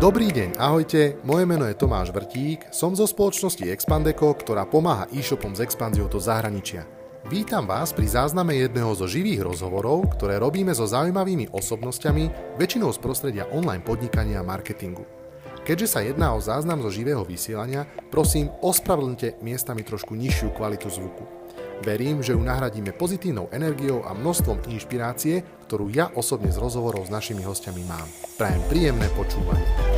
Dobrý 0.00 0.32
deň, 0.32 0.56
ahojte, 0.56 1.20
moje 1.28 1.44
meno 1.44 1.68
je 1.68 1.76
Tomáš 1.76 2.08
Vrtík, 2.08 2.72
som 2.72 2.96
zo 2.96 3.04
spoločnosti 3.04 3.68
Expandeco, 3.68 4.32
ktorá 4.32 4.64
pomáha 4.64 5.04
e-shopom 5.12 5.52
s 5.52 5.60
expanziou 5.60 6.08
do 6.08 6.16
zahraničia. 6.16 6.88
Vítam 7.28 7.68
vás 7.68 7.92
pri 7.92 8.08
zázname 8.08 8.56
jedného 8.64 8.96
zo 8.96 9.04
živých 9.04 9.44
rozhovorov, 9.44 10.08
ktoré 10.16 10.40
robíme 10.40 10.72
so 10.72 10.88
zaujímavými 10.88 11.52
osobnosťami, 11.52 12.56
väčšinou 12.56 12.96
z 12.96 12.98
prostredia 13.04 13.44
online 13.52 13.84
podnikania 13.84 14.40
a 14.40 14.48
marketingu. 14.48 15.04
Keďže 15.68 15.92
sa 15.92 16.00
jedná 16.00 16.32
o 16.32 16.40
záznam 16.40 16.80
zo 16.80 16.88
živého 16.88 17.20
vysielania, 17.20 17.84
prosím, 18.08 18.48
ospravedlňte 18.64 19.44
miestami 19.44 19.84
trošku 19.84 20.16
nižšiu 20.16 20.56
kvalitu 20.56 20.88
zvuku. 20.88 21.28
Verím, 21.84 22.20
že 22.20 22.36
ju 22.36 22.40
nahradíme 22.40 22.92
pozitívnou 22.92 23.48
energiou 23.52 24.04
a 24.04 24.12
množstvom 24.12 24.68
inšpirácie, 24.68 25.40
ktorú 25.68 25.88
ja 25.88 26.12
osobne 26.12 26.52
z 26.52 26.60
rozhovorov 26.60 27.08
s 27.08 27.12
našimi 27.12 27.40
hostiami 27.40 27.84
mám. 27.88 28.08
Prajem 28.36 28.60
príjemné 28.68 29.08
počúvanie. 29.16 29.89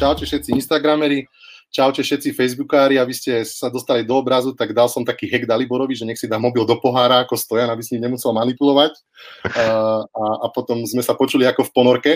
Čaute 0.00 0.24
všetci 0.24 0.56
Instagrameri, 0.56 1.28
čaute 1.68 2.00
všetci 2.00 2.32
Facebookári, 2.32 2.96
aby 2.96 3.12
ste 3.12 3.44
sa 3.44 3.68
dostali 3.68 4.00
do 4.00 4.16
obrazu, 4.16 4.56
tak 4.56 4.72
dal 4.72 4.88
som 4.88 5.04
taký 5.04 5.28
hack 5.28 5.44
Daliborovi, 5.44 5.92
že 5.92 6.08
nech 6.08 6.16
si 6.16 6.24
dá 6.24 6.40
mobil 6.40 6.64
do 6.64 6.80
pohára 6.80 7.20
ako 7.20 7.36
stojan, 7.36 7.68
aby 7.68 7.84
si 7.84 8.00
nemusel 8.00 8.32
manipulovať. 8.32 8.96
A, 9.44 10.00
a, 10.24 10.24
a 10.40 10.46
potom 10.56 10.80
sme 10.88 11.04
sa 11.04 11.12
počuli 11.12 11.44
ako 11.44 11.68
v 11.68 11.72
ponorke, 11.76 12.12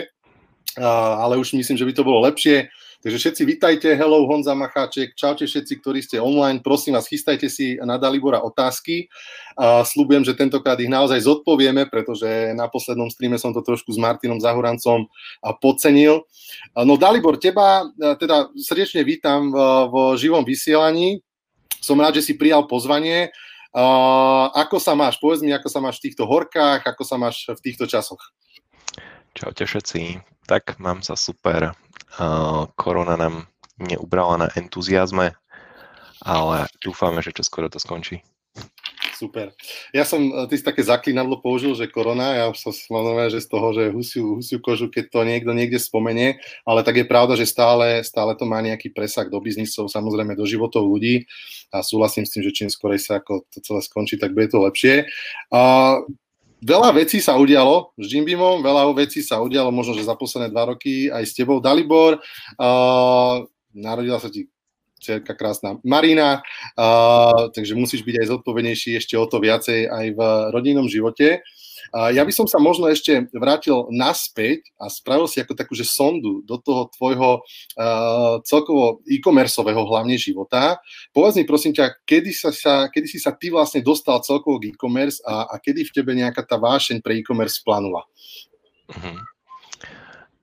a, 0.81 1.21
ale 1.29 1.37
už 1.37 1.53
myslím, 1.61 1.77
že 1.77 1.85
by 1.85 1.93
to 1.93 2.09
bolo 2.09 2.25
lepšie. 2.25 2.73
Takže 3.05 3.21
všetci 3.21 3.43
vítajte, 3.45 3.89
hello 4.01 4.25
Honza 4.25 4.57
Macháček, 4.57 5.13
čaute 5.13 5.45
všetci, 5.45 5.85
ktorí 5.85 6.01
ste 6.01 6.17
online, 6.25 6.65
prosím 6.65 6.97
vás, 6.97 7.05
chystajte 7.05 7.53
si 7.53 7.77
na 7.85 8.01
Dalibora 8.01 8.41
otázky. 8.41 9.13
A 9.61 9.85
slúbujem, 9.85 10.25
že 10.25 10.33
tentokrát 10.33 10.81
ich 10.81 10.89
naozaj 10.89 11.21
zodpovieme, 11.21 11.85
pretože 11.93 12.57
na 12.57 12.65
poslednom 12.65 13.13
streame 13.13 13.37
som 13.37 13.53
to 13.53 13.61
trošku 13.61 13.93
s 13.93 14.01
Martinom 14.01 14.41
Zahurancom 14.41 15.05
podcenil. 15.61 16.25
No 16.73 16.97
Dalibor, 16.97 17.37
teba 17.37 17.85
teda 18.01 18.49
srdečne 18.57 19.05
vítam 19.05 19.53
v, 19.53 20.17
živom 20.17 20.41
vysielaní. 20.41 21.21
Som 21.85 22.01
rád, 22.01 22.25
že 22.25 22.33
si 22.33 22.41
prijal 22.41 22.65
pozvanie. 22.65 23.29
Ako 24.57 24.81
sa 24.81 24.97
máš? 24.97 25.21
Povedz 25.21 25.45
mi, 25.45 25.53
ako 25.53 25.69
sa 25.69 25.85
máš 25.85 26.01
v 26.01 26.09
týchto 26.09 26.25
horkách, 26.25 26.89
ako 26.89 27.05
sa 27.05 27.21
máš 27.21 27.53
v 27.53 27.61
týchto 27.69 27.85
časoch. 27.85 28.33
Čaute 29.37 29.69
všetci. 29.69 30.25
Tak 30.49 30.81
mám 30.81 31.05
sa 31.05 31.21
super 31.21 31.77
korona 32.77 33.15
nám 33.17 33.47
neubrala 33.79 34.47
na 34.47 34.49
entuziasme, 34.55 35.35
ale 36.23 36.57
dúfame, 36.81 37.21
že 37.21 37.35
čoskoro 37.35 37.69
to 37.69 37.83
skončí. 37.83 38.23
Super. 39.15 39.55
Ja 39.95 40.03
som, 40.03 40.27
e, 40.27 40.47
ty 40.51 40.59
si 40.59 40.67
také 40.67 40.83
zaklinadlo 40.83 41.39
použil, 41.39 41.71
že 41.79 41.87
korona, 41.87 42.35
ja 42.35 42.47
som 42.55 42.75
samozrejme, 42.75 43.31
že 43.31 43.47
z 43.47 43.49
toho, 43.51 43.71
že 43.71 43.95
husiu, 43.95 44.43
husiu 44.43 44.59
kožu, 44.59 44.91
keď 44.91 45.05
to 45.11 45.21
niekto 45.23 45.53
niekde 45.55 45.79
spomenie, 45.79 46.43
ale 46.67 46.83
tak 46.83 46.99
je 46.99 47.07
pravda, 47.07 47.39
že 47.39 47.47
stále, 47.47 48.03
stále 48.03 48.35
to 48.35 48.43
má 48.43 48.59
nejaký 48.59 48.91
presah 48.91 49.31
do 49.31 49.39
biznisov, 49.39 49.87
samozrejme 49.87 50.35
do 50.35 50.43
životov 50.43 50.83
ľudí 50.83 51.31
a 51.71 51.87
súhlasím 51.87 52.27
s 52.27 52.35
tým, 52.35 52.43
že 52.43 52.55
čím 52.55 52.69
skorej 52.71 53.03
sa 53.03 53.23
ako 53.23 53.47
to 53.55 53.63
celé 53.63 53.81
skončí, 53.87 54.19
tak 54.19 54.35
bude 54.35 54.51
to 54.51 54.59
lepšie. 54.59 55.07
A 55.55 55.63
veľa 56.65 56.97
vecí 56.97 57.21
sa 57.21 57.37
udialo 57.37 57.93
s 58.01 58.09
Jimbimom, 58.09 58.65
veľa 58.65 58.89
vecí 58.97 59.21
sa 59.21 59.45
udialo 59.45 59.69
možno, 59.69 59.93
že 59.93 60.09
za 60.09 60.17
posledné 60.17 60.49
dva 60.49 60.73
roky 60.73 61.13
aj 61.13 61.25
s 61.29 61.37
tebou. 61.37 61.61
Dalibor, 61.61 62.17
uh, 62.57 63.37
narodila 63.77 64.17
sa 64.17 64.33
ti 64.33 64.49
cerka 65.05 65.37
krásna 65.37 65.77
Marina, 65.85 66.41
uh, 66.81 67.53
takže 67.53 67.77
musíš 67.77 68.01
byť 68.01 68.25
aj 68.25 68.31
zodpovednejší 68.33 68.97
ešte 68.97 69.21
o 69.21 69.29
to 69.29 69.37
viacej 69.37 69.85
aj 69.85 70.07
v 70.17 70.21
rodinnom 70.49 70.89
živote. 70.89 71.45
Ja 71.95 72.27
by 72.27 72.33
som 72.35 72.51
sa 72.51 72.59
možno 72.59 72.91
ešte 72.91 73.31
vrátil 73.31 73.87
naspäť 73.95 74.67
a 74.83 74.91
spravil 74.91 75.31
si 75.31 75.39
ako 75.39 75.55
takú, 75.55 75.79
sondu 75.79 76.43
do 76.43 76.59
toho 76.59 76.91
tvojho 76.91 77.39
uh, 77.39 78.43
celkovo 78.43 78.99
e-commerceového 79.07 79.87
hlavne 79.87 80.19
života. 80.19 80.83
Povedz 81.15 81.39
mi 81.39 81.47
prosím 81.47 81.71
ťa, 81.71 82.03
kedy, 82.03 82.35
sa, 82.35 82.51
sa, 82.51 82.91
kedy 82.91 83.07
si 83.07 83.23
sa 83.23 83.31
ty 83.31 83.55
vlastne 83.55 83.79
dostal 83.79 84.19
celkovo 84.27 84.59
k 84.59 84.75
e-commerce 84.75 85.23
a, 85.23 85.47
a 85.47 85.55
kedy 85.63 85.87
v 85.87 85.95
tebe 85.95 86.19
nejaká 86.19 86.43
tá 86.43 86.59
vášeň 86.59 86.99
pre 86.99 87.23
e-commerce 87.23 87.63
planula? 87.63 88.03
Uh-huh. 88.91 89.23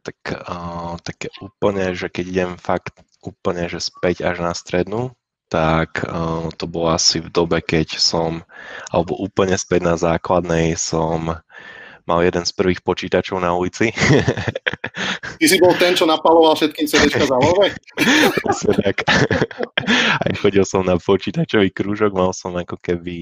Tak, 0.07 0.19
uh, 0.47 0.95
tak 1.03 1.27
úplne, 1.43 1.91
že 1.91 2.07
keď 2.07 2.25
idem 2.31 2.51
fakt 2.55 2.95
úplne, 3.19 3.67
že 3.67 3.83
späť 3.83 4.23
až 4.23 4.39
na 4.39 4.55
strednú, 4.55 5.11
tak 5.51 6.07
uh, 6.07 6.47
to 6.55 6.63
bolo 6.63 6.95
asi 6.95 7.19
v 7.19 7.27
dobe, 7.27 7.59
keď 7.59 7.99
som, 7.99 8.47
alebo 8.87 9.19
úplne 9.19 9.59
späť 9.59 9.83
na 9.83 9.95
základnej 9.99 10.79
som 10.79 11.43
mal 12.07 12.23
jeden 12.23 12.47
z 12.47 12.55
prvých 12.55 12.79
počítačov 12.79 13.43
na 13.43 13.51
ulici. 13.51 13.91
Ty 15.39 15.45
si 15.45 15.57
bol 15.59 15.75
ten, 15.75 15.91
čo 15.91 16.07
napaloval 16.07 16.55
všetkým 16.55 16.87
CDčka 16.87 17.27
za 17.27 17.35
love? 17.35 17.67
tak. 18.79 19.03
Aj 20.23 20.31
chodil 20.39 20.63
som 20.63 20.87
na 20.87 20.95
počítačový 20.95 21.75
krúžok, 21.75 22.15
mal 22.15 22.31
som 22.31 22.55
ako 22.55 22.79
keby 22.79 23.19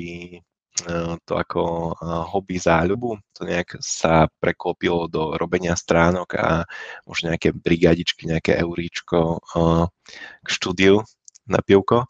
uh, 0.86 1.18
to 1.26 1.34
ako 1.34 1.98
uh, 1.98 2.30
hobby 2.30 2.62
záľubu. 2.62 3.18
To 3.38 3.42
nejak 3.42 3.82
sa 3.82 4.30
preklopilo 4.38 5.10
do 5.10 5.34
robenia 5.34 5.74
stránok 5.74 6.30
a 6.38 6.62
možno 7.10 7.34
nejaké 7.34 7.58
brigadičky, 7.58 8.30
nejaké 8.30 8.62
euríčko 8.62 9.42
k 10.46 10.48
štúdiu 10.48 11.02
na 11.50 11.60
pivko. 11.66 12.06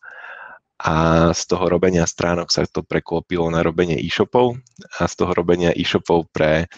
A 0.80 1.28
z 1.36 1.44
toho 1.44 1.68
robenia 1.68 2.08
stránok 2.08 2.56
sa 2.56 2.64
to 2.64 2.88
preklopilo 2.88 3.52
na 3.52 3.60
robenie 3.60 4.00
e-shopov. 4.00 4.56
A 4.96 5.12
z 5.12 5.14
toho 5.20 5.36
robenia 5.36 5.76
e-shopov 5.76 6.32
pre 6.32 6.72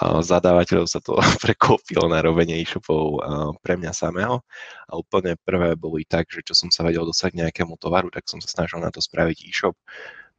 zadávateľov 0.00 0.88
sa 0.88 1.04
to 1.04 1.20
preklopilo 1.44 2.08
na 2.08 2.24
robenie 2.24 2.64
e-shopov 2.64 3.20
pre 3.60 3.76
mňa 3.76 3.92
samého. 3.92 4.40
A 4.88 4.96
úplne 4.96 5.36
prvé 5.44 5.76
boli 5.76 6.08
tak, 6.08 6.32
že 6.32 6.40
čo 6.40 6.56
som 6.56 6.72
sa 6.72 6.80
vedel 6.80 7.04
dosať 7.04 7.36
nejakému 7.36 7.76
tovaru, 7.76 8.08
tak 8.08 8.24
som 8.24 8.40
sa 8.40 8.48
snažil 8.48 8.80
na 8.80 8.88
to 8.88 9.04
spraviť 9.04 9.44
e-shop. 9.44 9.76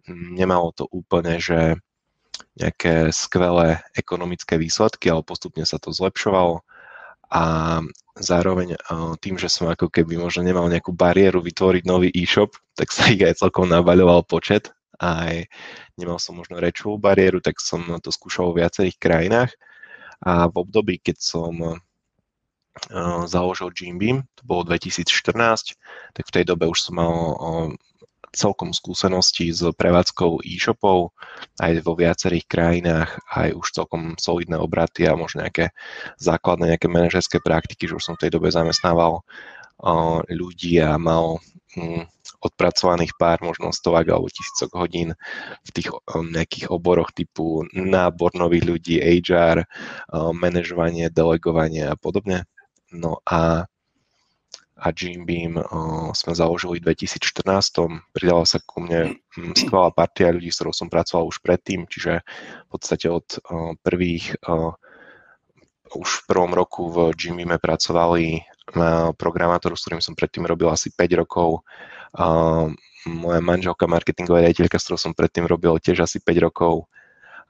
Nemalo 0.09 0.73
to 0.73 0.89
úplne, 0.89 1.37
že 1.37 1.77
nejaké 2.57 3.13
skvelé 3.13 3.81
ekonomické 3.93 4.57
výsledky, 4.57 5.13
ale 5.13 5.21
postupne 5.21 5.61
sa 5.69 5.77
to 5.77 5.93
zlepšovalo 5.93 6.65
a 7.33 7.81
zároveň 8.13 8.77
tým, 9.17 9.41
že 9.41 9.49
som 9.49 9.65
ako 9.65 9.89
keby 9.89 10.21
možno 10.21 10.45
nemal 10.45 10.69
nejakú 10.69 10.93
bariéru 10.93 11.41
vytvoriť 11.41 11.83
nový 11.89 12.13
e-shop, 12.13 12.53
tak 12.77 12.93
sa 12.93 13.09
ich 13.09 13.25
aj 13.25 13.41
celkom 13.41 13.65
nabaľoval 13.65 14.21
počet. 14.29 14.69
Aj 15.01 15.41
nemal 15.97 16.21
som 16.21 16.37
možno 16.37 16.61
rečovú 16.61 17.01
bariéru, 17.01 17.41
tak 17.41 17.57
som 17.57 17.81
to 18.05 18.13
skúšal 18.13 18.53
v 18.53 18.61
viacerých 18.61 19.01
krajinách. 19.01 19.51
A 20.21 20.45
v 20.45 20.55
období, 20.61 21.01
keď 21.01 21.17
som 21.19 21.81
založil 23.25 23.73
Jimbeam, 23.73 24.29
to 24.37 24.41
bolo 24.45 24.69
2014, 24.69 25.73
tak 26.13 26.23
v 26.29 26.33
tej 26.37 26.43
dobe 26.45 26.69
už 26.69 26.85
som 26.85 27.01
mal 27.01 27.13
celkom 28.33 28.73
skúsenosti 28.73 29.53
s 29.53 29.61
prevádzkou 29.77 30.41
e-shopov 30.41 31.13
aj 31.61 31.85
vo 31.85 31.93
viacerých 31.93 32.45
krajinách, 32.49 33.09
aj 33.29 33.53
už 33.53 33.67
celkom 33.71 34.17
solidné 34.17 34.57
obraty 34.57 35.05
a 35.05 35.13
možno 35.13 35.45
nejaké 35.45 35.69
základné 36.17 36.73
nejaké 36.75 36.89
manažerské 36.89 37.37
praktiky, 37.39 37.85
že 37.85 37.95
už 38.01 38.03
som 38.03 38.15
v 38.17 38.27
tej 38.27 38.31
dobe 38.33 38.49
zamestnával 38.49 39.21
ľudí 40.31 40.79
a 40.81 40.97
mal 40.97 41.37
hm, 41.75 42.07
odpracovaných 42.43 43.15
pár 43.15 43.43
možno 43.43 43.71
stovák 43.71 44.07
alebo 44.09 44.31
tisícok 44.31 44.69
hodín 44.75 45.15
v 45.63 45.69
tých 45.71 45.91
nejakých 46.11 46.71
oboroch 46.71 47.11
typu 47.15 47.63
nábor 47.71 48.31
nových 48.35 48.67
ľudí, 48.67 48.95
HR, 48.99 49.63
manažovanie, 50.35 51.11
delegovanie 51.11 51.87
a 51.87 51.95
podobne. 51.95 52.47
No 52.93 53.19
a 53.25 53.65
a 54.73 54.89
Jim 54.89 55.25
Beam 55.25 55.61
uh, 55.61 56.09
sme 56.17 56.33
založili 56.33 56.81
v 56.81 56.93
2014. 56.93 57.45
Pridala 58.09 58.43
sa 58.43 58.57
ku 58.63 58.81
mne 58.81 59.21
um, 59.37 59.53
skvelá 59.53 59.93
partia 59.93 60.33
ľudí, 60.33 60.49
s 60.49 60.57
ktorou 60.59 60.73
som 60.73 60.89
pracoval 60.89 61.29
už 61.29 61.45
predtým, 61.45 61.85
čiže 61.85 62.25
v 62.65 62.69
podstate 62.73 63.07
od 63.09 63.25
uh, 63.45 63.77
prvých 63.85 64.41
uh, 64.49 64.73
už 65.93 66.09
v 66.09 66.25
prvom 66.25 66.51
roku 66.57 66.89
v 66.89 67.13
Jim 67.13 67.37
Beame 67.37 67.61
pracovali 67.61 68.41
programátor, 69.13 69.77
s 69.77 69.85
ktorým 69.85 70.01
som 70.01 70.17
predtým 70.17 70.47
robil 70.49 70.65
asi 70.71 70.89
5 70.89 71.21
rokov. 71.21 71.61
Moja 73.05 73.41
manželka 73.43 73.85
marketingová 73.85 74.41
riaditeľka, 74.41 74.81
s 74.81 74.89
ktorou 74.89 74.97
som 74.97 75.13
predtým 75.13 75.45
robil 75.45 75.77
tiež 75.77 76.01
asi 76.01 76.17
5 76.17 76.47
rokov 76.49 76.89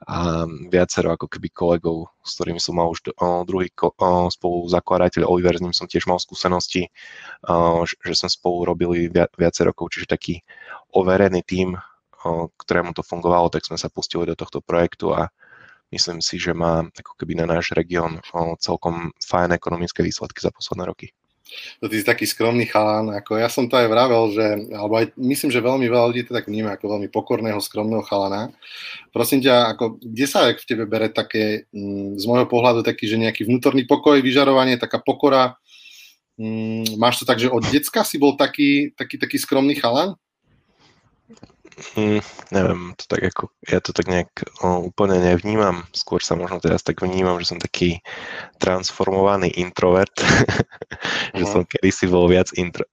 a 0.04 0.44
viacero 0.68 1.16
ako 1.16 1.32
keby 1.32 1.48
kolegov, 1.48 2.12
s 2.20 2.36
ktorými 2.36 2.60
som 2.60 2.76
mal 2.76 2.92
už 2.92 3.16
druhý 3.48 3.72
spolu 4.28 4.68
zakladateľ 4.68 5.24
Oliver, 5.24 5.56
s 5.56 5.64
ním 5.64 5.72
som 5.72 5.88
tiež 5.88 6.04
mal 6.04 6.20
skúsenosti, 6.20 6.92
že, 7.88 8.14
sme 8.16 8.28
spolu 8.28 8.68
robili 8.68 9.08
viac, 9.12 9.56
rokov, 9.64 9.96
čiže 9.96 10.12
taký 10.12 10.44
overený 10.92 11.40
tím, 11.48 11.80
ktorému 12.56 12.92
to 12.92 13.00
fungovalo, 13.00 13.48
tak 13.48 13.64
sme 13.64 13.80
sa 13.80 13.88
pustili 13.88 14.28
do 14.28 14.36
tohto 14.36 14.60
projektu 14.60 15.16
a 15.16 15.32
myslím 15.88 16.20
si, 16.20 16.36
že 16.36 16.52
má 16.52 16.84
ako 16.84 17.12
keby 17.16 17.40
na 17.40 17.46
náš 17.48 17.72
región 17.72 18.20
celkom 18.60 19.08
fajn 19.24 19.56
ekonomické 19.56 20.04
výsledky 20.04 20.40
za 20.44 20.52
posledné 20.52 20.84
roky. 20.84 21.16
To 21.80 21.92
ty 21.92 22.00
si 22.00 22.04
taký 22.04 22.24
skromný 22.24 22.64
chalán, 22.64 23.12
ako 23.12 23.36
ja 23.36 23.52
som 23.52 23.68
to 23.68 23.76
aj 23.76 23.86
vravel, 23.86 24.32
že, 24.32 24.64
alebo 24.72 24.96
aj 24.96 25.12
myslím, 25.20 25.52
že 25.52 25.60
veľmi 25.60 25.86
veľa 25.86 26.06
ľudí 26.08 26.22
to 26.24 26.32
tak 26.32 26.48
vníma 26.48 26.74
ako 26.74 26.96
veľmi 26.96 27.08
pokorného, 27.12 27.60
skromného 27.60 28.00
chalana. 28.00 28.48
Prosím 29.12 29.44
ťa, 29.44 29.76
ako, 29.76 30.00
kde 30.00 30.26
sa 30.26 30.48
v 30.48 30.64
tebe 30.64 30.88
bere 30.88 31.12
také, 31.12 31.68
mm, 31.70 32.16
z 32.16 32.24
môjho 32.24 32.48
pohľadu, 32.48 32.80
taký, 32.80 33.04
že 33.04 33.20
nejaký 33.20 33.44
vnútorný 33.44 33.84
pokoj, 33.84 34.16
vyžarovanie, 34.24 34.80
taká 34.80 34.98
pokora, 35.04 35.60
mm, 36.40 36.96
máš 36.96 37.20
to 37.20 37.24
tak, 37.28 37.36
že 37.36 37.52
od 37.52 37.62
decka 37.68 38.02
si 38.08 38.16
bol 38.16 38.40
taký, 38.40 38.96
taký, 38.96 39.20
taký 39.20 39.36
skromný 39.36 39.76
chalan? 39.76 40.16
Mm, 41.74 42.22
neviem, 42.54 42.94
to 42.94 43.04
tak 43.10 43.34
ako, 43.34 43.50
ja 43.66 43.82
to 43.82 43.90
tak 43.90 44.06
nejak 44.06 44.30
o, 44.62 44.86
úplne 44.86 45.18
nevnímam. 45.18 45.82
Skôr 45.90 46.22
sa 46.22 46.38
možno 46.38 46.62
teraz 46.62 46.86
tak 46.86 47.02
vnímam, 47.02 47.34
že 47.42 47.50
som 47.50 47.58
taký 47.58 47.98
transformovaný 48.62 49.50
introvert, 49.58 50.14
uh-huh. 50.14 50.54
že 51.38 51.44
som 51.50 51.66
kedysi 51.66 52.06
bol 52.06 52.30
viac 52.30 52.54
intro, 52.54 52.86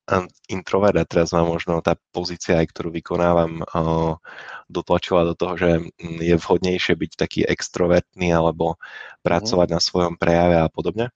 introvert 0.50 0.98
a 0.98 1.06
teraz 1.06 1.30
mám 1.30 1.54
možno 1.54 1.78
tá 1.86 1.94
pozícia, 2.10 2.58
aj 2.58 2.74
ktorú 2.74 2.90
vykonávam, 2.90 3.62
o, 3.62 4.18
dotlačila 4.66 5.30
do 5.30 5.38
toho, 5.38 5.54
že 5.62 5.72
mm, 6.02 6.18
je 6.18 6.36
vhodnejšie 6.42 6.94
byť 6.98 7.12
taký 7.14 7.40
extrovertný 7.46 8.34
alebo 8.34 8.82
pracovať 9.22 9.68
uh-huh. 9.70 9.78
na 9.78 9.82
svojom 9.82 10.14
prejave 10.18 10.58
a 10.58 10.74
podobne. 10.74 11.14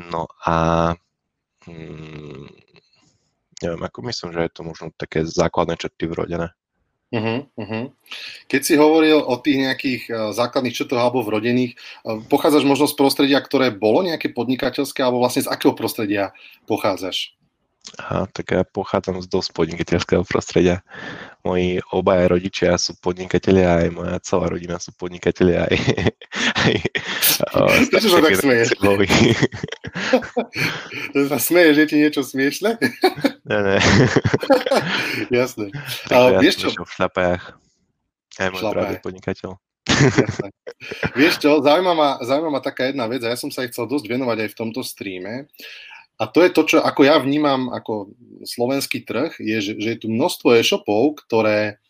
No 0.00 0.32
a 0.40 0.56
mm, 1.68 2.73
neviem, 3.64 3.80
ako 3.80 3.98
myslím, 4.04 4.30
že 4.36 4.40
je 4.44 4.52
to 4.52 4.62
možno 4.62 4.86
také 4.92 5.24
základné 5.24 5.80
črty 5.80 6.04
vrodené. 6.04 6.52
Uh-huh, 7.14 7.46
uh-huh. 7.54 7.94
Keď 8.50 8.60
si 8.66 8.74
hovoril 8.74 9.22
o 9.22 9.38
tých 9.38 9.62
nejakých 9.62 10.02
uh, 10.10 10.16
základných 10.34 10.74
črtoch 10.74 10.98
alebo 10.98 11.22
vrodených, 11.22 11.78
uh, 11.78 12.18
pochádzaš 12.26 12.66
možno 12.66 12.90
z 12.90 12.98
prostredia, 12.98 13.38
ktoré 13.38 13.70
bolo 13.70 14.02
nejaké 14.02 14.34
podnikateľské, 14.34 14.98
alebo 14.98 15.22
vlastne 15.22 15.46
z 15.46 15.52
akého 15.52 15.78
prostredia 15.78 16.34
pochádzaš? 16.66 17.38
Aha, 17.84 18.24
tak 18.32 18.48
ja 18.48 18.64
pochádzam 18.64 19.20
z 19.20 19.28
dosť 19.28 19.52
podnikateľského 19.52 20.24
prostredia. 20.24 20.80
Moji 21.44 21.84
obaja 21.92 22.32
rodičia 22.32 22.80
sú 22.80 22.96
podnikatelia, 22.96 23.84
aj 23.84 23.88
moja 23.92 24.16
celá 24.24 24.48
rodina 24.48 24.80
sú 24.80 24.96
podnikatelia, 24.96 25.68
aj, 25.68 25.78
aj 26.64 26.74
Prečo 27.92 28.08
sa 28.08 28.24
tak 28.24 28.40
smeje? 28.40 28.64
to 31.12 31.18
sa 31.28 31.38
smeje, 31.38 31.70
že 31.76 31.84
ti 31.92 31.96
niečo 32.00 32.24
smiešne? 32.24 32.80
ne, 33.52 33.58
ne. 33.60 33.78
Jasné. 35.28 35.68
Ale 36.08 36.28
ja 36.34 36.38
vieš 36.40 36.64
čo? 36.64 36.68
V 36.72 36.88
šlapajách. 36.88 37.44
Aj 38.40 38.48
môj 38.48 38.64
je 38.64 39.04
podnikateľ. 39.04 39.50
Vieš 41.14 41.38
čo, 41.38 41.60
zaujímavá, 41.60 42.24
zaujímavá 42.24 42.64
taká 42.64 42.88
jedna 42.88 43.06
vec 43.06 43.20
a 43.22 43.30
ja 43.30 43.38
som 43.38 43.52
sa 43.52 43.62
aj 43.62 43.76
chcel 43.76 43.86
dosť 43.86 44.08
venovať 44.08 44.38
aj 44.40 44.48
v 44.50 44.58
tomto 44.58 44.80
streame 44.80 45.52
a 46.14 46.24
to 46.30 46.38
je 46.46 46.50
to, 46.54 46.62
čo 46.62 46.76
ako 46.78 47.02
ja 47.02 47.18
vnímam 47.18 47.74
ako 47.74 48.14
slovenský 48.46 49.02
trh, 49.02 49.34
je, 49.42 49.58
že, 49.58 49.72
že 49.82 49.88
je 49.94 49.98
tu 49.98 50.08
množstvo 50.10 50.54
e-shopov, 50.54 51.18
ktoré 51.26 51.82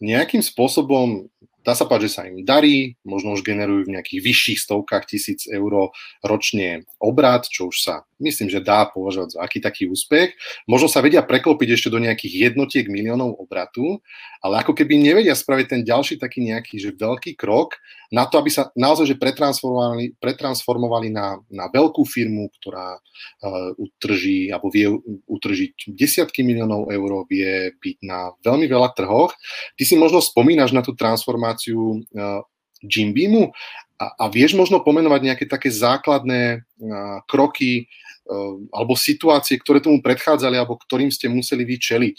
nejakým 0.00 0.40
spôsobom 0.40 1.28
Dá 1.66 1.74
sa 1.74 1.82
páť, 1.82 2.06
že 2.06 2.14
sa 2.14 2.22
im 2.30 2.46
darí, 2.46 2.94
možno 3.02 3.34
už 3.34 3.42
generujú 3.42 3.90
v 3.90 3.98
nejakých 3.98 4.22
vyšších 4.22 4.62
stovkách 4.62 5.10
tisíc 5.10 5.50
eur 5.50 5.90
ročne 6.22 6.86
obrad, 7.02 7.42
čo 7.50 7.74
už 7.74 7.76
sa 7.82 8.06
myslím, 8.20 8.48
že 8.48 8.64
dá 8.64 8.88
považovať 8.88 9.36
za 9.36 9.38
aký 9.42 9.58
taký 9.60 9.84
úspech. 9.88 10.34
Možno 10.64 10.88
sa 10.88 11.04
vedia 11.04 11.20
preklopiť 11.24 11.68
ešte 11.76 11.88
do 11.92 12.00
nejakých 12.00 12.52
jednotiek 12.52 12.86
miliónov 12.88 13.36
obratu, 13.36 14.00
ale 14.40 14.62
ako 14.62 14.72
keby 14.76 14.96
nevedia 15.00 15.36
spraviť 15.36 15.66
ten 15.66 15.82
ďalší 15.82 16.20
taký 16.20 16.44
nejaký 16.44 16.78
že 16.80 16.94
veľký 16.96 17.36
krok 17.36 17.76
na 18.12 18.24
to, 18.26 18.38
aby 18.38 18.50
sa 18.52 18.70
naozaj 18.78 19.14
že 19.14 19.16
pretransformovali, 19.18 20.16
pretransformovali 20.22 21.08
na, 21.10 21.42
na 21.50 21.66
veľkú 21.66 22.06
firmu, 22.06 22.48
ktorá 22.60 22.96
uh, 22.96 23.70
utrží 23.76 24.48
alebo 24.54 24.70
vie 24.70 24.86
utržiť 25.26 25.90
desiatky 25.90 26.46
miliónov 26.46 26.92
eur, 26.92 27.26
vie 27.26 27.74
byť 27.76 27.96
na 28.06 28.30
veľmi 28.46 28.66
veľa 28.70 28.94
trhoch. 28.94 29.34
Ty 29.74 29.82
si 29.82 29.98
možno 29.98 30.22
spomínaš 30.22 30.70
na 30.70 30.86
tú 30.86 30.94
transformáciu 30.94 32.06
uh, 32.14 32.42
Jim 32.84 33.10
Beamu 33.16 33.50
a, 33.96 34.06
a 34.16 34.24
vieš 34.28 34.54
možno 34.56 34.84
pomenovať 34.84 35.20
nejaké 35.24 35.44
také 35.48 35.72
základné 35.72 36.60
uh, 36.60 37.18
kroky 37.24 37.88
uh, 38.28 38.60
alebo 38.72 38.92
situácie, 38.96 39.56
ktoré 39.56 39.80
tomu 39.80 40.04
predchádzali 40.04 40.56
alebo 40.56 40.76
ktorým 40.76 41.08
ste 41.08 41.32
museli 41.32 41.64
vyčeliť 41.64 42.16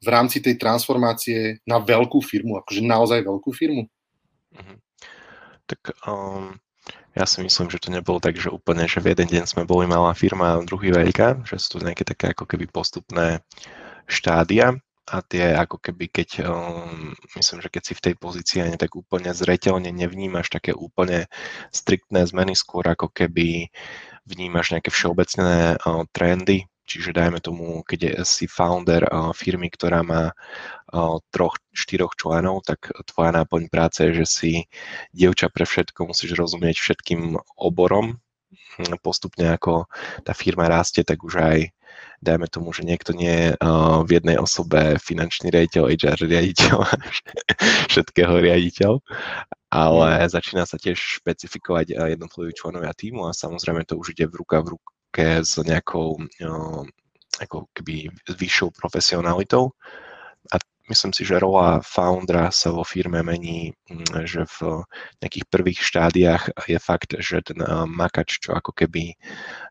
v 0.00 0.08
rámci 0.08 0.40
tej 0.40 0.56
transformácie 0.56 1.60
na 1.68 1.76
veľkú 1.76 2.24
firmu, 2.24 2.56
akože 2.64 2.80
naozaj 2.80 3.20
veľkú 3.20 3.52
firmu? 3.52 3.84
Mm-hmm. 4.56 4.76
Tak 5.68 5.80
um, 6.08 6.56
ja 7.12 7.28
si 7.28 7.44
myslím, 7.44 7.68
že 7.68 7.82
to 7.84 7.92
nebolo 7.92 8.16
tak, 8.16 8.40
že 8.40 8.48
úplne, 8.48 8.88
že 8.88 9.04
v 9.04 9.12
jeden 9.12 9.28
deň 9.28 9.44
sme 9.44 9.68
boli 9.68 9.84
malá 9.84 10.16
firma 10.16 10.56
a 10.56 10.64
druhý 10.64 10.88
veľká, 10.88 11.44
že 11.44 11.60
sú 11.60 11.78
to 11.78 11.84
nejaké 11.84 12.08
také 12.08 12.32
ako 12.32 12.48
keby 12.48 12.64
postupné 12.72 13.44
štádia 14.08 14.80
a 15.10 15.26
tie 15.26 15.58
ako 15.58 15.82
keby, 15.82 16.06
keď 16.06 16.46
um, 16.46 17.10
myslím, 17.34 17.58
že 17.58 17.68
keď 17.68 17.82
si 17.82 17.92
v 17.98 18.04
tej 18.06 18.14
pozícii 18.14 18.58
ani 18.62 18.78
tak 18.78 18.94
úplne 18.94 19.34
zreteľne 19.34 19.90
nevnímaš 19.90 20.54
také 20.54 20.70
úplne 20.70 21.26
striktné 21.74 22.22
zmeny, 22.30 22.54
skôr 22.54 22.86
ako 22.86 23.10
keby 23.10 23.74
vnímaš 24.22 24.70
nejaké 24.70 24.94
všeobecné 24.94 25.82
uh, 25.82 26.06
trendy, 26.14 26.70
čiže 26.86 27.10
dajme 27.10 27.42
tomu, 27.42 27.82
keď 27.82 28.22
si 28.22 28.46
founder 28.46 29.02
uh, 29.10 29.34
firmy, 29.34 29.66
ktorá 29.70 30.06
má 30.06 30.30
uh, 30.30 31.18
troch, 31.34 31.58
štyroch 31.74 32.14
členov, 32.14 32.62
tak 32.62 32.94
tvoja 33.10 33.34
náplň 33.34 33.66
práce 33.66 34.06
je, 34.06 34.22
že 34.22 34.26
si 34.26 34.52
dievča 35.10 35.50
pre 35.50 35.66
všetko, 35.66 36.06
musíš 36.06 36.38
rozumieť 36.38 36.78
všetkým 36.78 37.34
oborom, 37.58 38.22
hm, 38.78 39.02
postupne 39.02 39.58
ako 39.58 39.90
tá 40.22 40.38
firma 40.38 40.70
rastie, 40.70 41.02
tak 41.02 41.26
už 41.26 41.34
aj 41.42 41.58
dajme 42.20 42.46
tomu, 42.52 42.72
že 42.76 42.84
niekto 42.84 43.16
nie 43.16 43.32
je 43.32 43.48
uh, 43.56 44.04
v 44.04 44.20
jednej 44.20 44.36
osobe 44.36 45.00
finančný 45.00 45.48
riaditeľ, 45.48 45.88
HR 45.88 46.20
riaditeľ, 46.28 46.76
všetkého 47.92 48.34
riaditeľ, 48.38 48.92
ale 49.72 50.08
mm. 50.24 50.28
začína 50.28 50.64
sa 50.68 50.76
tiež 50.76 50.96
špecifikovať 51.22 51.96
uh, 51.96 52.12
jednotliví 52.12 52.52
členovia 52.52 52.92
týmu 52.92 53.24
a 53.26 53.36
samozrejme 53.36 53.88
to 53.88 53.96
už 53.96 54.12
ide 54.12 54.28
v 54.28 54.44
ruka 54.44 54.60
v 54.60 54.76
ruke 54.76 55.26
s 55.40 55.56
nejakou 55.58 56.20
uh, 56.20 56.84
ako 57.40 57.72
keby 57.72 58.12
vyššou 58.28 58.76
profesionalitou. 58.76 59.72
A 60.48 60.56
myslím 60.90 61.14
si, 61.14 61.22
že 61.22 61.38
rola 61.38 61.78
foundera 61.86 62.50
sa 62.50 62.74
vo 62.74 62.82
firme 62.82 63.22
mení, 63.22 63.70
mm, 63.86 64.26
že 64.26 64.42
v 64.58 64.82
nejakých 65.22 65.46
prvých 65.46 65.80
štádiách 65.80 66.66
je 66.66 66.78
fakt, 66.82 67.14
že 67.22 67.46
ten 67.46 67.62
eh, 67.62 67.86
makač, 67.86 68.42
čo 68.42 68.58
ako 68.58 68.74
keby 68.74 69.14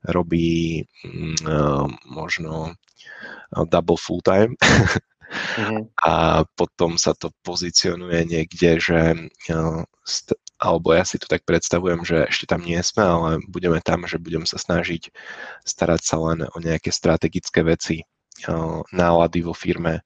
robí 0.08 0.88
mm, 1.04 1.44
eh, 1.44 1.86
možno 2.08 2.72
eh, 2.72 3.66
double 3.68 4.00
full 4.00 4.24
time, 4.24 4.56
mm-hmm. 4.56 5.84
a 6.10 6.48
potom 6.56 6.96
sa 6.96 7.12
to 7.12 7.36
pozicionuje 7.44 8.24
niekde, 8.26 8.80
že 8.80 9.00
alebo 10.60 10.92
ja 10.92 11.06
si 11.08 11.22
to 11.22 11.30
tak 11.30 11.46
predstavujem, 11.46 12.02
že 12.04 12.28
ešte 12.28 12.50
tam 12.50 12.66
nie 12.66 12.82
sme, 12.82 13.06
ale 13.06 13.30
budeme 13.48 13.80
tam, 13.80 14.04
že 14.10 14.20
budem 14.20 14.44
sa 14.44 14.58
snažiť 14.58 15.14
starať 15.64 16.02
sa 16.02 16.18
len 16.20 16.50
o 16.50 16.58
nejaké 16.58 16.90
strategické 16.92 17.62
veci, 17.64 18.04
nálady 18.92 19.40
vo 19.46 19.54
firme, 19.56 20.04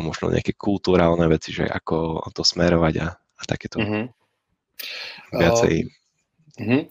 možno 0.00 0.32
nejaké 0.32 0.56
kulturálne 0.56 1.28
veci, 1.28 1.52
že 1.52 1.68
ako 1.68 2.24
to 2.32 2.40
smerovať 2.40 2.94
a, 3.04 3.08
a 3.12 3.42
takéto 3.44 3.80
mm-hmm. 3.80 4.04
viacej. 5.36 5.74
Uh-huh. 6.60 6.82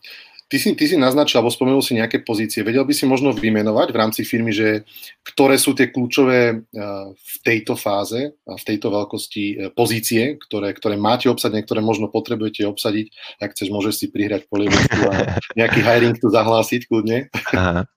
Ty 0.54 0.62
si, 0.62 0.70
ty 0.78 0.86
si 0.86 0.94
naznačil, 1.02 1.42
alebo 1.42 1.50
spomenul 1.50 1.82
si 1.82 1.98
nejaké 1.98 2.22
pozície. 2.22 2.62
Vedel 2.62 2.86
by 2.86 2.94
si 2.94 3.10
možno 3.10 3.34
vymenovať 3.34 3.90
v 3.90 3.98
rámci 3.98 4.22
firmy, 4.22 4.54
že 4.54 4.86
ktoré 5.26 5.58
sú 5.58 5.74
tie 5.74 5.90
kľúčové 5.90 6.70
v 7.10 7.36
tejto 7.42 7.74
fáze, 7.74 8.38
v 8.46 8.62
tejto 8.62 8.94
veľkosti 8.94 9.74
pozície, 9.74 10.38
ktoré, 10.38 10.78
ktoré 10.78 10.94
máte 10.94 11.26
obsadiť, 11.26 11.66
ktoré 11.66 11.82
možno 11.82 12.06
potrebujete 12.06 12.70
obsadiť. 12.70 13.10
Ak 13.42 13.58
chceš, 13.58 13.74
môžeš 13.74 13.94
si 13.98 14.06
prihrať 14.14 14.46
polievku 14.46 14.94
a 15.10 15.34
nejaký 15.58 15.82
hiring 15.82 16.22
tu 16.22 16.30
zahlásiť 16.30 16.86
kľudne. 16.86 17.34
Aha. 17.58 17.90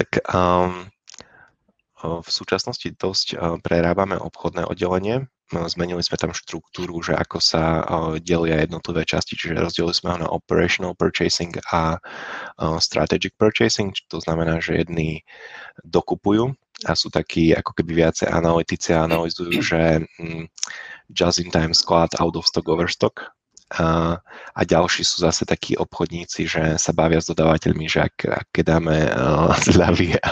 tak 0.00 0.24
um, 0.32 0.88
v 1.98 2.28
súčasnosti 2.28 2.88
dosť 2.94 3.60
prerábame 3.66 4.14
obchodné 4.14 4.66
oddelenie. 4.66 5.26
Zmenili 5.48 6.04
sme 6.04 6.20
tam 6.20 6.36
štruktúru, 6.36 7.00
že 7.00 7.16
ako 7.16 7.40
sa 7.40 7.80
delia 8.20 8.60
jednotlivé 8.68 9.08
časti, 9.08 9.32
čiže 9.32 9.56
rozdelili 9.56 9.96
sme 9.96 10.12
ho 10.12 10.18
na 10.20 10.28
operational 10.28 10.92
purchasing 10.92 11.56
a 11.72 11.96
strategic 12.84 13.32
purchasing, 13.40 13.96
to 14.12 14.20
znamená, 14.20 14.60
že 14.60 14.84
jedni 14.84 15.24
dokupujú 15.88 16.52
a 16.84 16.92
sú 16.92 17.08
takí 17.10 17.56
ako 17.56 17.74
keby 17.74 18.06
viacej 18.06 18.28
analytici 18.28 18.92
a 18.92 19.08
analyzujú, 19.08 19.58
že 19.58 20.04
mm, 20.20 20.46
just 21.10 21.40
in 21.40 21.50
time 21.50 21.72
sklad 21.74 22.12
out 22.20 22.36
of 22.36 22.46
stock 22.46 22.68
overstock, 22.68 23.32
a, 23.68 24.16
a 24.56 24.60
ďalší 24.64 25.04
sú 25.04 25.20
zase 25.20 25.44
takí 25.44 25.76
obchodníci, 25.76 26.48
že 26.48 26.62
sa 26.80 26.96
bavia 26.96 27.20
s 27.20 27.28
dodávateľmi, 27.28 27.84
že 27.84 28.00
ak, 28.08 28.16
ak 28.24 28.46
keď 28.48 28.64
dáme 28.64 28.96
uh, 29.12 29.52
zľavy 29.76 30.16
a, 30.16 30.30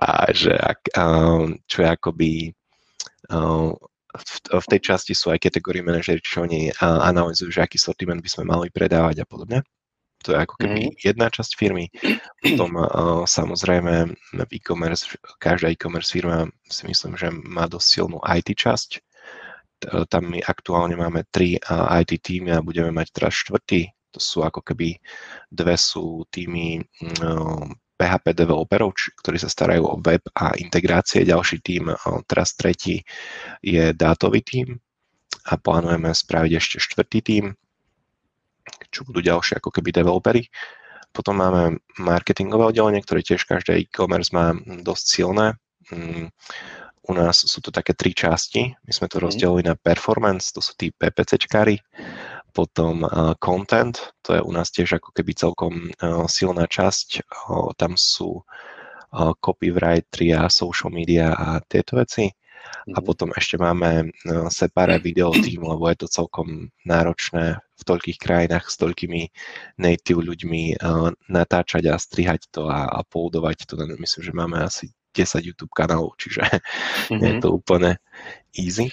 a 0.00 0.10
že 0.32 0.56
ak, 0.56 0.80
uh, 0.96 1.52
čo 1.68 1.76
je 1.84 1.88
akoby 1.88 2.30
uh, 3.28 3.76
v, 4.16 4.36
v 4.48 4.66
tej 4.72 4.80
časti 4.80 5.12
sú 5.12 5.28
aj 5.28 5.44
kategórie 5.44 5.84
manažeri, 5.84 6.24
čo 6.24 6.48
oni 6.48 6.72
uh, 6.72 7.04
analýzujú, 7.04 7.52
že 7.52 7.60
aký 7.60 7.76
sortiment 7.76 8.24
by 8.24 8.30
sme 8.32 8.48
mali 8.48 8.72
predávať 8.72 9.20
a 9.20 9.28
podobne. 9.28 9.60
to 10.24 10.32
je 10.32 10.40
ako 10.40 10.56
keby 10.56 10.80
mm. 10.90 10.92
jedna 11.04 11.28
časť 11.28 11.52
firmy. 11.60 11.92
Potom 12.40 12.72
uh, 12.80 13.22
samozrejme 13.28 14.16
v 14.32 14.50
e-commerce, 14.56 15.12
každá 15.36 15.68
e-commerce 15.68 16.08
firma 16.08 16.48
si 16.72 16.88
myslím, 16.88 17.20
že 17.20 17.28
má 17.28 17.68
dosť 17.68 17.86
silnú 18.00 18.18
IT 18.24 18.56
časť. 18.56 19.05
Tam 19.82 20.22
my 20.32 20.40
aktuálne 20.40 20.96
máme 20.96 21.28
tri 21.28 21.60
IT 22.00 22.10
týmy 22.24 22.56
a 22.56 22.64
budeme 22.64 22.88
mať 22.92 23.12
teraz 23.12 23.34
štvrtý. 23.44 23.92
To 24.16 24.20
sú 24.22 24.40
ako 24.40 24.64
keby 24.64 24.96
dve 25.52 25.76
sú 25.76 26.24
týmy 26.32 26.80
PHP 27.96 28.26
developerov, 28.32 28.96
ktorí 29.20 29.36
sa 29.36 29.52
starajú 29.52 29.84
o 29.84 30.00
web 30.00 30.24
a 30.36 30.56
integrácie. 30.56 31.28
Ďalší 31.28 31.60
tým, 31.60 31.92
teraz 32.24 32.56
tretí, 32.56 33.04
je 33.60 33.92
dátový 33.92 34.40
tým 34.40 34.80
a 35.46 35.52
plánujeme 35.60 36.12
spraviť 36.12 36.52
ešte 36.56 36.76
štvrtý 36.80 37.18
tým, 37.20 37.44
čo 38.88 39.04
budú 39.04 39.20
ďalšie 39.20 39.60
ako 39.60 39.68
keby 39.68 39.92
developery. 39.92 40.48
Potom 41.12 41.40
máme 41.40 41.80
marketingové 41.96 42.72
oddelenie, 42.72 43.00
ktoré 43.00 43.24
tiež 43.24 43.48
každé 43.48 43.80
e-commerce 43.80 44.32
má 44.32 44.52
dosť 44.84 45.04
silné. 45.04 45.56
Mm, 47.06 47.12
u 47.12 47.12
nás 47.14 47.46
sú 47.46 47.58
to 47.62 47.70
také 47.70 47.94
tri 47.94 48.10
časti. 48.10 48.74
My 48.84 48.92
sme 48.92 49.06
to 49.06 49.18
mhm. 49.18 49.24
rozdelili 49.30 49.62
na 49.62 49.78
performance, 49.78 50.50
to 50.50 50.58
sú 50.58 50.74
tí 50.74 50.90
PPCčkári, 50.90 51.78
potom 52.50 53.04
content, 53.36 54.16
to 54.24 54.32
je 54.32 54.40
u 54.40 54.48
nás 54.48 54.72
tiež 54.72 54.96
ako 54.96 55.12
keby 55.12 55.36
celkom 55.36 55.92
silná 56.24 56.64
časť. 56.64 57.28
Tam 57.76 57.92
sú 58.00 58.40
copywriteri 59.16 60.32
a 60.32 60.48
social 60.48 60.88
media 60.88 61.36
a 61.36 61.60
tieto 61.60 62.00
veci. 62.00 62.32
A 62.90 62.98
mhm. 62.98 63.04
potom 63.06 63.30
ešte 63.30 63.60
máme 63.60 64.10
separé 64.50 64.98
video 64.98 65.30
tým, 65.30 65.62
lebo 65.62 65.86
je 65.86 66.02
to 66.02 66.08
celkom 66.10 66.72
náročné 66.82 67.60
v 67.60 67.82
toľkých 67.84 68.18
krajinách 68.18 68.66
s 68.72 68.80
toľkými 68.80 69.22
native 69.78 70.24
ľuďmi 70.24 70.82
natáčať 71.30 71.92
a 71.92 72.00
strihať 72.00 72.50
to 72.50 72.66
a, 72.66 72.88
a 72.88 73.04
poudovať 73.06 73.68
to. 73.70 73.78
Myslím, 74.00 74.22
že 74.24 74.32
máme 74.34 74.58
asi 74.64 74.90
10 75.16 75.48
YouTube 75.48 75.72
kanálov, 75.72 76.20
čiže 76.20 76.44
mm-hmm. 76.44 77.24
je 77.24 77.32
to 77.40 77.48
úplne 77.48 77.96
easy. 78.52 78.92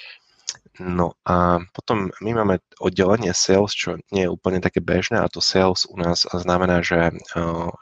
No 0.81 1.13
a 1.21 1.61
potom 1.69 2.09
my 2.17 2.33
máme 2.33 2.57
oddelenie 2.81 3.29
sales, 3.37 3.77
čo 3.77 4.01
nie 4.09 4.25
je 4.25 4.33
úplne 4.33 4.57
také 4.57 4.81
bežné 4.81 5.21
a 5.21 5.29
to 5.29 5.37
sales 5.37 5.85
u 5.85 6.01
nás 6.01 6.25
znamená, 6.25 6.81
že 6.81 7.13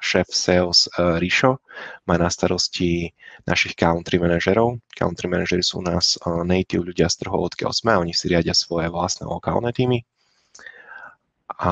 šéf 0.03 0.27
sales 0.27 0.91
Rišo 0.99 1.55
má 2.03 2.19
na 2.19 2.27
starosti 2.27 3.15
našich 3.47 3.79
country 3.79 4.19
manažerov. 4.19 4.83
Country 4.91 5.31
manažery 5.31 5.63
sú 5.63 5.79
u 5.79 5.87
nás 5.87 6.19
native 6.43 6.83
ľudia 6.83 7.07
z 7.07 7.23
trhov, 7.23 7.47
odkiaľ 7.55 7.71
sme, 7.71 7.95
oni 7.95 8.11
si 8.11 8.27
riadia 8.27 8.51
svoje 8.51 8.91
vlastné 8.91 9.23
lokálne 9.23 9.71
týmy. 9.71 10.03
A 11.63 11.71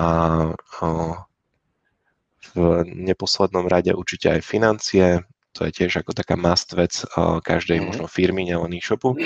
v 2.56 2.60
neposlednom 2.88 3.68
rade 3.68 3.92
určite 3.92 4.40
aj 4.40 4.48
financie, 4.48 5.20
to 5.54 5.66
je 5.68 5.72
tiež 5.72 6.02
ako 6.06 6.14
taká 6.14 6.38
must 6.38 6.72
vec 6.78 7.04
každej 7.44 7.82
mm. 7.82 7.86
možno 7.86 8.06
firmy, 8.06 8.46
nielen 8.46 8.74
e-shopu. 8.76 9.18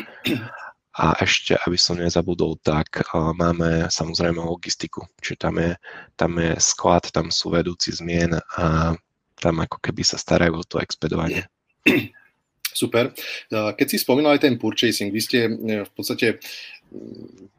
A 0.94 1.18
ešte, 1.26 1.58
aby 1.66 1.74
som 1.74 1.98
nezabudol, 1.98 2.62
tak 2.62 3.02
máme 3.12 3.90
samozrejme 3.90 4.38
logistiku. 4.38 5.10
Čiže 5.26 5.38
tam 5.42 5.58
je, 5.58 5.74
tam 6.14 6.38
je 6.38 6.54
sklad, 6.62 7.10
tam 7.10 7.34
sú 7.34 7.50
vedúci 7.50 7.90
zmien 7.90 8.38
a 8.38 8.94
tam 9.42 9.56
ako 9.58 9.82
keby 9.82 10.06
sa 10.06 10.22
starajú 10.22 10.62
o 10.62 10.64
to 10.64 10.78
expedovanie. 10.78 11.50
Super. 12.74 13.14
Keď 13.50 13.88
si 13.90 13.98
spomínal 13.98 14.38
aj 14.38 14.46
ten 14.46 14.56
purchasing, 14.62 15.10
vy 15.10 15.22
ste 15.22 15.50
v 15.86 15.92
podstate 15.94 16.38
mm, 16.94 17.50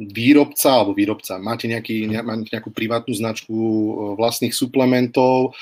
výrobca 0.00 0.68
alebo 0.68 0.92
výrobca, 0.92 1.40
máte, 1.40 1.64
nejaký, 1.70 2.08
mhm. 2.08 2.20
máte 2.20 2.52
nejakú 2.52 2.68
privátnu 2.68 3.16
značku 3.16 3.56
vlastných 4.20 4.52
suplementov. 4.52 5.56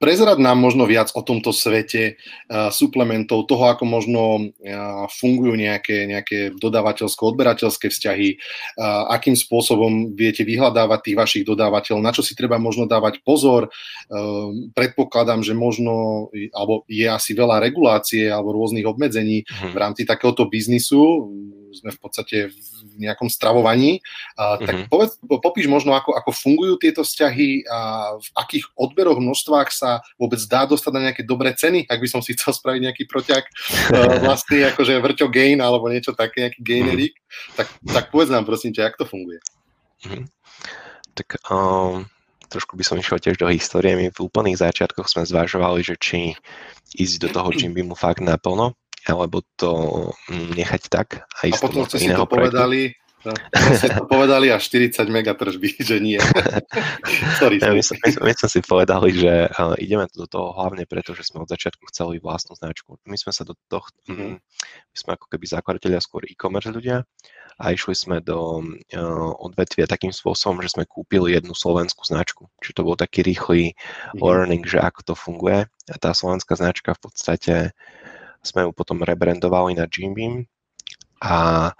Prezrad 0.00 0.40
nám 0.40 0.56
možno 0.56 0.88
viac 0.88 1.12
o 1.12 1.20
tomto 1.20 1.52
svete 1.52 2.16
uh, 2.16 2.72
suplementov, 2.72 3.44
toho, 3.44 3.68
ako 3.68 3.84
možno 3.84 4.20
uh, 4.40 5.04
fungujú 5.12 5.60
nejaké, 5.60 6.08
nejaké 6.08 6.56
dodávateľsko-odberateľské 6.56 7.92
vzťahy, 7.92 8.28
uh, 8.32 9.12
akým 9.12 9.36
spôsobom 9.36 10.16
viete 10.16 10.40
vyhľadávať 10.40 11.00
tých 11.04 11.16
vašich 11.20 11.44
dodávateľov, 11.44 12.00
na 12.00 12.16
čo 12.16 12.24
si 12.24 12.32
treba 12.32 12.56
možno 12.56 12.88
dávať 12.88 13.20
pozor. 13.20 13.68
Uh, 14.08 14.72
predpokladám, 14.72 15.44
že 15.44 15.52
možno, 15.52 16.32
alebo 16.56 16.88
je 16.88 17.04
asi 17.04 17.36
veľa 17.36 17.60
regulácie 17.60 18.24
alebo 18.32 18.56
rôznych 18.56 18.88
obmedzení 18.88 19.44
v 19.44 19.68
mhm. 19.68 19.76
rámci 19.76 20.08
takéhoto 20.08 20.48
biznisu 20.48 21.28
sme 21.74 21.90
v 21.94 22.00
podstate 22.00 22.36
v 22.50 22.94
nejakom 22.98 23.28
stravovaní. 23.30 24.00
A, 24.36 24.58
tak 24.60 24.74
mm-hmm. 24.74 24.90
povedz, 24.90 25.16
popíš 25.20 25.66
možno, 25.70 25.94
ako, 25.94 26.16
ako 26.16 26.30
fungujú 26.34 26.74
tieto 26.80 27.02
vzťahy 27.02 27.66
a 27.68 27.78
v 28.18 28.28
akých 28.36 28.64
odberoch, 28.74 29.18
množstvách 29.20 29.68
sa 29.70 30.04
vôbec 30.16 30.40
dá 30.46 30.64
dostať 30.66 30.92
na 30.94 31.10
nejaké 31.10 31.22
dobré 31.24 31.52
ceny, 31.54 31.86
ak 31.86 31.98
by 31.98 32.08
som 32.08 32.20
si 32.20 32.34
chcel 32.34 32.54
spraviť 32.56 32.80
nejaký 32.90 33.04
proťak 33.06 33.44
vlastný, 34.24 34.66
akože 34.70 34.98
vrťo 35.00 35.26
gain 35.30 35.58
alebo 35.58 35.90
niečo 35.90 36.12
také, 36.16 36.48
nejaký 36.48 36.60
gainerík, 36.62 37.14
mm-hmm. 37.14 37.56
tak, 37.56 37.66
tak 37.86 38.04
povedz 38.10 38.30
nám 38.30 38.46
prosím 38.46 38.74
ťa, 38.74 38.90
jak 38.90 38.98
to 38.98 39.06
funguje. 39.06 39.38
Mm-hmm. 40.06 40.24
Tak 41.14 41.28
um, 41.52 42.08
trošku 42.50 42.74
by 42.74 42.84
som 42.84 42.98
išiel 42.98 43.22
tiež 43.22 43.38
do 43.38 43.46
histórie. 43.46 43.94
My 43.94 44.06
v 44.10 44.18
úplných 44.18 44.58
začiatkoch 44.58 45.06
sme 45.06 45.22
zvažovali, 45.22 45.86
že 45.86 45.94
či 45.96 46.34
ísť 46.98 47.16
do 47.22 47.28
toho 47.30 47.48
mu 47.86 47.94
fakt 47.94 48.18
naplno, 48.18 48.74
alebo 49.08 49.40
to 49.56 49.72
mm, 50.28 50.56
nechať 50.56 50.82
tak 50.92 51.24
a 51.40 51.48
a 51.48 51.56
potom 51.56 51.88
ste 51.88 51.98
si 52.00 52.10
to 52.12 52.26
povedali, 52.28 52.92
No, 53.20 53.36
to 54.00 54.08
povedali 54.08 54.48
až 54.48 54.64
40 54.72 55.04
mega 55.12 55.36
tržby, 55.36 55.76
že 55.92 56.00
nie. 56.00 56.16
Sorry, 57.40 57.60
my, 57.60 57.84
sme, 57.84 58.00
my, 58.00 58.32
sme 58.32 58.48
si 58.48 58.60
povedali, 58.64 59.12
že 59.12 59.52
uh, 59.52 59.76
ideme 59.76 60.08
do 60.08 60.24
toho 60.24 60.56
hlavne 60.56 60.88
preto, 60.88 61.12
že 61.12 61.28
sme 61.28 61.44
od 61.44 61.52
začiatku 61.52 61.84
chceli 61.92 62.16
vlastnú 62.16 62.56
značku. 62.56 62.96
My 63.04 63.20
sme 63.20 63.32
sa 63.36 63.44
do 63.44 63.52
toho, 63.68 63.84
mm-hmm. 64.08 64.40
my 64.40 64.96
sme 64.96 65.10
ako 65.20 65.26
keby 65.28 65.44
zakladatelia 65.44 66.00
skôr 66.00 66.24
e-commerce 66.24 66.72
ľudia 66.72 67.04
a 67.60 67.76
išli 67.76 67.92
sme 67.92 68.24
do 68.24 68.64
uh, 68.64 69.30
odvetvia 69.36 69.84
takým 69.84 70.16
spôsobom, 70.16 70.64
že 70.64 70.72
sme 70.72 70.88
kúpili 70.88 71.36
jednu 71.36 71.52
slovenskú 71.52 72.08
značku. 72.08 72.48
Čiže 72.64 72.80
to 72.80 72.86
bol 72.88 72.96
taký 72.96 73.20
rýchly 73.20 73.76
mm-hmm. 73.76 74.24
learning, 74.24 74.64
že 74.64 74.80
ako 74.80 75.12
to 75.12 75.12
funguje. 75.12 75.68
A 75.92 75.96
tá 76.00 76.16
slovenská 76.16 76.56
značka 76.56 76.96
v 76.96 77.00
podstate 77.04 77.54
sme 78.40 78.68
ju 78.68 78.70
potom 78.72 79.04
rebrandovali 79.04 79.76
na 79.76 79.84
Jim 79.86 80.16
Beam 80.16 80.34
a 81.20 81.70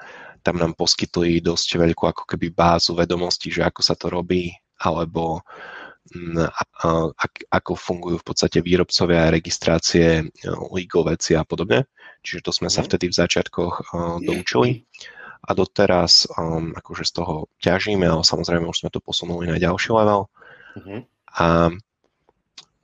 tam 0.41 0.57
nám 0.57 0.73
poskytli 0.77 1.41
dosť 1.45 1.77
veľkú 1.77 2.05
ako 2.09 2.25
keby 2.25 2.53
bázu 2.53 2.97
vedomostí, 2.97 3.53
že 3.53 3.65
ako 3.65 3.81
sa 3.85 3.93
to 3.93 4.09
robí, 4.09 4.53
alebo 4.81 5.45
mm, 6.17 6.49
ako 7.53 7.73
fungujú 7.77 8.17
v 8.21 8.27
podstate 8.27 8.65
výrobcovia 8.65 9.29
registrácie 9.29 10.25
legal 10.73 11.03
veci 11.13 11.37
a 11.37 11.45
podobne. 11.45 11.85
Čiže 12.25 12.41
to 12.45 12.53
sme 12.53 12.69
sa 12.73 12.81
mhm. 12.85 12.87
vtedy 12.89 13.05
v 13.13 13.19
začiatkoch 13.21 13.75
doučili 14.25 14.85
a 15.41 15.51
doteraz 15.57 16.29
um, 16.37 16.77
akože 16.77 17.05
z 17.09 17.13
toho 17.17 17.49
ťažíme, 17.65 18.05
ale 18.05 18.21
samozrejme 18.21 18.69
už 18.69 18.85
sme 18.85 18.91
to 18.93 19.01
posunuli 19.01 19.49
na 19.49 19.57
ďalší 19.57 19.89
level. 19.97 20.29
Uh-huh. 20.77 21.01
A 21.41 21.73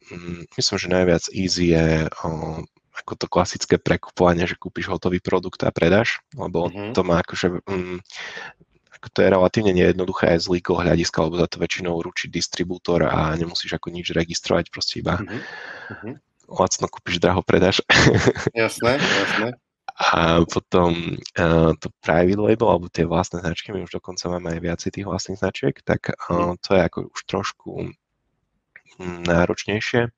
um, 0.08 0.40
myslím, 0.56 0.76
že 0.80 0.88
najviac 0.88 1.24
easy 1.36 1.76
je 1.76 2.08
um, 2.24 2.64
ako 2.96 3.12
to 3.14 3.26
klasické 3.28 3.76
prekupovanie, 3.76 4.48
že 4.48 4.56
kúpiš 4.56 4.88
hotový 4.88 5.20
produkt 5.20 5.60
a 5.62 5.70
predáš, 5.70 6.24
lebo 6.32 6.72
mm-hmm. 6.72 6.96
to 6.96 7.00
má 7.04 7.20
akože 7.20 7.60
mm, 7.68 8.00
ako 8.96 9.06
to 9.12 9.18
je 9.20 9.28
relatívne 9.28 9.72
nejednoduché 9.76 10.32
aj 10.32 10.48
z 10.48 10.50
legal 10.56 10.80
hľadiska, 10.80 11.18
lebo 11.28 11.36
za 11.36 11.46
to 11.46 11.60
väčšinou 11.60 12.00
ručí 12.00 12.32
distribútor 12.32 13.04
a 13.04 13.36
nemusíš 13.36 13.76
ako 13.76 13.92
nič 13.92 14.16
registrovať, 14.16 14.72
proste 14.72 15.04
iba 15.04 15.20
mm-hmm. 15.20 16.14
lacno 16.48 16.86
kúpiš, 16.88 17.20
draho 17.20 17.44
predáš. 17.44 17.84
Jasné, 18.56 18.96
jasné. 18.96 19.48
A 19.96 20.44
potom 20.44 21.16
uh, 21.40 21.72
to 21.80 21.88
private 22.04 22.36
label, 22.36 22.68
alebo 22.68 22.92
tie 22.92 23.08
vlastné 23.08 23.40
značky, 23.40 23.72
my 23.72 23.88
už 23.88 23.96
dokonca 23.96 24.28
máme 24.28 24.52
aj 24.52 24.60
viacej 24.60 24.90
tých 24.92 25.06
vlastných 25.08 25.40
značiek, 25.40 25.72
tak 25.80 26.12
uh, 26.28 26.52
to 26.60 26.76
je 26.76 26.80
ako 26.84 26.98
už 27.16 27.20
trošku 27.24 27.70
mm, 29.00 29.24
náročnejšie 29.24 30.12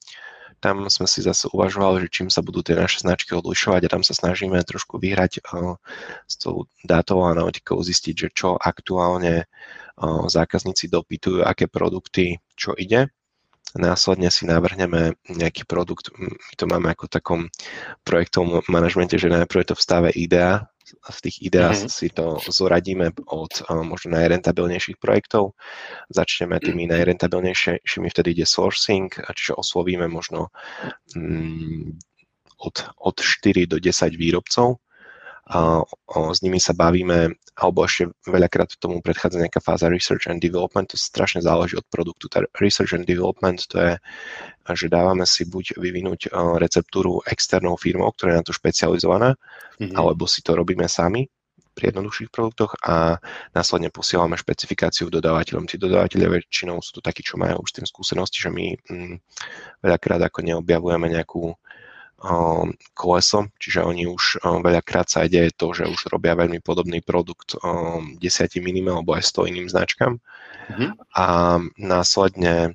tam 0.58 0.90
sme 0.90 1.06
si 1.06 1.22
zase 1.22 1.46
uvažovali, 1.50 2.06
že 2.06 2.14
čím 2.22 2.28
sa 2.28 2.42
budú 2.42 2.62
tie 2.62 2.74
naše 2.74 3.02
značky 3.02 3.34
odlišovať 3.34 3.86
a 3.86 3.92
tam 3.92 4.02
sa 4.02 4.14
snažíme 4.14 4.58
trošku 4.62 4.98
vyhrať 4.98 5.42
uh, 5.42 5.78
s 6.26 6.34
tou 6.38 6.66
dátovou 6.82 7.30
analytikou, 7.30 7.78
zistiť, 7.78 8.14
že 8.14 8.28
čo 8.34 8.58
aktuálne 8.58 9.46
uh, 9.46 10.26
zákazníci 10.26 10.90
dopytujú, 10.90 11.46
aké 11.46 11.70
produkty, 11.70 12.42
čo 12.58 12.74
ide. 12.74 13.10
Následne 13.76 14.32
si 14.32 14.48
navrhneme 14.48 15.20
nejaký 15.28 15.68
produkt, 15.68 16.08
my 16.16 16.54
to 16.56 16.64
máme 16.64 16.88
ako 16.88 17.04
takom 17.04 17.52
projektovom 18.00 18.64
manažmente, 18.64 19.20
že 19.20 19.28
najprv 19.28 19.60
je 19.60 19.68
to 19.68 19.76
v 19.76 19.84
stave 19.84 20.10
idea, 20.16 20.64
v 20.96 21.18
tých 21.20 21.36
ideách 21.44 21.76
mm-hmm. 21.84 21.92
si 21.92 22.08
to 22.08 22.40
zoradíme 22.48 23.12
od 23.28 23.52
uh, 23.66 23.84
možno 23.84 24.16
najrentabilnejších 24.16 24.96
projektov. 24.96 25.58
Začneme 26.08 26.60
tými 26.60 26.88
najrentabilnejšími, 26.88 28.08
vtedy 28.08 28.32
ide 28.32 28.46
sourcing, 28.48 29.12
čiže 29.12 29.58
oslovíme 29.58 30.08
možno 30.08 30.50
mm, 31.16 31.98
od, 32.58 32.76
od 32.98 33.16
4 33.20 33.70
do 33.70 33.76
10 33.78 34.16
výrobcov 34.16 34.82
a, 35.48 35.80
o, 35.84 36.18
s 36.36 36.44
nimi 36.44 36.60
sa 36.60 36.76
bavíme, 36.76 37.32
alebo 37.56 37.88
ešte 37.88 38.12
veľakrát 38.28 38.76
tomu 38.76 39.00
predchádza 39.00 39.40
nejaká 39.40 39.64
fáza 39.64 39.88
research 39.88 40.28
and 40.28 40.44
development, 40.44 40.92
to 40.92 41.00
strašne 41.00 41.40
záleží 41.40 41.80
od 41.80 41.88
produktu. 41.88 42.28
Tá 42.28 42.44
research 42.60 42.92
and 42.92 43.08
development 43.08 43.64
to 43.72 43.80
je, 43.80 43.92
že 44.76 44.92
dávame 44.92 45.24
si 45.24 45.48
buď 45.48 45.80
vyvinúť 45.80 46.36
receptúru 46.60 47.24
externou 47.24 47.80
firmou, 47.80 48.12
ktorá 48.12 48.36
je 48.36 48.40
na 48.40 48.46
to 48.46 48.52
špecializovaná, 48.52 49.40
mm-hmm. 49.80 49.96
alebo 49.96 50.28
si 50.28 50.44
to 50.44 50.52
robíme 50.52 50.84
sami 50.84 51.24
pri 51.78 51.94
jednoduchších 51.94 52.34
produktoch 52.34 52.74
a 52.82 53.22
následne 53.54 53.94
posielame 53.94 54.34
špecifikáciu 54.34 55.06
dodávateľom. 55.14 55.70
Tí 55.70 55.78
dodávateľia 55.78 56.42
väčšinou 56.42 56.82
sú 56.82 56.98
to 56.98 57.00
takí, 57.00 57.22
čo 57.22 57.38
majú 57.38 57.62
už 57.62 57.70
tým 57.70 57.86
skúsenosti, 57.86 58.42
že 58.42 58.50
my 58.50 58.74
mm, 58.74 59.14
veľakrát 59.86 60.18
ako 60.26 60.42
neobjavujeme 60.42 61.06
nejakú 61.06 61.54
koleso, 62.98 63.46
čiže 63.62 63.86
oni 63.86 64.10
už 64.10 64.42
um, 64.42 64.58
veľakrát 64.58 65.06
sa 65.06 65.22
ide 65.22 65.54
to, 65.54 65.70
že 65.70 65.86
už 65.86 66.10
robia 66.10 66.34
veľmi 66.34 66.58
podobný 66.58 66.98
produkt 66.98 67.54
um, 67.62 68.18
desiatim 68.18 68.66
iným 68.66 68.90
alebo 68.90 69.14
aj 69.14 69.22
sto 69.22 69.46
iným 69.46 69.70
značkám 69.70 70.18
mm-hmm. 70.18 70.90
a 71.14 71.26
následne 71.78 72.74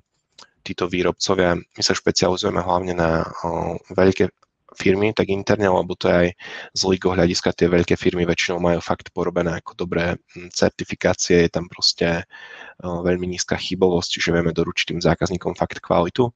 títo 0.64 0.88
výrobcovia, 0.88 1.60
my 1.60 1.82
sa 1.84 1.92
špecializujeme 1.92 2.64
hlavne 2.64 2.96
na 2.96 3.28
um, 3.44 3.76
veľké 3.92 4.32
firmy, 4.80 5.12
tak 5.14 5.30
interne, 5.30 5.70
lebo 5.70 5.94
to 5.94 6.10
je 6.10 6.16
aj 6.16 6.30
z 6.74 6.82
lígo 6.90 7.14
hľadiska, 7.14 7.54
tie 7.54 7.70
veľké 7.70 7.94
firmy 8.00 8.26
väčšinou 8.26 8.58
majú 8.58 8.80
fakt 8.82 9.14
porobené 9.14 9.62
ako 9.62 9.86
dobré 9.86 10.18
certifikácie, 10.50 11.46
je 11.46 11.52
tam 11.52 11.70
proste 11.70 12.26
veľmi 12.82 13.30
nízka 13.30 13.54
chybovosť, 13.54 14.10
čiže 14.18 14.34
vieme 14.34 14.50
doručiť 14.50 14.96
tým 14.96 15.02
zákazníkom 15.04 15.54
fakt 15.54 15.78
kvalitu 15.78 16.34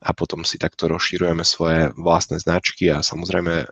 a 0.00 0.10
potom 0.16 0.48
si 0.48 0.56
takto 0.56 0.88
rozšírujeme 0.88 1.44
svoje 1.44 1.92
vlastné 1.96 2.40
značky 2.40 2.88
a 2.88 3.04
samozrejme 3.04 3.68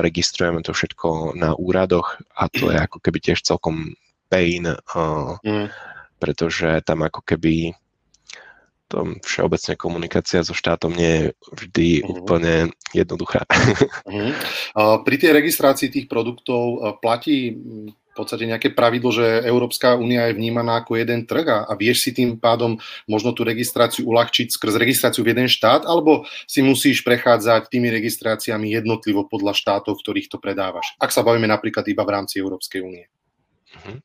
registrujeme 0.00 0.62
to 0.62 0.70
všetko 0.70 1.34
na 1.34 1.58
úradoch 1.58 2.22
a 2.38 2.46
to 2.46 2.70
je 2.70 2.78
ako 2.78 3.02
keby 3.02 3.18
tiež 3.18 3.42
celkom 3.42 3.98
pain, 4.30 4.62
mm. 4.66 5.66
pretože 6.22 6.86
tam 6.86 7.02
ako 7.02 7.20
keby 7.26 7.74
to 8.86 9.18
všeobecne 9.26 9.74
komunikácia 9.74 10.46
so 10.46 10.54
štátom 10.54 10.94
nie 10.94 11.10
je 11.10 11.24
vždy 11.58 11.88
uh-huh. 12.06 12.22
úplne 12.22 12.70
jednoduchá. 12.94 13.42
Uh-huh. 14.06 14.30
Pri 15.06 15.16
tej 15.18 15.34
registrácii 15.34 15.90
tých 15.90 16.06
produktov 16.06 16.94
platí 17.02 17.58
v 17.58 17.90
podstate 18.16 18.48
nejaké 18.48 18.72
pravidlo, 18.72 19.12
že 19.12 19.44
Európska 19.44 19.94
únia 19.94 20.26
je 20.28 20.38
vnímaná 20.40 20.80
ako 20.80 20.96
jeden 20.96 21.28
trh 21.28 21.46
a, 21.46 21.58
a 21.68 21.72
vieš 21.76 22.08
si 22.08 22.10
tým 22.16 22.40
pádom 22.40 22.80
možno 23.04 23.36
tú 23.36 23.44
registráciu 23.44 24.08
uľahčiť 24.08 24.48
skrz 24.56 24.74
registráciu 24.80 25.20
v 25.22 25.36
jeden 25.36 25.48
štát, 25.52 25.84
alebo 25.84 26.24
si 26.48 26.64
musíš 26.64 27.04
prechádzať 27.04 27.68
tými 27.68 27.92
registráciami 27.92 28.72
jednotlivo 28.72 29.28
podľa 29.28 29.52
štátov, 29.52 30.00
v 30.00 30.02
ktorých 30.02 30.30
to 30.32 30.40
predávaš. 30.40 30.96
Ak 30.96 31.12
sa 31.12 31.20
bavíme 31.20 31.46
napríklad 31.46 31.84
iba 31.86 32.02
v 32.02 32.14
rámci 32.16 32.40
Európskej 32.40 32.80
únie. 32.80 33.04
Uh-huh. 33.76 34.00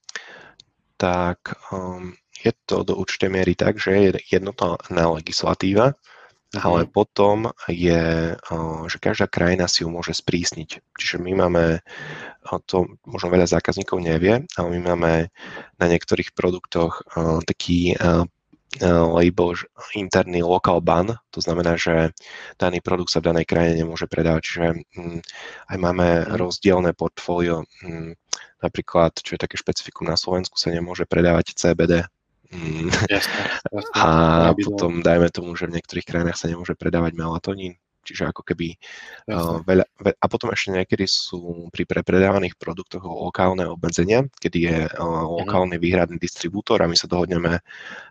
Tak 0.99 1.57
um, 1.71 2.13
je 2.41 2.51
to 2.67 2.83
do 2.85 2.97
určitej 2.97 3.29
miery 3.29 3.53
tak, 3.55 3.77
že 3.77 3.91
je 3.93 4.09
jednotná 4.29 4.77
legislatíva, 4.89 5.95
mm-hmm. 6.51 6.63
ale 6.67 6.87
potom 6.87 7.55
je, 7.71 8.35
že 8.91 8.97
každá 8.99 9.31
krajina 9.31 9.71
si 9.71 9.83
ju 9.83 9.89
môže 9.89 10.11
sprísniť. 10.11 10.83
Čiže 10.99 11.23
my 11.23 11.47
máme, 11.47 11.79
to 12.67 12.99
možno 13.07 13.31
veľa 13.31 13.47
zákazníkov 13.47 14.03
nevie, 14.03 14.43
ale 14.59 14.67
my 14.75 14.79
máme 14.93 15.11
na 15.79 15.85
niektorých 15.87 16.35
produktoch 16.35 17.07
taký 17.47 17.95
label 18.79 19.51
interný 19.95 20.47
local 20.47 20.79
ban, 20.79 21.19
to 21.31 21.43
znamená, 21.43 21.75
že 21.75 22.15
daný 22.55 22.79
produkt 22.79 23.11
sa 23.11 23.19
v 23.19 23.27
danej 23.35 23.43
krajine 23.43 23.83
nemôže 23.83 24.07
predávať, 24.07 24.41
čiže 24.47 24.67
mm, 24.95 25.19
aj 25.75 25.77
máme 25.77 26.07
mm. 26.07 26.39
rozdielne 26.39 26.95
portfólio, 26.95 27.67
mm, 27.83 28.15
napríklad, 28.63 29.19
čo 29.19 29.35
je 29.35 29.43
také 29.43 29.59
špecifikum 29.59 30.07
na 30.07 30.15
Slovensku, 30.15 30.55
sa 30.55 30.71
nemôže 30.71 31.03
predávať 31.03 31.51
CBD. 31.51 32.07
Jasne, 32.51 33.43
jasne. 33.71 33.93
A 33.95 34.51
potom 34.59 34.99
dajme 34.99 35.31
tomu, 35.31 35.55
že 35.55 35.71
v 35.71 35.79
niektorých 35.79 36.03
krajinách 36.03 36.35
sa 36.35 36.51
nemôže 36.51 36.75
predávať 36.75 37.15
melatonín, 37.15 37.79
čiže 38.01 38.29
ako 38.29 38.41
keby 38.41 38.75
uh, 39.29 39.61
veľa, 39.61 39.85
veľa, 40.01 40.17
a 40.17 40.25
potom 40.27 40.49
ešte 40.51 40.73
niekedy 40.73 41.05
sú 41.05 41.69
pri 41.69 41.85
prepredávaných 41.85 42.57
produktoch 42.57 43.05
lokálne 43.05 43.69
obmedzenia, 43.69 44.25
kedy 44.41 44.57
je 44.65 44.77
uh, 44.89 45.25
lokálny 45.41 45.77
výhradný 45.77 46.17
distribútor 46.17 46.81
a 46.81 46.89
my 46.89 46.97
sa 46.97 47.05
dohodneme, 47.05 47.61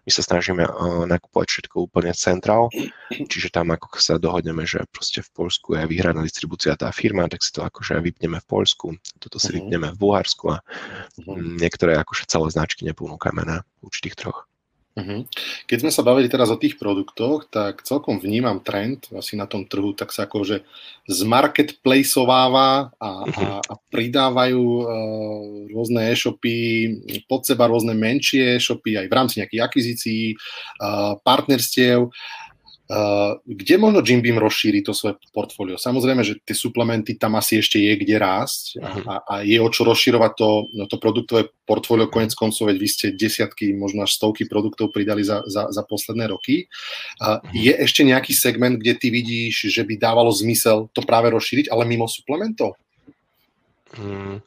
my 0.07 0.11
sa 0.11 0.23
snažíme 0.23 0.65
uh, 0.65 1.05
nakupovať 1.11 1.47
všetko 1.51 1.77
úplne 1.91 2.15
centrál, 2.15 2.71
čiže 3.11 3.51
tam 3.51 3.75
ako 3.75 3.99
sa 3.99 4.17
dohodneme, 4.17 4.63
že 4.65 4.87
proste 4.91 5.21
v 5.27 5.31
Polsku 5.35 5.77
je 5.77 5.85
výhradná 5.91 6.23
distribúcia 6.23 6.79
tá 6.79 6.89
firma, 6.95 7.27
tak 7.27 7.43
si 7.43 7.51
to 7.51 7.67
akože 7.67 7.99
vypneme 7.99 8.39
v 8.39 8.47
Polsku, 8.47 8.95
toto 9.19 9.37
si 9.43 9.51
uh-huh. 9.51 9.59
vypneme 9.61 9.89
v 9.95 10.01
Bulharsku 10.01 10.45
a 10.55 10.63
uh-huh. 10.63 11.37
niektoré 11.59 11.99
akože 11.99 12.31
celé 12.31 12.49
značky 12.51 12.87
neponúkame 12.87 13.43
na 13.43 13.67
určitých 13.83 14.17
troch. 14.17 14.51
Mhm. 14.91 15.31
Keď 15.71 15.79
sme 15.87 15.93
sa 15.95 16.03
bavili 16.03 16.27
teraz 16.27 16.51
o 16.51 16.59
tých 16.59 16.75
produktoch, 16.75 17.47
tak 17.47 17.87
celkom 17.87 18.19
vnímam 18.19 18.59
trend 18.59 19.07
asi 19.15 19.39
na 19.39 19.47
tom 19.47 19.63
trhu, 19.63 19.95
tak 19.95 20.11
sa 20.11 20.27
akože 20.27 20.67
zmarketplaceováva 21.07 22.91
a, 22.99 22.99
a, 22.99 23.11
mhm. 23.23 23.47
a 23.71 23.75
pridávajú 23.95 24.65
uh, 24.83 24.87
rôzne 25.71 26.11
e-shopy 26.11 26.57
pod 27.31 27.47
seba, 27.47 27.71
rôzne 27.71 27.95
menšie 27.95 28.59
e-shopy 28.59 28.99
aj 28.99 29.07
v 29.07 29.15
rámci 29.15 29.35
nejakých 29.39 29.63
akvizícií, 29.63 30.25
uh, 30.35 31.15
partnerstiev. 31.23 32.11
Uh, 32.11 32.50
kde 33.47 33.75
možno 33.79 34.03
Jim 34.03 34.19
Beam 34.19 34.43
rozšíri 34.43 34.83
to 34.83 34.91
svoje 34.91 35.15
portfólio? 35.31 35.79
Samozrejme, 35.79 36.27
že 36.27 36.43
tie 36.43 36.59
suplementy 36.59 37.15
tam 37.15 37.39
asi 37.39 37.63
ešte 37.63 37.79
je 37.79 37.95
kde 37.95 38.19
rásť 38.19 38.83
a, 38.83 38.91
mhm. 38.91 39.03
a, 39.07 39.15
a 39.23 39.35
je 39.47 39.59
o 39.63 39.69
čo 39.71 39.87
rozširovať 39.87 40.33
to, 40.35 40.51
no, 40.75 40.85
to 40.91 40.97
produktové 40.99 41.55
portfólio 41.63 42.11
konec 42.11 42.35
koncov, 42.35 42.67
veď 42.67 42.77
vy 42.83 42.89
ste 42.91 43.07
desiatky, 43.15 43.71
možno 43.79 44.03
až 44.03 44.19
stovky 44.19 44.51
produktov 44.51 44.91
pridali 44.91 45.23
za, 45.23 45.47
za, 45.47 45.71
za 45.71 45.83
posledné 45.87 46.35
roky. 46.35 46.67
Uh, 47.23 47.39
je 47.55 47.71
ešte 47.71 48.03
nejaký 48.03 48.35
segment, 48.35 48.75
kde 48.75 48.99
ty 48.99 49.15
vidíš, 49.15 49.71
že 49.71 49.87
by 49.87 49.95
dávalo 49.95 50.35
zmysel 50.35 50.91
to 50.91 51.07
práve 51.07 51.31
rozšíriť, 51.31 51.71
ale 51.71 51.87
mimo 51.87 52.11
suplementov? 52.11 52.75
Hmm, 53.95 54.43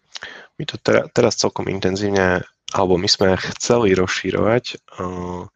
my 0.59 0.63
to 0.67 0.75
teraz, 0.83 1.07
teraz 1.15 1.33
celkom 1.39 1.71
intenzívne, 1.71 2.43
alebo 2.75 2.99
my 2.99 3.07
sme 3.07 3.39
chceli 3.55 3.95
rozširovať 3.95 4.83
uh, 4.99 5.47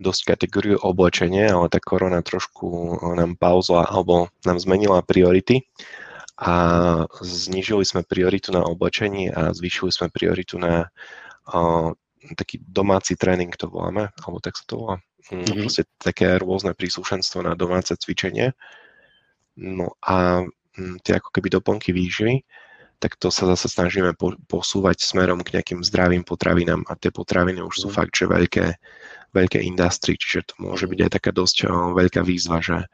dosť 0.00 0.36
kategóriu 0.36 0.76
oblečenie, 0.80 1.50
ale 1.50 1.68
tá 1.68 1.78
korona 1.78 2.24
trošku 2.24 2.98
nám 3.16 3.36
pauzla 3.36 3.86
alebo 3.86 4.32
nám 4.44 4.58
zmenila 4.58 5.04
priority 5.04 5.68
a 6.40 6.54
znížili 7.20 7.84
sme 7.86 8.02
prioritu 8.02 8.50
na 8.50 8.64
oblečení 8.64 9.30
a 9.30 9.52
zvýšili 9.52 9.92
sme 9.94 10.10
prioritu 10.10 10.58
na 10.58 10.88
uh, 11.52 11.92
taký 12.34 12.62
domáci 12.62 13.18
tréning 13.18 13.50
to 13.54 13.66
voláme, 13.66 14.10
alebo 14.22 14.38
tak 14.38 14.54
sa 14.58 14.64
to 14.66 14.74
volá. 14.78 14.96
Mm-hmm. 15.30 15.58
Proste 15.66 15.82
také 15.98 16.34
rôzne 16.38 16.74
príslušenstvo 16.74 17.46
na 17.46 17.54
domáce 17.54 17.94
cvičenie. 17.94 18.54
No 19.58 19.94
a 20.02 20.46
tie 21.04 21.12
ako 21.18 21.28
keby 21.30 21.52
doplnky 21.52 21.90
výživy, 21.92 22.42
tak 23.02 23.18
to 23.18 23.34
sa 23.34 23.50
zase 23.50 23.66
snažíme 23.66 24.14
po, 24.14 24.38
posúvať 24.46 25.02
smerom 25.02 25.42
k 25.42 25.58
nejakým 25.58 25.82
zdravým 25.82 26.22
potravinám 26.22 26.86
a 26.86 26.94
tie 26.94 27.10
potraviny 27.10 27.58
už 27.58 27.74
sú 27.74 27.88
mm. 27.90 27.94
fakt, 27.98 28.14
že 28.14 28.30
veľké, 28.30 28.66
veľké 29.32 29.58
industry, 29.60 30.16
čiže 30.16 30.52
to 30.52 30.54
môže 30.60 30.84
byť 30.88 30.98
aj 31.08 31.10
taká 31.12 31.30
dosť 31.32 31.68
veľká 31.96 32.20
výzva, 32.24 32.60
že 32.60 32.88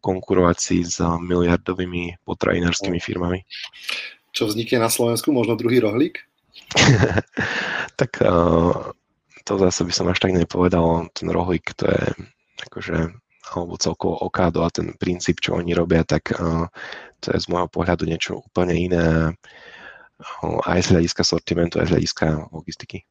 konkurovať 0.00 0.56
si 0.56 0.80
s 0.80 1.00
miliardovými 1.00 2.24
potravinárskymi 2.24 3.00
firmami. 3.00 3.44
Čo 4.32 4.48
vznikne 4.48 4.84
na 4.84 4.88
Slovensku? 4.88 5.28
Možno 5.28 5.60
druhý 5.60 5.84
rohlík? 5.84 6.24
tak 8.00 8.10
to 9.44 9.52
zase 9.56 9.80
by 9.84 9.92
som 9.92 10.08
až 10.08 10.24
tak 10.24 10.32
nepovedal. 10.32 11.12
Ten 11.12 11.28
rohlík 11.28 11.76
to 11.76 11.84
je 11.88 12.04
akože 12.68 13.12
alebo 13.48 13.80
celkovo 13.80 14.20
okádo 14.20 14.60
a 14.60 14.68
ten 14.68 14.92
princíp, 14.92 15.40
čo 15.40 15.56
oni 15.56 15.72
robia, 15.72 16.04
tak 16.04 16.36
uh, 16.36 16.68
to 17.20 17.32
je 17.32 17.40
z 17.40 17.48
môjho 17.48 17.68
pohľadu 17.72 18.04
niečo 18.04 18.44
úplne 18.44 18.76
iné 18.76 19.32
aj 20.66 20.78
z 20.84 20.88
hľadiska 20.92 21.22
sortimentu, 21.24 21.78
aj 21.78 21.88
z 21.88 21.92
hľadiska 21.96 22.26
logistiky. 22.52 23.06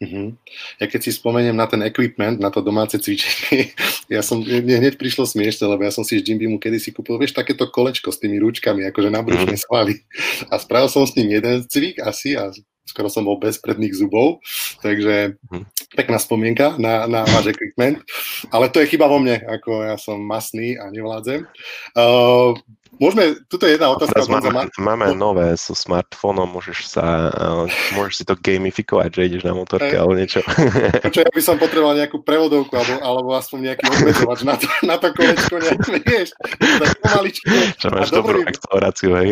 Uh-huh. 0.00 0.32
Ja 0.80 0.88
keď 0.88 1.00
si 1.04 1.10
spomeniem 1.12 1.52
na 1.52 1.68
ten 1.68 1.84
equipment, 1.84 2.40
na 2.40 2.48
to 2.48 2.64
domáce 2.64 2.96
cvičenie, 2.96 3.76
ja 4.14 4.24
som, 4.24 4.40
mne 4.40 4.80
hneď 4.80 4.96
prišlo 4.96 5.28
smiešne, 5.28 5.68
lebo 5.68 5.84
ja 5.84 5.92
som 5.92 6.08
si 6.08 6.16
z 6.16 6.24
Jimbimu 6.24 6.56
kedysi 6.56 6.88
kúpil, 6.96 7.20
vieš, 7.20 7.36
takéto 7.36 7.68
kolečko 7.68 8.08
s 8.08 8.16
tými 8.16 8.40
rúčkami, 8.40 8.88
akože 8.88 9.12
na 9.12 9.20
brušnej 9.20 9.60
uh-huh. 9.60 9.68
svaly. 9.68 10.00
A 10.48 10.56
spravil 10.56 10.88
som 10.88 11.04
s 11.04 11.12
ním 11.20 11.36
jeden 11.36 11.68
cvik 11.68 12.00
asi 12.00 12.32
a 12.32 12.48
skoro 12.90 13.06
som 13.06 13.22
bol 13.22 13.38
bez 13.38 13.62
predných 13.62 13.94
zubov, 13.94 14.42
takže 14.82 15.38
hm. 15.46 15.64
pekná 15.94 16.18
spomienka 16.18 16.74
na, 16.74 17.06
na 17.06 17.22
váš 17.22 17.54
equipment, 17.54 18.02
ale 18.50 18.66
to 18.66 18.82
je 18.82 18.90
chyba 18.90 19.06
vo 19.06 19.22
mne, 19.22 19.38
ako 19.46 19.86
ja 19.86 19.94
som 19.94 20.18
masný 20.18 20.74
a 20.74 20.90
nevládzem. 20.90 21.46
Uh, 21.94 22.58
Môžeme, 23.00 23.32
tuto 23.48 23.64
je 23.64 23.80
jedna 23.80 23.88
otázka. 23.96 24.28
Máme, 24.28 24.52
má... 24.52 24.68
máme 24.76 25.16
nové, 25.16 25.56
so 25.56 25.72
smartfónom 25.72 26.44
môžeš 26.52 26.84
sa, 26.84 27.32
uh, 27.32 27.64
môžeš 27.96 28.12
si 28.12 28.24
to 28.28 28.36
gamifikovať, 28.36 29.08
že 29.08 29.22
ideš 29.24 29.42
na 29.48 29.56
motorke 29.56 29.96
alebo 29.96 30.12
niečo. 30.12 30.44
Čo, 31.16 31.24
ja 31.24 31.32
by 31.32 31.40
som 31.40 31.56
potreboval 31.56 31.96
nejakú 31.96 32.20
prevodovku 32.20 32.76
alebo, 32.76 33.00
alebo 33.00 33.28
aspoň 33.32 33.72
nejaký 33.72 33.88
obmedzovač 33.88 34.40
na 34.44 34.54
to, 34.60 34.68
na 34.84 35.00
to 35.00 35.16
kolečko, 35.16 35.56
nejak, 35.56 35.80
vieš, 36.12 36.28
tak 36.60 36.90
pomaličky. 37.00 37.48
Čo 37.80 37.88
máš 37.88 38.12
dobrú 38.12 38.44
akceleráciu, 38.44 39.10
hej. 39.16 39.30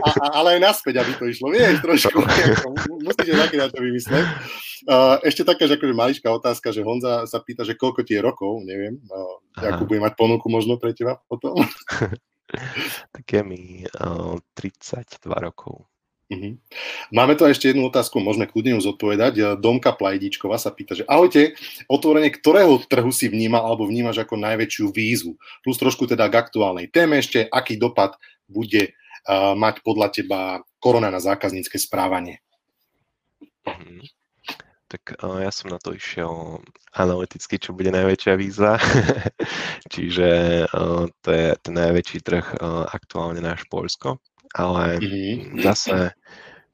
A, 0.00 0.08
a, 0.16 0.26
ale 0.40 0.48
aj 0.56 0.60
naspäť, 0.72 1.04
aby 1.04 1.12
to 1.20 1.28
išlo, 1.28 1.52
vieš, 1.52 1.76
trošku. 1.84 2.24
musíte 3.04 3.36
taký 3.36 3.60
na 3.60 3.68
to 3.68 3.84
vymysleť. 3.84 4.24
Uh, 4.88 5.20
ešte 5.20 5.44
taká, 5.44 5.68
že 5.68 5.76
akože 5.76 5.92
maličká 5.92 6.32
otázka, 6.32 6.72
že 6.72 6.80
Honza 6.80 7.28
sa 7.28 7.36
pýta, 7.44 7.68
že 7.68 7.76
koľko 7.76 8.00
ti 8.00 8.16
je 8.16 8.24
rokov, 8.24 8.64
neviem, 8.64 8.96
uh, 9.12 9.36
akú 9.60 9.84
bude 9.84 10.00
mať 10.00 10.16
ponuku 10.16 10.48
možno 10.48 10.80
pre 10.80 10.96
teba 10.96 11.20
potom. 11.28 11.60
Tak 13.14 13.24
je 13.26 13.42
mi 13.46 13.62
uh, 13.86 14.36
32 14.54 15.26
rokov. 15.26 15.90
Uh-huh. 16.30 16.54
Máme 17.10 17.34
tu 17.34 17.42
ešte 17.42 17.74
jednu 17.74 17.90
otázku, 17.90 18.22
môžeme 18.22 18.46
kľudne 18.46 18.78
ju 18.78 18.86
zodpovedať. 18.86 19.58
Domka 19.58 19.90
Plajdičková 19.90 20.62
sa 20.62 20.70
pýta, 20.70 20.94
že 20.94 21.02
ahojte, 21.10 21.58
otvorenie 21.90 22.30
ktorého 22.30 22.78
trhu 22.86 23.10
si 23.10 23.26
vníma 23.26 23.58
alebo 23.58 23.90
vnímaš 23.90 24.22
ako 24.22 24.38
najväčšiu 24.38 24.94
výzvu? 24.94 25.34
Plus 25.66 25.74
trošku 25.74 26.06
teda 26.06 26.30
k 26.30 26.38
aktuálnej 26.38 26.86
téme 26.86 27.18
ešte, 27.18 27.50
aký 27.50 27.74
dopad 27.74 28.14
bude 28.46 28.94
uh, 28.94 29.58
mať 29.58 29.82
podľa 29.82 30.08
teba 30.14 30.40
korona 30.78 31.10
na 31.10 31.18
zákaznícke 31.18 31.82
správanie? 31.82 32.38
Tak 34.90 35.22
uh, 35.22 35.38
ja 35.38 35.54
som 35.54 35.70
na 35.70 35.78
to 35.78 35.94
išiel 35.94 36.58
analyticky, 36.98 37.62
čo 37.62 37.70
bude 37.70 37.94
najväčšia 37.94 38.34
výzva. 38.34 38.74
Čiže 39.94 40.28
uh, 40.66 41.06
to 41.22 41.28
je 41.30 41.46
ten 41.62 41.74
najväčší 41.78 42.18
trh 42.26 42.46
uh, 42.58 42.90
aktuálne 42.90 43.38
náš 43.38 43.62
Polsko. 43.70 44.18
Ale 44.50 44.98
mm-hmm. 44.98 45.62
zase 45.62 46.10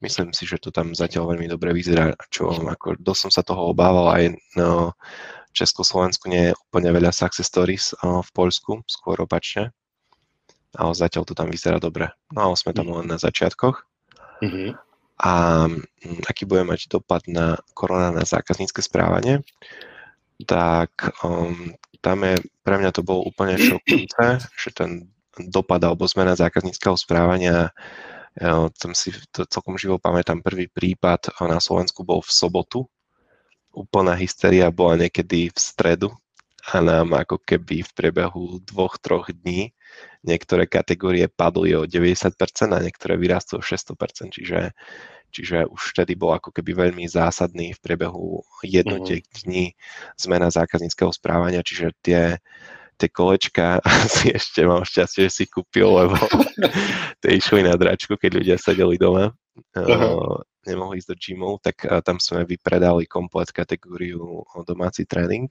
myslím 0.01 0.33
si, 0.33 0.49
že 0.49 0.57
to 0.57 0.73
tam 0.73 0.97
zatiaľ 0.97 1.37
veľmi 1.37 1.45
dobre 1.45 1.77
vyzerá, 1.77 2.17
čo 2.33 2.49
ako 2.49 2.97
dosť 2.97 3.21
som 3.29 3.31
sa 3.37 3.45
toho 3.45 3.69
obával 3.69 4.09
aj 4.09 4.33
no, 4.57 4.97
Československu 5.53 6.25
nie 6.25 6.49
je 6.49 6.57
úplne 6.57 6.89
veľa 6.89 7.13
success 7.13 7.45
stories 7.45 7.93
v 8.01 8.29
Polsku, 8.33 8.81
skôr 8.89 9.21
opačne. 9.21 9.77
Ale 10.73 10.97
zatiaľ 10.97 11.21
to 11.29 11.37
tam 11.37 11.53
vyzerá 11.53 11.77
dobre. 11.77 12.09
No 12.33 12.49
ale 12.49 12.55
sme 12.57 12.73
tam 12.73 12.89
mhm. 12.89 12.93
len 12.97 13.07
na 13.13 13.21
začiatkoch. 13.21 13.85
Mm-hmm 14.41 14.86
a 15.17 15.65
mm, 15.65 16.29
aký 16.29 16.45
bude 16.45 16.61
mať 16.63 16.93
dopad 16.93 17.25
na 17.25 17.57
korona 17.73 18.13
na 18.13 18.21
zákaznícke 18.21 18.85
správanie, 18.85 19.41
tak 20.45 20.93
um, 21.25 21.73
tam 22.01 22.21
je, 22.21 22.37
pre 22.61 22.77
mňa 22.77 22.91
to 22.93 23.01
bolo 23.01 23.25
úplne 23.25 23.57
šokujúce, 23.57 24.45
že 24.53 24.69
ten 24.73 25.09
dopad 25.49 25.81
alebo 25.81 26.05
zmena 26.05 26.37
zákazníckého 26.37 26.97
správania, 26.97 27.73
ja, 28.37 28.69
tam 28.77 28.93
si 28.93 29.09
to 29.33 29.49
celkom 29.49 29.81
živo 29.81 29.97
pamätám, 29.97 30.45
prvý 30.45 30.69
prípad 30.69 31.33
na 31.41 31.57
Slovensku 31.57 32.05
bol 32.05 32.21
v 32.21 32.29
sobotu, 32.29 32.85
úplná 33.73 34.13
hysteria 34.13 34.69
bola 34.69 34.97
niekedy 35.05 35.49
v 35.49 35.57
stredu 35.57 36.09
a 36.67 36.83
nám 36.83 37.15
ako 37.15 37.39
keby 37.39 37.79
v 37.87 37.91
priebehu 37.95 38.59
dvoch, 38.67 38.99
troch 38.99 39.31
dní 39.31 39.71
niektoré 40.27 40.67
kategórie 40.67 41.31
padli 41.31 41.71
o 41.71 41.87
90% 41.87 42.35
a 42.75 42.83
niektoré 42.83 43.15
vyrastú 43.15 43.59
o 43.59 43.63
600%, 43.63 44.35
čiže, 44.35 44.75
čiže 45.31 45.63
už 45.71 45.95
vtedy 45.95 46.19
bol 46.19 46.35
ako 46.35 46.51
keby 46.51 46.91
veľmi 46.91 47.07
zásadný 47.07 47.71
v 47.71 47.79
priebehu 47.79 48.43
jednotiek 48.67 49.23
mm-hmm. 49.23 49.43
dní 49.47 49.65
zmena 50.19 50.51
zákazníckého 50.51 51.15
správania, 51.15 51.63
čiže 51.63 51.95
tie, 52.03 52.43
tie 52.99 53.09
kolečka 53.09 53.79
si 54.19 54.35
ešte 54.35 54.67
mám 54.67 54.83
šťastie, 54.83 55.31
že 55.31 55.31
si 55.31 55.43
kúpil, 55.47 55.87
lebo 55.87 56.19
tie 57.23 57.31
išli 57.39 57.63
na 57.63 57.79
dračku, 57.79 58.19
keď 58.19 58.43
ľudia 58.43 58.57
sedeli 58.59 58.99
doma, 58.99 59.31
uh-huh. 59.71 60.43
nemohli 60.67 60.99
ísť 60.99 61.09
do 61.09 61.15
gymov, 61.15 61.63
tak 61.63 61.87
tam 62.03 62.19
sme 62.19 62.43
vypredali 62.43 63.07
komplet 63.07 63.55
kategóriu 63.55 64.43
domáci 64.67 65.07
tréning. 65.07 65.47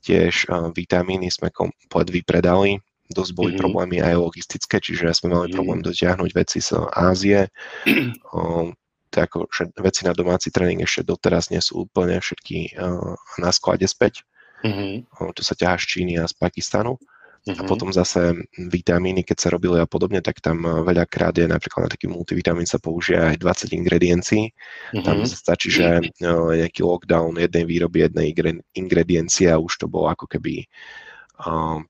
Tiež 0.00 0.48
vitamíny 0.72 1.28
sme 1.28 1.52
komplet 1.52 2.08
vypredali, 2.08 2.80
dosť 3.10 3.32
boli 3.34 3.52
mm-hmm. 3.52 3.62
problémy 3.62 3.96
aj 4.00 4.14
logistické, 4.16 4.78
čiže 4.78 5.10
sme 5.10 5.34
mali 5.34 5.50
mm-hmm. 5.50 5.56
problém 5.58 5.80
dotiahnuť 5.82 6.30
veci 6.32 6.58
z 6.62 6.78
Ázie. 6.94 7.40
O, 8.30 8.70
tak 9.10 9.34
ako, 9.34 9.50
že 9.50 9.66
veci 9.82 10.06
na 10.06 10.14
domáci 10.14 10.54
tréning 10.54 10.86
ešte 10.86 11.02
doteraz 11.02 11.50
nie 11.50 11.58
sú 11.58 11.82
úplne 11.90 12.22
všetky 12.22 12.78
uh, 12.78 13.18
na 13.42 13.50
sklade 13.50 13.82
späť. 13.90 14.22
Mm-hmm. 14.62 15.10
O, 15.18 15.34
to 15.34 15.42
sa 15.42 15.58
ťahá 15.58 15.74
z 15.82 15.86
Číny 15.90 16.14
a 16.22 16.30
z 16.30 16.34
Pakistanu. 16.38 16.94
Mm-hmm. 17.40 17.56
A 17.56 17.62
potom 17.64 17.88
zase 17.88 18.36
vitamíny, 18.52 19.24
keď 19.24 19.36
sa 19.40 19.48
robili 19.48 19.80
a 19.80 19.88
podobne, 19.88 20.20
tak 20.20 20.44
tam 20.44 20.60
veľakrát 20.60 21.32
je 21.40 21.48
napríklad 21.48 21.88
na 21.88 21.90
taký 21.90 22.04
multivitamín 22.12 22.68
sa 22.68 22.76
použije 22.76 23.16
aj 23.16 23.36
20 23.40 23.80
ingrediencií. 23.80 24.44
Mm-hmm. 24.52 25.04
Tam 25.08 25.24
stačí, 25.24 25.72
že 25.72 26.04
uh, 26.04 26.52
nejaký 26.52 26.84
lockdown 26.84 27.40
jednej 27.40 27.64
výroby, 27.64 28.04
jednej 28.04 28.36
ingrediencii 28.76 29.48
a 29.48 29.56
už 29.56 29.72
to 29.80 29.86
bolo 29.88 30.12
ako 30.12 30.28
keby 30.28 30.68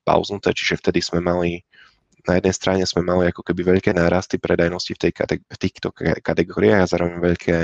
pauznuté, 0.06 0.54
čiže 0.54 0.78
vtedy 0.78 1.02
sme 1.02 1.18
mali 1.18 1.66
na 2.26 2.40
jednej 2.40 2.54
strane 2.54 2.84
sme 2.84 3.04
mali 3.04 3.30
ako 3.30 3.44
keby 3.46 3.76
veľké 3.76 3.90
nárasty 3.96 4.36
predajnosti 4.36 4.92
v, 4.96 5.00
tej 5.08 5.12
kate- 5.12 5.44
v 5.44 5.58
týchto 5.60 5.88
kategóriách 6.20 6.80
a 6.84 6.90
zároveň 6.90 7.16
veľké 7.20 7.56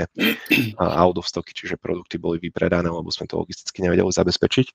out 0.79 1.17
of 1.17 1.27
stocky, 1.27 1.53
čiže 1.53 1.81
produkty 1.81 2.17
boli 2.17 2.41
vypredané, 2.41 2.87
lebo 2.89 3.09
sme 3.09 3.29
to 3.29 3.37
logisticky 3.37 3.85
nevedeli 3.85 4.09
zabezpečiť. 4.09 4.67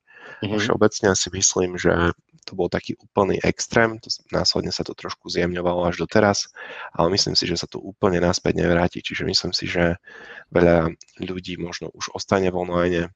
Mm-hmm. 0.43 0.59
Všeobecne 0.59 1.11
si 1.15 1.29
myslím, 1.33 1.79
že 1.79 2.15
to 2.43 2.59
bol 2.59 2.67
taký 2.67 2.99
úplný 2.99 3.39
extrém, 3.47 4.03
to, 4.03 4.11
následne 4.35 4.75
sa 4.75 4.83
to 4.83 4.99
trošku 4.99 5.31
zjemňovalo 5.31 5.87
až 5.87 6.03
doteraz, 6.03 6.51
ale 6.91 7.15
myslím 7.15 7.39
si, 7.39 7.47
že 7.47 7.55
sa 7.55 7.71
to 7.71 7.79
úplne 7.79 8.19
naspäť 8.19 8.67
nevráti, 8.67 8.99
čiže 8.99 9.23
myslím 9.23 9.55
si, 9.55 9.71
že 9.71 10.03
veľa 10.51 10.91
ľudí 11.23 11.55
možno 11.63 11.95
už 11.95 12.11
ostane 12.19 12.51
v 12.51 12.59
online, 12.59 13.15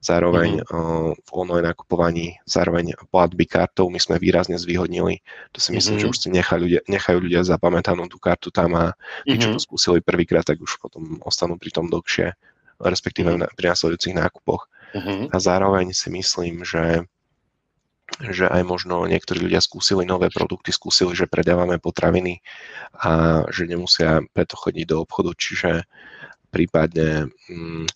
zároveň 0.00 0.64
mm-hmm. 0.64 1.12
v 1.20 1.30
online 1.36 1.68
nakupovaní, 1.68 2.26
zároveň 2.48 2.96
platby 3.12 3.44
kartou 3.44 3.92
my 3.92 4.00
sme 4.00 4.16
výrazne 4.16 4.56
zvýhodnili. 4.56 5.20
To 5.52 5.60
si 5.60 5.76
myslím, 5.76 6.00
mm-hmm. 6.00 6.08
že 6.08 6.12
už 6.12 6.18
si 6.18 6.28
nechajú 6.32 6.60
ľudia, 6.64 6.80
nechajú 6.88 7.18
ľudia 7.20 7.44
zapamätanú 7.44 8.08
tú 8.08 8.16
kartu 8.16 8.48
tam 8.48 8.74
a 8.80 8.96
tí, 9.28 9.36
mm-hmm. 9.36 9.42
čo 9.44 9.48
to 9.54 9.60
skúsili 9.60 9.98
prvýkrát, 10.00 10.42
tak 10.42 10.58
už 10.58 10.80
potom 10.80 11.20
ostanú 11.20 11.60
pri 11.60 11.70
tom 11.70 11.92
dlhšie, 11.92 12.32
respektíve 12.80 13.28
mm-hmm. 13.28 13.54
pri 13.54 13.66
následujúcich 13.76 14.16
nákupoch. 14.16 14.66
Mm-hmm. 14.96 15.30
A 15.30 15.36
zároveň 15.38 15.92
si 15.92 16.08
myslím, 16.10 16.64
že 16.64 17.04
že 18.18 18.50
aj 18.50 18.66
možno 18.66 19.06
niektorí 19.06 19.38
ľudia 19.38 19.62
skúsili 19.62 20.02
nové 20.02 20.34
produkty, 20.34 20.74
skúsili, 20.74 21.14
že 21.14 21.30
predávame 21.30 21.78
potraviny 21.78 22.42
a 22.98 23.46
že 23.54 23.70
nemusia 23.70 24.26
preto 24.34 24.58
chodiť 24.58 24.84
do 24.90 25.06
obchodu, 25.06 25.30
čiže 25.38 25.86
prípadne 26.50 27.30
mm, 27.46 27.86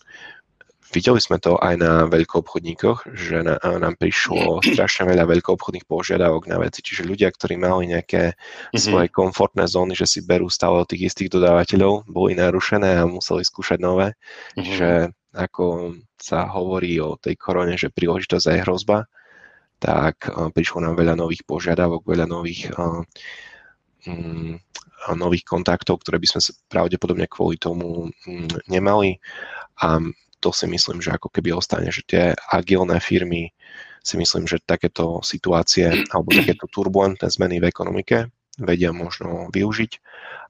Videli 0.94 1.18
sme 1.18 1.42
to 1.42 1.58
aj 1.58 1.74
na 1.74 2.06
veľkoobchodníkoch, 2.06 3.10
že 3.18 3.42
na, 3.42 3.58
nám 3.58 3.98
prišlo 3.98 4.62
strašne 4.62 5.10
veľa 5.10 5.26
veľkoobchodných 5.26 5.90
požiadavok 5.90 6.46
na 6.46 6.62
veci, 6.62 6.86
čiže 6.86 7.02
ľudia, 7.02 7.34
ktorí 7.34 7.58
mali 7.58 7.90
nejaké 7.90 8.38
mm-hmm. 8.38 8.78
svoje 8.78 9.10
komfortné 9.10 9.66
zóny, 9.66 9.98
že 9.98 10.06
si 10.06 10.22
berú 10.22 10.46
stále 10.46 10.78
od 10.78 10.86
tých 10.86 11.10
istých 11.10 11.34
dodávateľov, 11.34 12.06
boli 12.06 12.38
narušené 12.38 13.02
a 13.02 13.10
museli 13.10 13.42
skúšať 13.42 13.82
nové. 13.82 14.14
Mm-hmm. 14.14 14.62
Čiže 14.62 14.90
ako 15.34 15.98
sa 16.14 16.46
hovorí 16.46 17.02
o 17.02 17.18
tej 17.18 17.34
korone, 17.34 17.74
že 17.74 17.90
príležitosť 17.90 18.46
aj 18.54 18.62
hrozba, 18.62 19.10
tak 19.82 20.30
prišlo 20.30 20.86
nám 20.86 20.94
veľa 20.94 21.18
nových 21.18 21.42
požiadavok, 21.42 22.06
veľa 22.06 22.30
nových 22.30 22.70
um, 22.78 23.02
nových 25.12 25.44
kontaktov, 25.44 26.00
ktoré 26.00 26.16
by 26.16 26.28
sme 26.28 26.40
pravdepodobne 26.72 27.28
kvôli 27.28 27.60
tomu 27.60 28.08
mm, 28.24 28.64
nemali. 28.72 29.20
A 29.84 30.00
to 30.44 30.52
si 30.52 30.68
myslím, 30.68 31.00
že 31.00 31.16
ako 31.16 31.32
keby 31.32 31.56
ostane, 31.56 31.88
že 31.88 32.04
tie 32.04 32.36
agilné 32.52 33.00
firmy 33.00 33.56
si 34.04 34.20
myslím, 34.20 34.44
že 34.44 34.60
takéto 34.60 35.24
situácie 35.24 35.88
alebo 36.12 36.36
takéto 36.36 36.68
turbulentné 36.68 37.24
zmeny 37.32 37.64
v 37.64 37.72
ekonomike 37.72 38.28
vedia 38.54 38.94
možno 38.94 39.50
využiť 39.50 39.92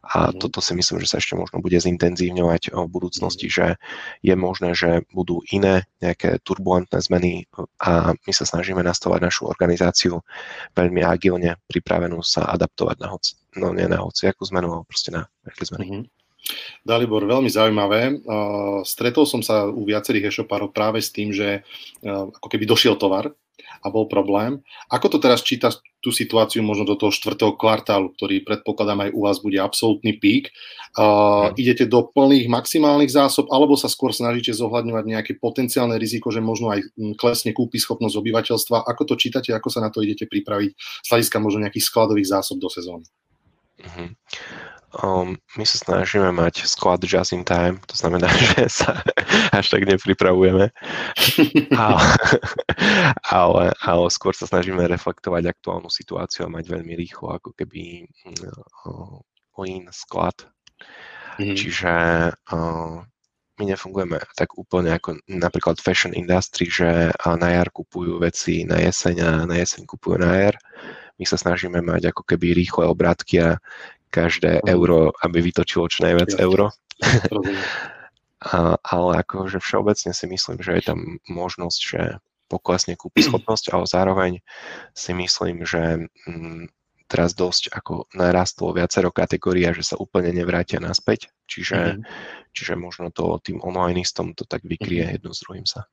a 0.04 0.28
mm. 0.28 0.37
toto 0.37 0.61
si 0.61 0.76
myslím, 0.76 1.00
že 1.00 1.09
sa 1.09 1.16
ešte 1.16 1.33
možno 1.40 1.64
bude 1.64 1.80
zintenzívňovať 1.80 2.76
v 2.76 2.88
budúcnosti, 2.92 3.48
že 3.48 3.80
je 4.20 4.35
možné, 4.37 4.76
že 4.76 5.09
budú 5.09 5.40
iné 5.48 5.88
nejaké 6.04 6.37
turbulentné 6.44 7.00
zmeny 7.00 7.48
a 7.80 8.12
my 8.12 8.33
sa 8.37 8.44
snažíme 8.44 8.85
nastavať 8.85 9.20
našu 9.24 9.42
organizáciu 9.48 10.20
veľmi 10.76 11.00
agilne, 11.00 11.57
pripravenú 11.64 12.20
sa 12.20 12.44
adaptovať 12.52 12.96
na 13.00 13.09
hoci, 13.09 13.40
no 13.57 13.72
nie 13.72 13.88
na 13.88 14.04
hoci 14.04 14.28
akú 14.28 14.44
zmenu, 14.52 14.68
ale 14.68 14.85
proste 14.85 15.09
na 15.09 15.24
veľké 15.48 15.64
zmeny. 15.64 15.85
Mm-hmm. 15.88 16.23
Dalibor, 16.85 17.24
veľmi 17.24 17.48
zaujímavé. 17.48 18.20
Stretol 18.85 19.24
som 19.24 19.40
sa 19.40 19.64
u 19.64 19.88
viacerých 19.88 20.28
e-shopárov 20.28 20.76
práve 20.76 21.00
s 21.00 21.09
tým, 21.09 21.33
že 21.33 21.64
ako 22.04 22.48
keby 22.52 22.68
došiel 22.68 23.00
tovar 23.00 23.33
a 23.85 23.92
bol 23.92 24.09
problém. 24.09 24.64
Ako 24.88 25.12
to 25.12 25.18
teraz 25.20 25.44
číta 25.44 25.68
tú 26.00 26.09
situáciu 26.09 26.64
možno 26.64 26.88
do 26.88 26.96
toho 26.96 27.12
štvrtého 27.12 27.57
kvartálu, 27.57 28.12
ktorý 28.16 28.44
predpokladám 28.44 29.09
aj 29.09 29.11
u 29.12 29.20
vás 29.24 29.40
bude 29.40 29.61
absolútny 29.61 30.16
pík. 30.16 30.52
Uh, 30.96 31.52
mm. 31.52 31.61
Idete 31.61 31.85
do 31.88 32.04
plných 32.09 32.48
maximálnych 32.48 33.12
zásob, 33.12 33.48
alebo 33.52 33.76
sa 33.76 33.88
skôr 33.88 34.12
snažíte 34.12 34.52
zohľadňovať 34.57 35.04
nejaké 35.04 35.33
potenciálne 35.37 35.96
riziko, 35.96 36.33
že 36.33 36.44
možno 36.44 36.72
aj 36.72 36.80
hm, 36.80 37.16
klesne 37.16 37.57
kúpi 37.57 37.80
schopnosť 37.80 38.20
obyvateľstva. 38.20 38.85
Ako 38.85 39.02
to 39.09 39.14
čítate, 39.20 39.52
ako 39.52 39.68
sa 39.68 39.85
na 39.85 39.88
to 39.92 40.00
idete 40.04 40.28
pripraviť 40.28 40.70
z 40.76 41.09
hľadiska 41.09 41.37
možno 41.40 41.64
nejakých 41.64 41.88
skladových 41.88 42.28
zásob 42.40 42.61
do 42.61 42.68
sezóny? 42.68 43.09
Mm-hmm. 43.80 44.09
Um, 45.02 45.35
my 45.59 45.66
sa 45.66 45.83
snažíme 45.83 46.30
mať 46.30 46.70
sklad 46.70 47.02
just 47.02 47.35
in 47.35 47.42
time, 47.42 47.83
to 47.90 47.98
znamená, 47.98 48.30
že 48.54 48.70
sa 48.70 49.02
až 49.50 49.66
tak 49.74 49.90
nepripravujeme, 49.90 50.70
ale, 51.74 52.07
ale, 53.26 53.64
ale 53.83 54.04
skôr 54.14 54.37
sa 54.37 54.46
snažíme 54.46 54.87
reflektovať 54.87 55.50
aktuálnu 55.50 55.90
situáciu 55.90 56.46
a 56.46 56.52
mať 56.52 56.70
veľmi 56.70 56.94
rýchlo 56.94 57.35
ako 57.35 57.50
keby 57.59 58.07
uh, 58.87 59.18
lean 59.59 59.90
sklad. 59.90 60.46
Mm-hmm. 61.42 61.57
Čiže 61.59 61.94
uh, 62.54 63.02
my 63.54 63.64
nefungujeme 63.70 64.18
tak 64.35 64.59
úplne 64.59 64.98
ako 64.98 65.22
napríklad 65.30 65.78
fashion 65.78 66.11
industry, 66.11 66.66
že 66.66 67.14
na 67.22 67.48
jar 67.54 67.70
kupujú 67.70 68.18
veci 68.18 68.66
na 68.66 68.83
jeseň 68.83 69.16
a 69.22 69.30
na 69.46 69.62
jeseň 69.62 69.87
kupujú 69.87 70.18
na 70.18 70.50
jar. 70.50 70.57
My 71.14 71.22
sa 71.22 71.38
snažíme 71.38 71.78
mať 71.78 72.11
ako 72.11 72.26
keby 72.26 72.59
rýchle 72.59 72.90
obratky 72.90 73.38
a 73.38 73.62
každé 74.14 74.62
euro, 74.70 75.11
aby 75.27 75.42
vytočilo 75.42 75.90
čo 75.90 76.07
najviac 76.07 76.38
ja. 76.38 76.46
euro. 76.46 76.70
a, 78.55 78.79
ale 78.79 79.11
akože 79.27 79.59
všeobecne 79.59 80.14
si 80.14 80.27
myslím, 80.31 80.62
že 80.62 80.79
je 80.79 80.83
tam 80.87 81.18
možnosť, 81.27 81.81
že 81.83 82.03
poklesne 82.46 82.94
kúpi 82.94 83.24
schopnosť, 83.27 83.74
ale 83.74 83.85
zároveň 83.90 84.33
si 84.94 85.11
myslím, 85.11 85.66
že 85.66 86.07
mm, 86.31 86.70
teraz 87.11 87.35
dosť 87.35 87.74
ako 87.74 88.07
narastlo 88.14 88.70
viacero 88.70 89.11
kategórií 89.11 89.66
a 89.66 89.77
že 89.77 89.83
sa 89.83 89.98
úplne 89.98 90.31
nevrátia 90.31 90.79
naspäť. 90.79 91.35
Čiže, 91.50 91.98
mm-hmm. 91.98 92.05
čiže 92.55 92.74
možno 92.79 93.11
to 93.11 93.42
tým 93.42 93.61
onlineistom 93.61 94.33
to 94.38 94.46
tak 94.46 94.62
vykrie 94.64 95.05
mm-hmm. 95.05 95.14
jedno 95.18 95.31
s 95.35 95.42
druhým 95.42 95.66
sa. 95.66 95.90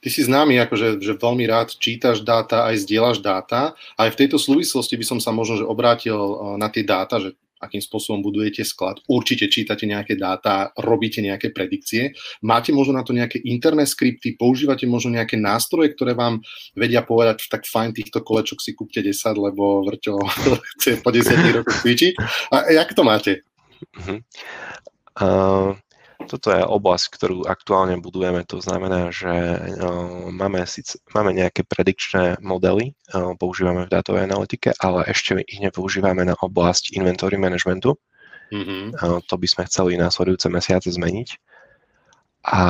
Ty 0.00 0.08
si 0.08 0.24
známy, 0.24 0.56
akože, 0.64 1.00
že 1.00 1.12
veľmi 1.20 1.44
rád 1.44 1.76
čítaš 1.76 2.24
dáta, 2.24 2.64
aj 2.64 2.88
zdieľaš 2.88 3.20
dáta. 3.20 3.76
Aj 4.00 4.08
v 4.08 4.16
tejto 4.16 4.40
súvislosti 4.40 4.96
by 4.96 5.04
som 5.04 5.18
sa 5.20 5.28
možno 5.28 5.60
že 5.60 5.66
obrátil 5.68 6.16
eh, 6.16 6.36
na 6.56 6.72
tie 6.72 6.84
dáta, 6.84 7.20
že 7.20 7.36
akým 7.64 7.80
spôsobom 7.80 8.20
budujete 8.20 8.60
sklad. 8.60 9.00
Určite 9.08 9.48
čítate 9.48 9.88
nejaké 9.88 10.20
dáta, 10.20 10.68
robíte 10.76 11.24
nejaké 11.24 11.48
predikcie. 11.48 12.12
Máte 12.44 12.76
možno 12.76 13.00
na 13.00 13.04
to 13.06 13.16
nejaké 13.16 13.40
interné 13.40 13.88
skripty, 13.88 14.36
používate 14.36 14.84
možno 14.84 15.16
nejaké 15.16 15.40
nástroje, 15.40 15.96
ktoré 15.96 16.12
vám 16.12 16.44
vedia 16.76 17.00
povedať, 17.00 17.48
tak 17.48 17.64
fajn, 17.64 17.96
týchto 17.96 18.20
kolečok 18.20 18.60
si 18.60 18.76
kúpte 18.76 19.00
10, 19.00 19.16
lebo 19.40 19.80
Vrťo 19.88 20.14
chce 20.76 21.00
po 21.00 21.08
10 21.08 21.56
rokoch 21.56 21.80
cvičiť. 21.80 22.12
A 22.52 22.68
jak 22.68 22.92
to 22.92 23.02
máte? 23.02 23.32
Uh-huh. 23.96 24.20
Uh, 25.14 25.72
toto 26.26 26.48
je 26.50 26.60
oblasť, 26.60 27.06
ktorú 27.14 27.38
aktuálne 27.46 28.00
budujeme, 28.00 28.42
to 28.44 28.58
znamená, 28.58 29.12
že 29.12 29.30
máme, 30.32 30.64
síce, 30.66 30.98
máme 31.14 31.32
nejaké 31.36 31.62
predikčné 31.64 32.42
modely, 32.42 32.96
používame 33.40 33.86
v 33.86 33.92
dátovej 33.92 34.26
analytike, 34.26 34.74
ale 34.82 35.06
ešte 35.08 35.40
ich 35.46 35.60
nepoužívame 35.60 36.24
na 36.26 36.34
oblasť 36.36 36.96
inventory 36.96 37.36
managementu. 37.36 37.96
Mm-hmm. 38.52 39.00
To 39.24 39.34
by 39.34 39.46
sme 39.48 39.62
chceli 39.66 39.96
následujúce 39.96 40.46
mesiace 40.52 40.92
zmeniť. 40.92 41.28
A 42.44 42.62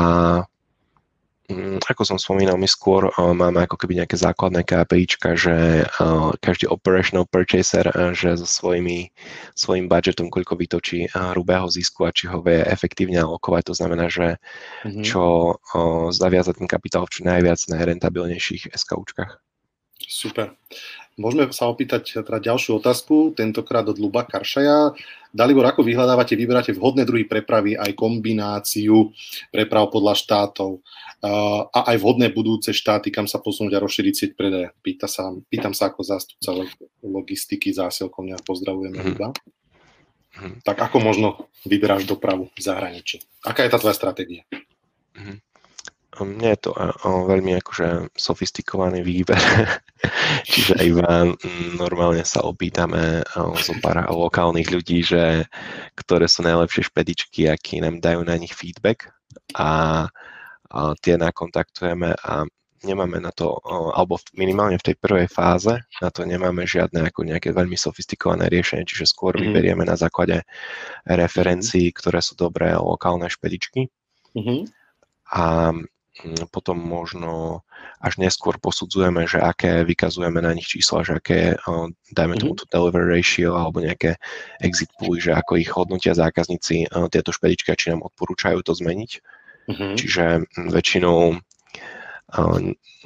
ako 1.85 2.09
som 2.09 2.16
spomínal, 2.16 2.57
my 2.57 2.64
skôr 2.64 3.12
uh, 3.12 3.37
máme 3.37 3.61
ako 3.68 3.76
keby 3.76 4.00
nejaké 4.00 4.16
základné 4.16 4.64
KPIčka, 4.64 5.37
že 5.37 5.85
uh, 5.85 6.33
každý 6.40 6.72
operational 6.72 7.28
purchaser, 7.28 7.85
uh, 7.92 8.16
že 8.16 8.40
so 8.40 8.48
svojimi, 8.48 9.12
svojim 9.52 9.85
budgetom 9.85 10.33
koľko 10.33 10.57
vytočí 10.57 11.12
hrubého 11.12 11.68
zisku 11.68 12.09
a 12.09 12.14
či 12.16 12.33
ho 12.33 12.40
vie 12.40 12.64
efektívne 12.64 13.20
alokovať. 13.20 13.62
To 13.68 13.74
znamená, 13.76 14.09
že 14.09 14.40
mm-hmm. 14.88 15.04
čo 15.04 15.57
zaviaza 16.16 16.57
ten 16.57 16.64
kapitál 16.64 17.04
v 17.04 17.12
čo 17.12 17.20
najviac 17.28 17.61
najrentabilnejších 17.68 18.72
SKUčkách. 18.72 19.37
Super. 20.04 20.57
Môžeme 21.14 21.46
sa 21.54 21.70
opýtať 21.70 22.26
teda 22.26 22.42
ďalšiu 22.42 22.83
otázku, 22.83 23.38
tentokrát 23.38 23.87
od 23.87 23.94
Luba 24.02 24.26
Karšaja. 24.26 24.90
Dalibor, 25.30 25.62
ako 25.66 25.87
vyhľadávate, 25.87 26.35
vyberáte 26.35 26.74
vhodné 26.74 27.07
druhy 27.07 27.26
prepravy, 27.26 27.78
aj 27.78 27.94
kombináciu 27.94 29.14
preprav 29.54 29.94
podľa 29.94 30.18
štátov 30.18 30.83
a 31.24 31.78
aj 31.88 31.96
vhodné 32.04 32.28
budúce 32.37 32.76
štáty, 32.76 33.08
kam 33.08 33.24
sa 33.24 33.40
posunúť 33.40 33.80
a 33.80 33.82
rozšíriť 33.82 34.14
sieť 34.14 34.32
predaja? 34.37 34.76
Pýta 34.84 35.08
sa, 35.08 35.32
pýtam 35.48 35.72
sa 35.72 35.88
ako 35.88 36.04
zástupca 36.04 36.52
logistiky 37.00 37.72
zásielkovňa. 37.72 38.44
Pozdravujeme, 38.44 39.00
mm-hmm. 39.00 39.16
Luba. 39.16 39.28
Mm-hmm. 39.32 40.60
Tak 40.66 40.76
ako 40.90 40.96
možno 41.00 41.28
vyberáš 41.64 42.04
dopravu 42.04 42.52
v 42.52 42.60
zahraničí? 42.60 43.24
Aká 43.40 43.64
je 43.64 43.72
tá 43.72 43.80
tvoja 43.80 43.96
stratégia? 43.96 44.44
Mm-hmm. 45.16 45.38
Nie 46.38 46.54
je 46.54 46.70
to 46.70 46.78
veľmi 47.02 47.58
akože 47.58 48.14
sofistikovaný 48.14 49.02
výber, 49.02 49.40
čiže 50.50 50.78
iba 50.87 51.26
mm, 51.26 51.74
normálne 51.74 52.22
sa 52.22 52.46
opýtame 52.46 53.26
zo 53.58 53.74
pár 53.82 54.06
lokálnych 54.06 54.70
ľudí, 54.70 55.02
že 55.02 55.50
ktoré 55.98 56.30
sú 56.30 56.46
najlepšie 56.46 56.87
špedičky, 56.87 57.50
aký 57.50 57.82
nám 57.82 57.98
dajú 57.98 58.22
na 58.22 58.38
nich 58.38 58.54
feedback 58.54 59.10
a 59.58 60.06
tie 61.00 61.14
nakontaktujeme 61.14 62.14
a 62.18 62.42
nemáme 62.84 63.16
na 63.16 63.32
to, 63.32 63.56
alebo 63.96 64.20
minimálne 64.37 64.76
v 64.76 64.92
tej 64.92 64.96
prvej 65.00 65.28
fáze, 65.32 65.72
na 66.04 66.12
to 66.12 66.28
nemáme 66.28 66.68
žiadne 66.68 67.08
ako 67.08 67.24
nejaké 67.24 67.50
veľmi 67.56 67.80
sofistikované 67.80 68.52
riešenie, 68.52 68.84
čiže 68.84 69.08
skôr 69.08 69.32
mm. 69.34 69.40
vyberieme 69.40 69.84
na 69.88 69.96
základe 69.96 70.44
referencií, 71.08 71.88
ktoré 71.96 72.20
sú 72.20 72.37
dobré 72.37 72.76
lokálne 72.76 73.26
špedičky. 73.32 73.88
Mm-hmm. 74.37 74.60
A 75.34 75.72
potom 76.54 76.78
možno 76.78 77.64
až 77.98 78.22
neskôr 78.22 78.54
posudzujeme, 78.62 79.26
že 79.26 79.42
aké 79.42 79.82
vykazujeme 79.82 80.38
na 80.38 80.54
nich 80.54 80.70
čísla, 80.70 81.02
že 81.02 81.18
aké, 81.18 81.58
dajme 82.14 82.38
tomu 82.38 82.54
mhm. 82.54 82.60
to 82.62 82.64
delivery 82.70 83.18
ratio 83.18 83.58
alebo 83.58 83.82
nejaké 83.82 84.14
exit 84.62 84.94
pooly, 84.94 85.18
že 85.18 85.34
ako 85.34 85.58
ich 85.58 85.70
hodnotia 85.74 86.14
zákazníci 86.14 86.87
tieto 87.10 87.34
špedičky 87.34 87.74
či 87.74 87.90
nám 87.90 88.06
odporúčajú 88.06 88.62
to 88.62 88.72
zmeniť. 88.78 89.10
Uh-huh. 89.64 89.94
Čiže 89.96 90.44
hm, 90.44 90.68
väčšinou 90.70 91.38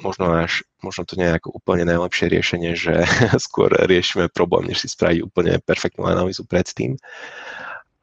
možno 0.01 0.25
až, 0.33 0.65
možno 0.81 1.05
to 1.05 1.13
nie 1.19 1.29
je 1.29 1.37
ako 1.37 1.53
úplne 1.53 1.85
najlepšie 1.85 2.33
riešenie, 2.33 2.73
že 2.73 3.05
skôr 3.45 3.69
riešime 3.69 4.31
problém, 4.31 4.71
než 4.71 4.85
si 4.85 4.87
spraviť 4.89 5.19
úplne 5.21 5.61
perfektnú 5.61 6.07
analýzu 6.07 6.47
predtým. 6.47 6.97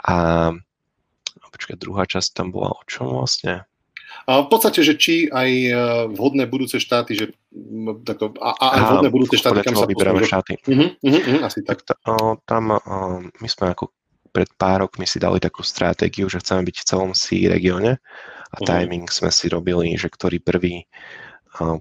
A 0.07 0.53
počkaj, 1.51 1.81
druhá 1.81 2.05
časť 2.05 2.37
tam 2.37 2.53
bola 2.53 2.77
o 2.77 2.83
čom 2.87 3.11
vlastne? 3.11 3.65
A 4.27 4.43
v 4.43 4.49
podstate, 4.49 4.81
že 4.81 4.97
či 4.97 5.29
aj 5.29 5.51
e, 5.51 5.71
vhodné 6.15 6.47
budúce 6.49 6.79
štáty, 6.81 7.15
že 7.19 7.27
tako, 8.07 8.33
a, 8.39 8.55
a 8.55 8.67
aj 8.77 8.81
vhodné 8.87 9.11
budúce 9.13 9.37
štáty, 9.37 9.61
kam 9.67 9.77
sa 9.77 9.89
vyberáme 9.89 10.23
štáty. 10.25 10.57
Uh-huh, 10.63 10.95
uh-huh, 11.01 11.47
asi 11.47 11.61
tak. 11.67 11.85
tak 11.85 12.01
o, 12.07 12.39
tam 12.47 12.77
o, 12.77 12.81
my 13.29 13.49
sme 13.51 13.75
ako 13.77 13.93
pred 14.31 14.49
pár 14.57 14.85
rokmi 14.85 15.09
si 15.09 15.17
dali 15.17 15.41
takú 15.41 15.65
stratégiu, 15.65 16.29
že 16.29 16.45
chceme 16.45 16.65
byť 16.65 16.77
v 16.77 16.87
celom 16.87 17.13
si 17.17 17.49
regióne 17.49 17.99
a 18.57 18.59
uh-huh. 18.59 18.69
timing 18.69 19.05
sme 19.13 19.29
si 19.29 19.53
robili, 19.53 19.93
že 20.01 20.09
ktorý 20.09 20.41
prvý 20.41 20.89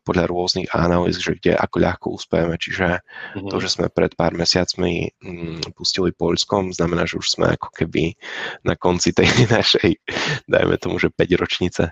podľa 0.04 0.26
rôznych 0.32 0.70
analýz, 0.72 1.20
že 1.20 1.36
kde 1.36 1.58
ako 1.58 1.76
ľahko 1.82 2.08
uspejeme. 2.16 2.56
Čiže 2.56 2.88
uh-huh. 3.02 3.50
to, 3.52 3.56
že 3.60 3.70
sme 3.76 3.88
pred 3.92 4.14
pár 4.16 4.34
mesiacmi 4.34 5.12
mm, 5.20 5.76
pustili 5.76 6.16
Polskom, 6.16 6.72
znamená, 6.72 7.04
že 7.04 7.20
už 7.20 7.28
sme 7.40 7.56
ako 7.56 7.70
keby 7.76 8.16
na 8.64 8.80
konci 8.80 9.12
tej 9.12 9.28
našej, 9.56 10.00
dajme 10.48 10.76
tomu, 10.80 11.00
že 11.02 11.12
5 11.12 11.42
ročnice. 11.42 11.92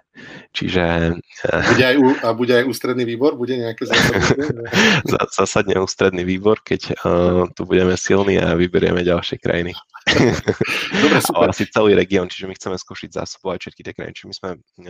Čiže... 0.55 1.15
Bude 1.43 1.85
aj, 1.85 1.95
a 2.23 2.29
bude 2.31 2.53
aj 2.53 2.65
ústredný 2.69 3.03
výbor? 3.03 3.35
Bude 3.35 3.57
nejaké 3.57 3.89
zásadné? 3.89 4.69
Zásadne 5.37 5.81
ústredný 5.81 6.23
výbor, 6.23 6.61
keď 6.61 6.93
uh, 7.03 7.49
tu 7.57 7.65
budeme 7.65 7.97
silní 7.97 8.37
a 8.37 8.53
vyberieme 8.53 9.01
ďalšie 9.01 9.41
krajiny. 9.41 9.73
Dobre, 11.03 11.19
super. 11.23 11.47
Asi 11.49 11.65
celý 11.71 11.95
región, 11.95 12.27
čiže 12.27 12.45
my 12.47 12.55
chceme 12.55 12.75
skošiť 12.75 13.09
zásobovať 13.15 13.57
všetky 13.63 13.81
tie 13.81 13.93
krajiny. 13.95 14.13
Čiže 14.15 14.27
my 14.27 14.35
sme 14.35 14.49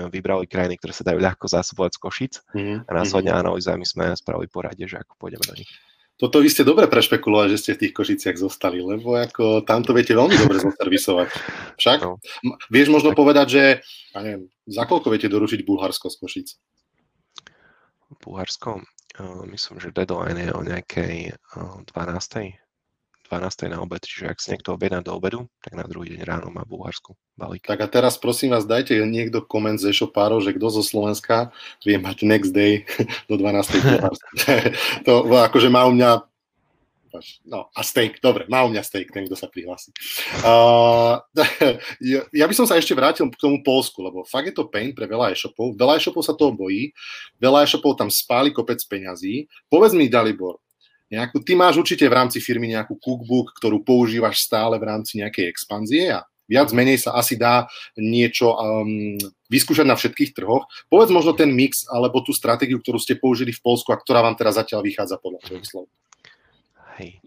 vybrali 0.10 0.50
krajiny, 0.50 0.76
ktoré 0.82 0.94
sa 0.94 1.06
dajú 1.06 1.20
ľahko 1.22 1.46
zásobovať 1.46 1.92
z 1.94 2.00
Košic 2.02 2.34
mm-hmm. 2.54 2.78
A 2.86 2.92
následne 2.92 3.32
mm-hmm. 3.32 3.44
analýzami 3.48 3.86
sme 3.88 4.14
spravili 4.16 4.48
poradie, 4.52 4.86
že 4.86 5.00
ako 5.00 5.16
pôjdeme 5.18 5.46
do 5.48 5.56
nich. 5.58 5.72
Toto 6.14 6.40
vy 6.40 6.48
ste 6.48 6.62
dobre 6.62 6.86
prešpekulovali, 6.86 7.58
že 7.58 7.60
ste 7.60 7.72
v 7.74 7.82
tých 7.84 7.94
Košiciach 7.98 8.38
zostali, 8.38 8.80
lebo 8.80 9.18
ako 9.18 9.66
tam 9.66 9.82
to 9.82 9.98
viete 9.98 10.14
veľmi 10.14 10.38
dobre 10.38 10.62
zaservisovať. 10.62 11.28
Však? 11.82 12.00
No. 12.06 12.22
Vieš 12.70 12.94
možno 12.94 13.12
tak. 13.12 13.18
povedať, 13.18 13.48
že 13.50 13.64
ja 14.14 14.20
neviem, 14.22 14.46
za 14.70 14.86
koľko 14.86 15.10
viete 15.10 15.28
doručiť 15.28 15.66
Bulharsko 15.66 16.14
z 16.14 16.18
Košic? 16.22 16.48
Bulharsko? 18.22 18.86
Uh, 19.18 19.46
myslím, 19.50 19.82
že 19.82 19.94
deadline 19.94 20.38
je 20.38 20.50
o 20.54 20.62
nejakej 20.62 21.34
uh, 21.34 21.82
12. 21.92 22.63
12. 23.30 23.72
na 23.72 23.80
obed, 23.80 24.04
čiže 24.04 24.30
ak 24.30 24.38
si 24.44 24.52
niekto 24.52 24.76
objedná 24.76 25.00
do 25.00 25.16
obedu, 25.16 25.48
tak 25.64 25.80
na 25.80 25.88
druhý 25.88 26.14
deň 26.14 26.22
ráno 26.28 26.48
má 26.52 26.68
Bulharsku 26.68 27.16
balík. 27.40 27.64
Tak 27.66 27.82
a 27.82 27.88
teraz 27.88 28.20
prosím 28.20 28.52
vás, 28.52 28.68
dajte 28.68 28.94
niekto 29.08 29.42
koment 29.42 29.80
z 29.80 29.96
e-shopárov, 29.96 30.44
že 30.44 30.54
kto 30.54 30.68
zo 30.70 30.84
Slovenska 30.84 31.56
vie 31.82 31.98
mať 31.98 32.28
next 32.28 32.52
day 32.52 32.84
do 33.32 33.40
12. 33.40 33.80
Bulharsku. 33.80 34.30
to 35.08 35.14
akože 35.32 35.72
má 35.72 35.88
u 35.88 35.96
mňa. 35.96 36.28
No 37.46 37.70
a 37.78 37.86
steak, 37.86 38.18
dobre, 38.26 38.50
má 38.50 38.66
u 38.66 38.74
mňa 38.74 38.82
steak, 38.82 39.14
ten, 39.14 39.30
kto 39.30 39.38
sa 39.38 39.46
prihlási. 39.46 39.94
Uh, 40.42 41.22
ja 42.34 42.46
by 42.50 42.54
som 42.58 42.66
sa 42.66 42.74
ešte 42.74 42.98
vrátil 42.98 43.30
k 43.30 43.38
tomu 43.38 43.62
Polsku, 43.62 44.02
lebo 44.02 44.26
fakt 44.26 44.50
je 44.50 44.56
to 44.58 44.66
pain 44.66 44.98
pre 44.98 45.06
veľa 45.06 45.30
e-shopov. 45.30 45.78
Veľa 45.78 46.02
e-shopov 46.02 46.26
sa 46.26 46.34
toho 46.34 46.50
bojí, 46.58 46.90
veľa 47.38 47.70
e-shopov 47.70 48.02
tam 48.02 48.10
spáli 48.10 48.50
kopec 48.50 48.82
peňazí. 48.90 49.46
Povedz 49.70 49.94
mi, 49.94 50.10
Dalibor, 50.10 50.58
nejakú, 51.14 51.46
ty 51.46 51.54
máš 51.54 51.78
určite 51.78 52.10
v 52.10 52.18
rámci 52.18 52.42
firmy 52.42 52.74
nejakú 52.74 52.98
cookbook, 52.98 53.54
ktorú 53.62 53.86
používaš 53.86 54.42
stále 54.42 54.82
v 54.82 54.90
rámci 54.90 55.22
nejakej 55.22 55.46
expanzie 55.46 56.10
a 56.10 56.26
viac 56.50 56.74
menej 56.74 57.06
sa 57.06 57.14
asi 57.14 57.38
dá 57.38 57.70
niečo 57.96 58.52
um, 58.52 59.16
vyskúšať 59.48 59.86
na 59.86 59.94
všetkých 59.94 60.34
trhoch. 60.34 60.66
Povedz 60.90 61.14
možno 61.14 61.38
ten 61.38 61.54
mix 61.54 61.86
alebo 61.86 62.26
tú 62.26 62.34
stratégiu, 62.34 62.82
ktorú 62.82 62.98
ste 62.98 63.16
použili 63.22 63.54
v 63.54 63.62
Polsku 63.62 63.94
a 63.94 64.02
ktorá 64.02 64.26
vám 64.26 64.34
teraz 64.34 64.58
zatiaľ 64.58 64.82
vychádza 64.84 65.22
podľa 65.22 65.40
tvojich 65.46 65.68
slov. 65.70 65.86
Hej, 66.98 67.22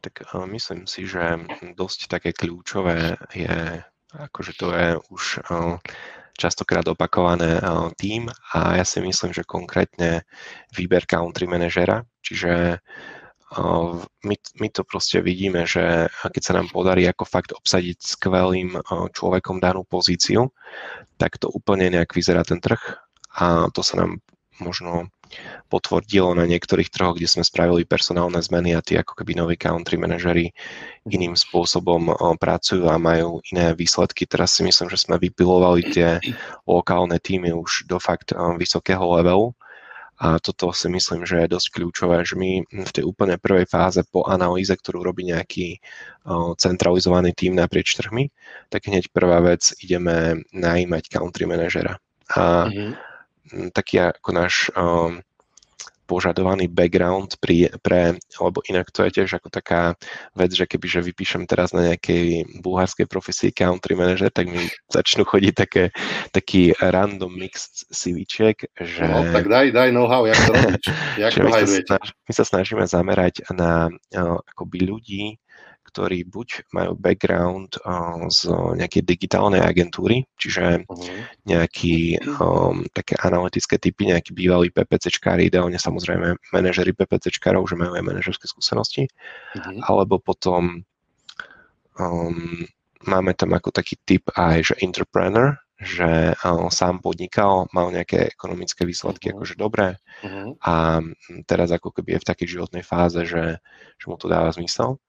tak 0.00 0.24
uh, 0.32 0.48
myslím 0.48 0.88
si, 0.88 1.04
že 1.04 1.36
dosť 1.76 2.08
také 2.08 2.32
kľúčové 2.32 3.20
je, 3.36 3.84
akože 4.16 4.52
to 4.56 4.72
je 4.72 4.88
už 5.12 5.22
uh, 5.46 5.76
častokrát 6.36 6.84
opakované 6.88 7.60
uh, 7.60 7.88
tým 7.96 8.28
a 8.52 8.76
ja 8.76 8.84
si 8.84 9.00
myslím, 9.00 9.32
že 9.32 9.48
konkrétne 9.48 10.24
výber 10.72 11.08
country 11.08 11.48
manažera, 11.48 12.04
čiže 12.20 12.82
my, 14.26 14.36
my 14.58 14.68
to 14.74 14.82
proste 14.82 15.22
vidíme, 15.22 15.62
že 15.70 16.10
keď 16.10 16.42
sa 16.42 16.52
nám 16.58 16.66
podarí 16.74 17.06
ako 17.06 17.22
fakt 17.22 17.54
obsadiť 17.54 17.98
skvelým 18.02 18.74
človekom 19.14 19.62
danú 19.62 19.86
pozíciu, 19.86 20.50
tak 21.14 21.38
to 21.38 21.46
úplne 21.54 21.94
nejak 21.94 22.10
vyzerá 22.10 22.42
ten 22.42 22.58
trh 22.58 22.98
a 23.38 23.70
to 23.70 23.86
sa 23.86 24.02
nám 24.02 24.18
možno 24.58 25.12
potvrdilo 25.68 26.32
na 26.38 26.46
niektorých 26.46 26.88
trhoch, 26.88 27.18
kde 27.18 27.28
sme 27.28 27.42
spravili 27.42 27.82
personálne 27.82 28.38
zmeny 28.38 28.72
a 28.72 28.80
tí 28.80 28.94
ako 28.94 29.18
keby 29.18 29.34
noví 29.36 29.58
country 29.58 29.98
manažery 29.98 30.54
iným 31.06 31.34
spôsobom 31.34 32.14
pracujú 32.38 32.86
a 32.86 32.96
majú 32.96 33.42
iné 33.52 33.74
výsledky. 33.74 34.24
Teraz 34.24 34.56
si 34.56 34.62
myslím, 34.62 34.88
že 34.88 35.02
sme 35.02 35.18
vypilovali 35.18 35.82
tie 35.90 36.22
lokálne 36.64 37.18
týmy 37.18 37.52
už 37.52 37.90
do 37.90 37.98
fakt 37.98 38.32
vysokého 38.56 39.02
levelu 39.18 39.50
a 40.16 40.40
toto 40.40 40.72
si 40.72 40.88
myslím, 40.88 41.28
že 41.28 41.44
je 41.44 41.52
dosť 41.52 41.68
kľúčové, 41.76 42.24
že 42.24 42.40
my 42.40 42.64
v 42.64 42.94
tej 42.94 43.04
úplne 43.04 43.36
prvej 43.36 43.68
fáze 43.68 44.00
po 44.08 44.24
analýze, 44.24 44.72
ktorú 44.72 45.04
robí 45.04 45.28
nejaký 45.28 45.76
centralizovaný 46.56 47.36
tým 47.36 47.52
naprieč 47.52 47.92
trhmi, 47.98 48.32
tak 48.72 48.88
hneď 48.88 49.12
prvá 49.12 49.44
vec 49.44 49.76
ideme 49.84 50.40
najímať 50.56 51.12
country 51.12 51.44
manažera. 51.44 52.00
A 52.32 52.72
mm-hmm. 52.72 53.70
taký 53.76 54.00
ako 54.00 54.30
náš 54.32 54.72
um, 54.72 55.20
požadovaný 56.06 56.70
background 56.70 57.36
pri, 57.42 57.74
pre, 57.82 58.16
lebo 58.38 58.58
inak 58.70 58.88
to 58.94 59.04
je 59.06 59.20
tiež 59.20 59.42
ako 59.42 59.50
taká 59.50 59.98
vec, 60.38 60.54
že 60.54 60.64
keby 60.64 60.86
že 60.86 61.00
vypíšem 61.02 61.44
teraz 61.44 61.74
na 61.74 61.92
nejakej 61.92 62.46
bulharskej 62.62 63.10
profesii 63.10 63.50
country 63.50 63.98
manager, 63.98 64.30
tak 64.30 64.46
mi 64.46 64.70
začnú 64.88 65.26
chodiť 65.26 65.54
také, 65.54 65.90
taký 66.30 66.72
random 66.78 67.34
mix 67.34 67.84
CVčiek, 67.90 68.56
že... 68.78 69.04
No, 69.04 69.26
tak 69.34 69.50
daj, 69.50 69.74
daj 69.74 69.90
know-how, 69.90 70.24
jak 70.24 70.38
to 70.46 70.52
robíš, 70.56 70.86
jak 71.18 71.32
to 71.34 71.42
my, 71.42 71.50
sa 71.52 71.66
snaž, 71.66 72.06
my 72.14 72.32
sa 72.32 72.44
snažíme 72.46 72.84
zamerať 72.86 73.34
na 73.50 73.90
uh, 73.90 74.38
akoby 74.54 74.78
ľudí, 74.86 75.24
ktorí 75.96 76.28
buď 76.28 76.68
majú 76.76 76.92
background 76.92 77.80
uh, 77.80 78.28
z 78.28 78.52
nejakej 78.52 79.00
digitálnej 79.00 79.64
agentúry, 79.64 80.28
čiže 80.36 80.84
uh-huh. 80.84 81.08
nejaký 81.48 82.20
um, 82.36 82.84
také 82.92 83.16
analytické 83.16 83.80
typy, 83.80 84.12
nejakí 84.12 84.36
bývalí 84.36 84.68
PPCčkári, 84.68 85.48
ideálne 85.48 85.80
samozrejme 85.80 86.36
manažery 86.52 86.92
PPCčkárov, 86.92 87.64
že 87.64 87.80
majú 87.80 87.96
aj 87.96 88.04
manažerské 88.04 88.44
skúsenosti, 88.44 89.08
uh-huh. 89.56 89.80
alebo 89.88 90.20
potom 90.20 90.84
um, 91.96 92.68
máme 93.08 93.32
tam 93.32 93.56
ako 93.56 93.72
taký 93.72 93.96
typ 94.04 94.28
aj, 94.36 94.68
že 94.68 94.74
entrepreneur, 94.84 95.56
že 95.80 96.36
um, 96.44 96.68
sám 96.68 97.00
podnikal, 97.00 97.72
mal 97.72 97.88
nejaké 97.88 98.36
ekonomické 98.36 98.84
výsledky 98.84 99.32
uh-huh. 99.32 99.40
akože 99.40 99.54
dobré 99.56 99.96
uh-huh. 99.96 100.60
a 100.60 101.00
teraz 101.48 101.72
ako 101.72 101.88
keby 101.88 102.20
je 102.20 102.22
v 102.24 102.28
takej 102.28 102.48
životnej 102.52 102.84
fáze, 102.84 103.24
že, 103.24 103.64
že 103.96 104.04
mu 104.12 104.20
to 104.20 104.28
dáva 104.28 104.52
zmysel. 104.52 105.00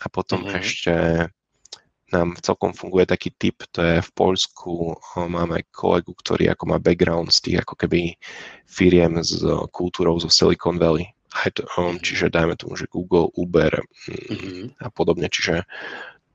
A 0.00 0.06
potom 0.12 0.44
mm-hmm. 0.44 0.60
ešte 0.60 0.94
nám 2.14 2.38
celkom 2.38 2.70
funguje 2.70 3.02
taký 3.02 3.34
typ, 3.34 3.66
to 3.74 3.82
je 3.82 3.98
v 3.98 4.10
Poľsku, 4.14 4.94
máme 5.26 5.66
kolegu, 5.74 6.14
ktorý 6.14 6.54
ako 6.54 6.64
má 6.70 6.78
background 6.78 7.34
z 7.34 7.42
tých 7.42 7.56
ako 7.66 7.74
keby 7.74 8.14
firiem 8.62 9.18
s 9.18 9.42
kultúrou 9.74 10.14
zo 10.22 10.30
Silicon 10.30 10.78
Valley. 10.78 11.10
To, 11.36 11.66
mm-hmm. 11.66 12.00
Čiže 12.00 12.32
dajme 12.32 12.54
tomu, 12.56 12.78
že 12.78 12.88
Google, 12.88 13.28
Uber 13.36 13.82
mm-hmm. 14.08 14.80
a 14.80 14.88
podobne. 14.88 15.28
Čiže 15.28 15.66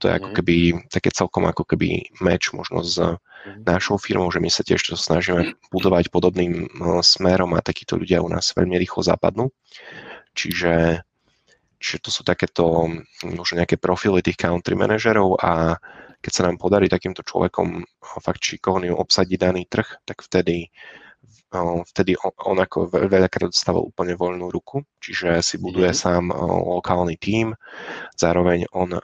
to 0.02 0.10
je 0.10 0.18
ako 0.18 0.30
mhm. 0.34 0.36
keby 0.42 0.56
také 0.90 1.10
celkom 1.14 1.46
ako 1.46 1.62
keby 1.62 2.10
meč 2.26 2.50
možno 2.54 2.82
s 2.82 2.98
mm-hmm. 2.98 3.66
našou 3.66 4.02
firmou, 4.02 4.34
že 4.34 4.42
my 4.42 4.50
sa 4.50 4.66
tiež 4.66 4.82
to 4.82 4.98
snažíme 4.98 5.54
budovať 5.70 6.10
podobným 6.10 6.68
smerom 7.06 7.54
a 7.54 7.66
takíto 7.66 7.98
ľudia 7.98 8.26
u 8.26 8.30
nás 8.30 8.54
veľmi 8.58 8.76
rýchlo 8.82 9.06
zapadnú. 9.06 9.54
Čiže 10.34 11.06
Čiže 11.82 11.98
to 12.06 12.10
sú 12.14 12.22
takéto 12.22 12.86
možno 13.26 13.58
nejaké 13.58 13.82
profily 13.82 14.22
tých 14.22 14.38
country 14.38 14.78
manažerov 14.78 15.42
a 15.42 15.82
keď 16.22 16.32
sa 16.32 16.46
nám 16.46 16.62
podarí 16.62 16.86
takýmto 16.86 17.26
človekom 17.26 17.82
fakt 18.22 18.46
šikovným 18.46 18.94
obsadiť 18.94 19.38
daný 19.42 19.66
trh, 19.66 20.06
tak 20.06 20.22
vtedy, 20.22 20.70
vtedy 21.90 22.14
on 22.22 22.62
ako 22.62 22.86
veľakrát 22.94 23.50
dostáva 23.50 23.82
úplne 23.82 24.14
voľnú 24.14 24.54
ruku, 24.54 24.86
čiže 25.02 25.42
si 25.42 25.58
buduje 25.58 25.90
mm-hmm. 25.90 26.06
sám 26.06 26.30
lokálny 26.78 27.18
tím, 27.18 27.58
zároveň 28.14 28.70
on 28.70 29.02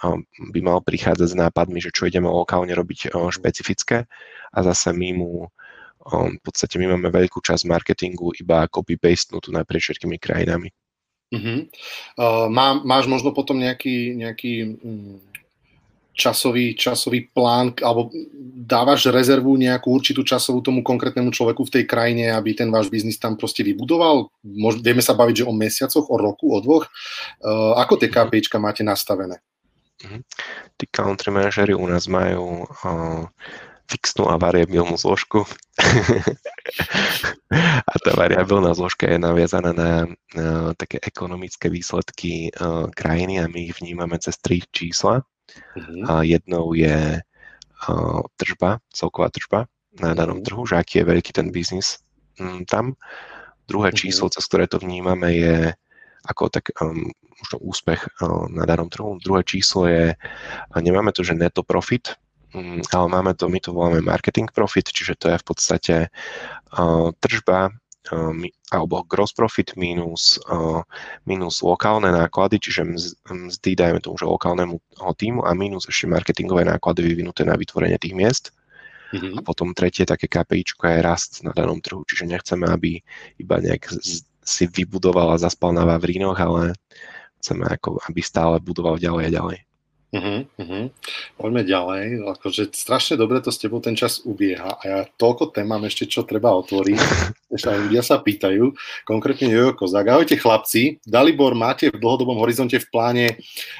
by 0.53 0.59
mal 0.61 0.85
prichádzať 0.85 1.27
s 1.33 1.39
nápadmi, 1.41 1.81
že 1.81 1.89
čo 1.89 2.05
ideme 2.05 2.29
lokálne 2.29 2.77
robiť 2.77 3.17
špecifické 3.33 4.05
a 4.53 4.57
zase 4.61 4.93
my 4.93 5.17
mu 5.17 5.49
v 6.07 6.39
podstate 6.39 6.77
my 6.77 6.93
máme 6.93 7.09
veľkú 7.09 7.41
časť 7.41 7.67
marketingu 7.67 8.31
iba 8.37 8.69
copy-paste 8.69 9.33
tu 9.41 9.49
naprieč 9.49 9.91
všetkými 9.91 10.21
krajinami. 10.21 10.69
Uh-huh. 11.27 11.67
Uh, 12.15 12.47
má, 12.47 12.79
máš 12.79 13.11
možno 13.11 13.35
potom 13.35 13.59
nejaký, 13.59 14.15
nejaký 14.15 14.79
um, 14.79 15.19
časový, 16.17 16.73
časový 16.73 17.29
plán, 17.29 17.77
alebo 17.83 18.09
dávaš 18.65 19.13
rezervu 19.13 19.53
nejakú 19.53 19.91
určitú 19.93 20.25
časovú 20.25 20.65
tomu 20.65 20.81
konkrétnemu 20.81 21.29
človeku 21.29 21.67
v 21.67 21.73
tej 21.77 21.83
krajine, 21.85 22.33
aby 22.33 22.57
ten 22.57 22.73
váš 22.73 22.89
biznis 22.89 23.21
tam 23.21 23.37
proste 23.37 23.61
vybudoval? 23.61 24.33
Môž, 24.41 24.81
vieme 24.81 25.05
sa 25.05 25.13
baviť, 25.13 25.43
že 25.43 25.47
o 25.47 25.53
mesiacoch, 25.53 26.09
o 26.09 26.17
roku, 26.17 26.49
o 26.55 26.59
dvoch. 26.63 26.89
Uh, 27.43 27.77
ako 27.77 28.01
tie 28.01 28.09
KPIčka 28.09 28.57
máte 28.57 28.81
nastavené? 28.81 29.43
Uh-huh. 30.01 30.23
Tí 30.79 30.85
country 30.89 31.29
manažery 31.29 31.77
u 31.77 31.85
nás 31.85 32.09
majú 32.09 32.65
uh, 32.65 33.29
fixnú 33.87 34.27
a 34.27 34.35
variabilnú 34.35 34.99
zložku. 34.99 35.47
a 37.91 37.95
tá 38.03 38.11
variabilná 38.13 38.75
zložka 38.75 39.07
je 39.07 39.15
naviazaná 39.15 39.71
na, 39.71 39.91
na 40.35 40.75
také 40.75 40.99
ekonomické 40.99 41.71
výsledky 41.71 42.51
uh, 42.59 42.91
krajiny 42.91 43.39
a 43.39 43.47
my 43.47 43.71
ich 43.71 43.79
vnímame 43.79 44.19
cez 44.19 44.35
tri 44.43 44.59
čísla. 44.75 45.23
Uh-huh. 45.79 46.03
A 46.11 46.27
jednou 46.27 46.75
je 46.75 47.23
uh, 47.23 48.21
tržba, 48.35 48.83
celková 48.91 49.31
tržba 49.31 49.71
na 49.95 50.11
danom 50.11 50.43
uh-huh. 50.43 50.47
trhu, 50.51 50.61
že 50.67 50.75
aký 50.75 50.99
je 51.01 51.07
veľký 51.07 51.31
ten 51.31 51.47
biznis 51.55 52.03
um, 52.43 52.67
tam. 52.67 52.99
Druhé 53.71 53.95
uh-huh. 53.95 53.99
číslo, 54.03 54.27
cez 54.27 54.43
ktoré 54.43 54.67
to 54.67 54.83
vnímame, 54.83 55.31
je 55.31 55.71
ako 56.27 56.51
tak 56.51 56.75
um, 56.83 57.07
možno 57.39 57.57
úspech 57.63 58.03
uh, 58.19 58.51
na 58.51 58.67
danom 58.67 58.91
trhu. 58.91 59.15
Druhé 59.23 59.47
číslo 59.47 59.87
je, 59.87 60.11
uh, 60.19 60.79
nemáme 60.83 61.15
to, 61.15 61.23
že 61.23 61.39
neto 61.39 61.63
profit, 61.63 62.19
ale 62.93 63.07
máme 63.07 63.33
to, 63.33 63.49
my 63.49 63.59
to 63.59 63.71
voláme 63.73 64.01
marketing 64.01 64.49
profit, 64.51 64.89
čiže 64.89 65.17
to 65.17 65.25
je 65.33 65.37
v 65.37 65.45
podstate 65.45 65.95
uh, 66.77 67.09
tržba 67.19 67.71
uh, 67.71 68.33
alebo 68.71 69.07
gross 69.07 69.31
profit 69.31 69.75
minus, 69.79 70.39
uh, 70.51 70.83
minus 71.23 71.63
lokálne 71.63 72.11
náklady, 72.11 72.59
čiže 72.59 72.83
mzdy 73.27 73.71
dajme 73.75 73.99
tomu, 74.03 74.19
že 74.19 74.27
lokálnemu 74.27 74.75
týmu 75.15 75.47
a 75.47 75.51
minus 75.55 75.87
ešte 75.87 76.11
marketingové 76.11 76.67
náklady 76.67 77.03
vyvinuté 77.03 77.47
na 77.47 77.55
vytvorenie 77.55 77.95
tých 77.95 78.15
miest. 78.15 78.45
Mm-hmm. 79.07 79.39
A 79.39 79.39
potom 79.39 79.71
tretie 79.71 80.03
také 80.03 80.27
KPIčko 80.27 80.83
je 80.83 80.99
rast 80.99 81.39
na 81.39 81.55
danom 81.55 81.79
trhu, 81.79 82.03
čiže 82.03 82.27
nechceme, 82.27 82.67
aby 82.67 82.99
iba 83.39 83.55
nejak 83.63 83.87
z, 83.87 84.27
si 84.47 84.67
vybudoval 84.67 85.35
a 85.35 85.39
zaspal 85.39 85.71
na 85.71 85.87
Vavrínoch, 85.87 86.39
ale 86.39 86.75
chceme, 87.39 87.67
ako, 87.67 88.03
aby 88.07 88.19
stále 88.19 88.59
budoval 88.59 88.99
ďalej 88.99 89.31
a 89.31 89.31
ďalej. 89.31 89.57
Uh-huh, 90.07 90.47
uh-huh. 90.55 90.87
Poďme 91.35 91.67
ďalej. 91.67 92.23
Akože 92.31 92.71
strašne 92.71 93.19
dobre 93.19 93.43
to 93.43 93.51
s 93.51 93.59
tebou 93.59 93.83
ten 93.83 93.91
čas 93.91 94.23
ubieha 94.23 94.79
a 94.79 94.83
ja 94.87 94.99
toľko 95.19 95.51
tém 95.51 95.67
mám 95.67 95.83
ešte, 95.83 96.07
čo 96.07 96.23
treba 96.23 96.55
otvoriť. 96.55 96.95
Ešte 97.47 97.71
aj 97.71 97.79
ľudia 97.87 98.03
sa 98.03 98.19
pýtajú. 98.19 98.75
Konkrétne 99.07 99.47
Jojo 99.47 99.71
Kozák. 99.71 100.11
Ahojte 100.11 100.35
chlapci. 100.35 100.99
Dalibor, 101.07 101.55
máte 101.55 101.87
v 101.87 101.95
dlhodobom 101.95 102.35
horizonte 102.43 102.75
v 102.75 102.87
pláne 102.91 103.25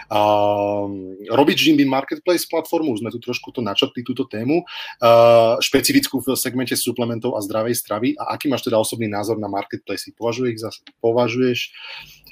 uh, 0.08 0.88
robiť 1.28 1.58
Jimby 1.68 1.84
Marketplace 1.84 2.48
platformu? 2.48 2.96
Už 2.96 3.04
sme 3.04 3.12
tu 3.12 3.20
trošku 3.20 3.52
to 3.52 3.60
načrtli, 3.60 4.08
túto 4.08 4.24
tému. 4.24 4.64
Uh, 5.04 5.60
špecifickú 5.60 6.24
v 6.24 6.40
segmente 6.40 6.80
suplementov 6.80 7.36
a 7.36 7.44
zdravej 7.44 7.76
stravy. 7.76 8.16
A 8.16 8.40
aký 8.40 8.48
máš 8.48 8.64
teda 8.64 8.80
osobný 8.80 9.12
názor 9.12 9.36
na 9.36 9.52
marketplace? 9.52 10.16
Považuješ 10.16 10.48
ich 10.48 10.64
za, 10.64 10.72
považuješ 11.04 11.60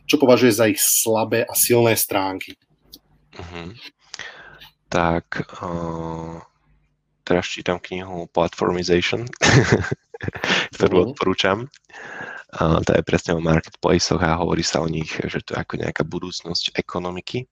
čo 0.06 0.22
považuje 0.22 0.54
za 0.54 0.70
ich 0.70 0.78
slabé 0.78 1.44
a 1.44 1.54
silné 1.58 1.98
stránky. 1.98 2.54
Uh-huh. 3.36 3.68
Tak 4.88 5.26
uh, 5.60 6.40
teraz 7.28 7.46
čítam 7.52 7.82
knihu 7.84 8.32
Platformization, 8.32 9.28
ktorú 10.76 10.94
uh-huh. 10.96 11.08
odporúčam. 11.12 11.68
Uh, 12.56 12.80
to 12.88 12.96
je 12.96 13.04
presne 13.04 13.36
o 13.36 13.44
marketplaceoch 13.44 14.24
a 14.24 14.40
hovorí 14.40 14.64
sa 14.64 14.80
o 14.80 14.88
nich, 14.88 15.20
že 15.20 15.44
to 15.44 15.58
je 15.58 15.60
ako 15.60 15.74
nejaká 15.82 16.04
budúcnosť 16.08 16.80
ekonomiky. 16.80 17.44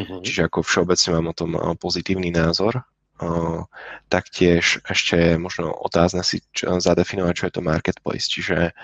Uh-huh. 0.00 0.24
Čiže 0.24 0.48
ako 0.48 0.64
všeobecne 0.64 1.10
mám 1.20 1.26
o 1.30 1.36
tom 1.36 1.50
pozitívny 1.76 2.32
názor. 2.32 2.80
Uh, 3.16 3.64
taktiež 4.12 4.80
ešte 4.84 5.16
je 5.16 5.32
možno 5.40 5.72
otázne 5.72 6.20
si 6.20 6.44
čo, 6.52 6.76
zadefinovať, 6.76 7.32
čo 7.32 7.44
je 7.48 7.54
to 7.56 7.64
marketplace. 7.64 8.28
Čiže 8.28 8.76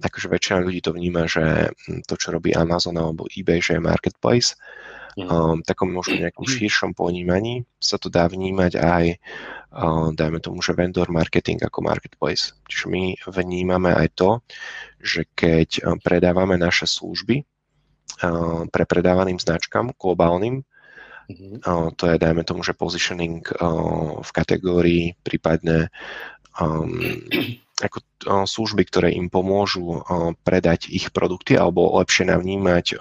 akože 0.00 0.32
väčšina 0.32 0.64
ľudí 0.64 0.80
to 0.80 0.96
vníma, 0.96 1.28
že 1.28 1.72
to, 2.08 2.16
čo 2.16 2.32
robí 2.32 2.56
Amazon 2.56 2.96
alebo 2.96 3.28
eBay, 3.28 3.60
že 3.60 3.76
je 3.76 3.84
marketplace 3.84 4.56
um, 5.18 5.58
takom 5.64 5.90
možno 5.90 6.20
nejakom 6.20 6.46
mhm. 6.46 6.52
širšom 6.52 6.90
ponímaní 6.94 7.66
sa 7.82 7.98
to 7.98 8.12
dá 8.12 8.28
vnímať 8.30 8.72
aj, 8.78 9.04
uh, 9.74 10.08
dajme 10.14 10.38
tomu, 10.38 10.62
že 10.62 10.76
vendor 10.76 11.10
marketing 11.10 11.62
ako 11.64 11.82
marketplace. 11.82 12.54
Čiže 12.70 12.86
my 12.86 13.02
vnímame 13.26 13.90
aj 13.90 14.08
to, 14.14 14.30
že 15.00 15.26
keď 15.34 15.82
um, 15.82 15.98
predávame 15.98 16.54
naše 16.60 16.86
služby 16.86 17.42
uh, 17.42 18.66
pre 18.70 18.84
predávaným 18.86 19.40
značkám 19.40 19.96
globálnym. 19.96 20.62
Uh, 21.30 21.94
to 21.94 22.10
je, 22.10 22.18
dajme 22.18 22.42
tomu, 22.42 22.66
že 22.66 22.74
positioning 22.74 23.46
uh, 23.54 24.18
v 24.18 24.30
kategórii, 24.34 25.14
prípadne 25.22 25.94
um, 26.58 26.98
ako 27.78 27.98
uh, 28.02 28.44
služby, 28.44 28.82
ktoré 28.90 29.08
im 29.14 29.30
pomôžu 29.30 30.02
predať 30.42 30.90
ich 30.90 31.14
produkty 31.14 31.54
alebo 31.54 31.96
lepšie 32.02 32.28
navnímať 32.28 32.98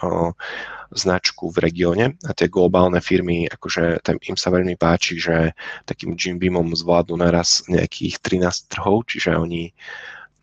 značku 0.92 1.54
v 1.54 1.70
regióne 1.70 2.06
a 2.26 2.32
tie 2.34 2.50
globálne 2.50 2.98
firmy, 3.02 3.46
akože 3.46 4.02
im 4.26 4.38
sa 4.38 4.50
veľmi 4.50 4.74
páči, 4.74 5.22
že 5.22 5.54
takým 5.86 6.18
Jim 6.18 6.42
Beamom 6.42 6.74
zvládnu 6.74 7.18
naraz 7.22 7.62
nejakých 7.70 8.18
13 8.22 8.74
trhov, 8.74 9.06
čiže 9.06 9.38
oni 9.38 9.70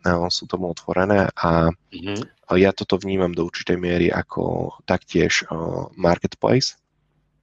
no, 0.07 0.31
sú 0.31 0.47
tomu 0.47 0.71
otvorené 0.71 1.27
a 1.35 1.71
mm-hmm. 1.71 2.55
ja 2.55 2.71
toto 2.71 2.95
vnímam 2.95 3.35
do 3.35 3.47
určitej 3.47 3.75
miery 3.75 4.07
ako 4.07 4.71
taktiež 4.87 5.43
uh, 5.51 5.91
marketplace 5.99 6.79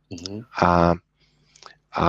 mm-hmm. 0.09 0.40
a, 0.64 0.96
a 1.92 2.02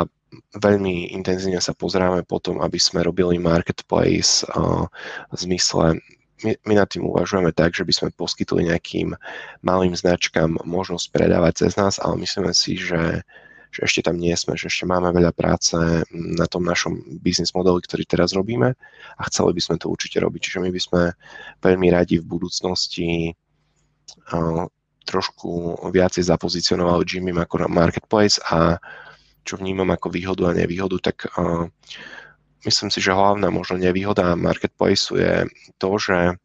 veľmi 0.55 1.11
intenzívne 1.11 1.59
sa 1.59 1.75
pozeráme 1.75 2.23
potom, 2.23 2.63
aby 2.63 2.79
sme 2.79 3.03
robili 3.03 3.35
marketplace 3.39 4.47
uh, 4.47 4.87
v 5.31 5.35
zmysle 5.35 5.99
my, 6.45 6.53
my 6.69 6.73
nad 6.77 6.85
tým 6.85 7.09
uvažujeme 7.09 7.49
tak, 7.49 7.73
že 7.73 7.81
by 7.81 7.93
sme 7.93 8.09
poskytli 8.13 8.69
nejakým 8.69 9.17
malým 9.65 9.97
značkám 9.97 10.61
možnosť 10.61 11.09
predávať 11.09 11.65
cez 11.65 11.73
nás, 11.73 11.97
ale 11.97 12.21
myslíme 12.21 12.53
si, 12.53 12.77
že, 12.77 13.25
že 13.73 13.79
ešte 13.81 14.05
tam 14.05 14.21
nie 14.21 14.37
sme, 14.37 14.53
že 14.53 14.69
ešte 14.69 14.85
máme 14.85 15.09
veľa 15.09 15.33
práce 15.33 15.73
na 16.13 16.45
tom 16.45 16.61
našom 16.61 17.01
biznis 17.25 17.57
modeli, 17.57 17.81
ktorý 17.81 18.05
teraz 18.05 18.37
robíme 18.37 18.77
a 19.17 19.21
chceli 19.33 19.57
by 19.57 19.61
sme 19.65 19.75
to 19.81 19.89
určite 19.89 20.21
robiť. 20.21 20.41
Čiže 20.45 20.59
my 20.61 20.69
by 20.69 20.81
sme 20.81 21.01
veľmi 21.65 21.87
radi 21.89 22.21
v 22.21 22.29
budúcnosti 22.29 23.33
trošku 25.05 25.81
viacej 25.93 26.25
zapozicionovali 26.25 27.05
Jimmy 27.05 27.33
ako 27.37 27.65
na 27.65 27.69
marketplace 27.69 28.41
a 28.49 28.77
čo 29.45 29.61
vnímam 29.61 29.93
ako 29.93 30.09
výhodu 30.09 30.49
a 30.49 30.57
nevýhodu, 30.57 30.97
tak 30.97 31.29
uh, 31.37 31.69
myslím 32.65 32.89
si, 32.89 32.99
že 33.01 33.13
hlavná 33.13 33.47
možno 33.53 33.77
nevýhoda 33.77 34.33
marketplace 34.35 35.13
je 35.13 35.45
to, 35.77 35.89
že 36.01 36.37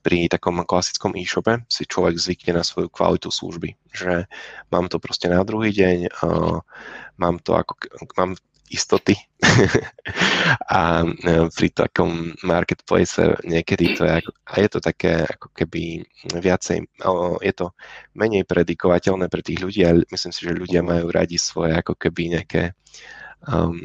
pri 0.00 0.32
takom 0.32 0.64
klasickom 0.64 1.12
e-shope 1.20 1.60
si 1.68 1.84
človek 1.84 2.16
zvykne 2.16 2.60
na 2.60 2.64
svoju 2.64 2.88
kvalitu 2.88 3.28
služby, 3.28 3.76
že 3.92 4.24
mám 4.72 4.88
to 4.88 4.96
proste 4.96 5.28
na 5.28 5.44
druhý 5.44 5.76
deň, 5.76 6.08
uh, 6.08 6.64
mám 7.20 7.36
to 7.44 7.52
ako, 7.52 7.76
mám 8.16 8.32
istoty. 8.72 9.12
A 10.72 11.04
uh, 11.04 11.46
pri 11.52 11.68
takom 11.68 12.32
marketplace 12.40 13.20
niekedy 13.44 13.92
to 13.92 14.08
je 14.08 14.12
ako, 14.24 14.30
a 14.48 14.54
je 14.64 14.68
to 14.72 14.80
také 14.80 15.12
ako 15.28 15.48
keby 15.52 16.00
viacej, 16.32 16.88
uh, 17.04 17.36
je 17.44 17.52
to 17.52 17.76
menej 18.16 18.48
predikovateľné 18.48 19.28
pre 19.28 19.44
tých 19.44 19.60
ľudí 19.60 19.84
a 19.84 19.92
myslím 20.00 20.32
si, 20.32 20.40
že 20.48 20.56
ľudia 20.56 20.80
majú 20.80 21.12
radi 21.12 21.36
svoje 21.36 21.76
ako 21.76 21.92
keby 22.00 22.40
nejaké 22.40 22.72
um, 23.48 23.76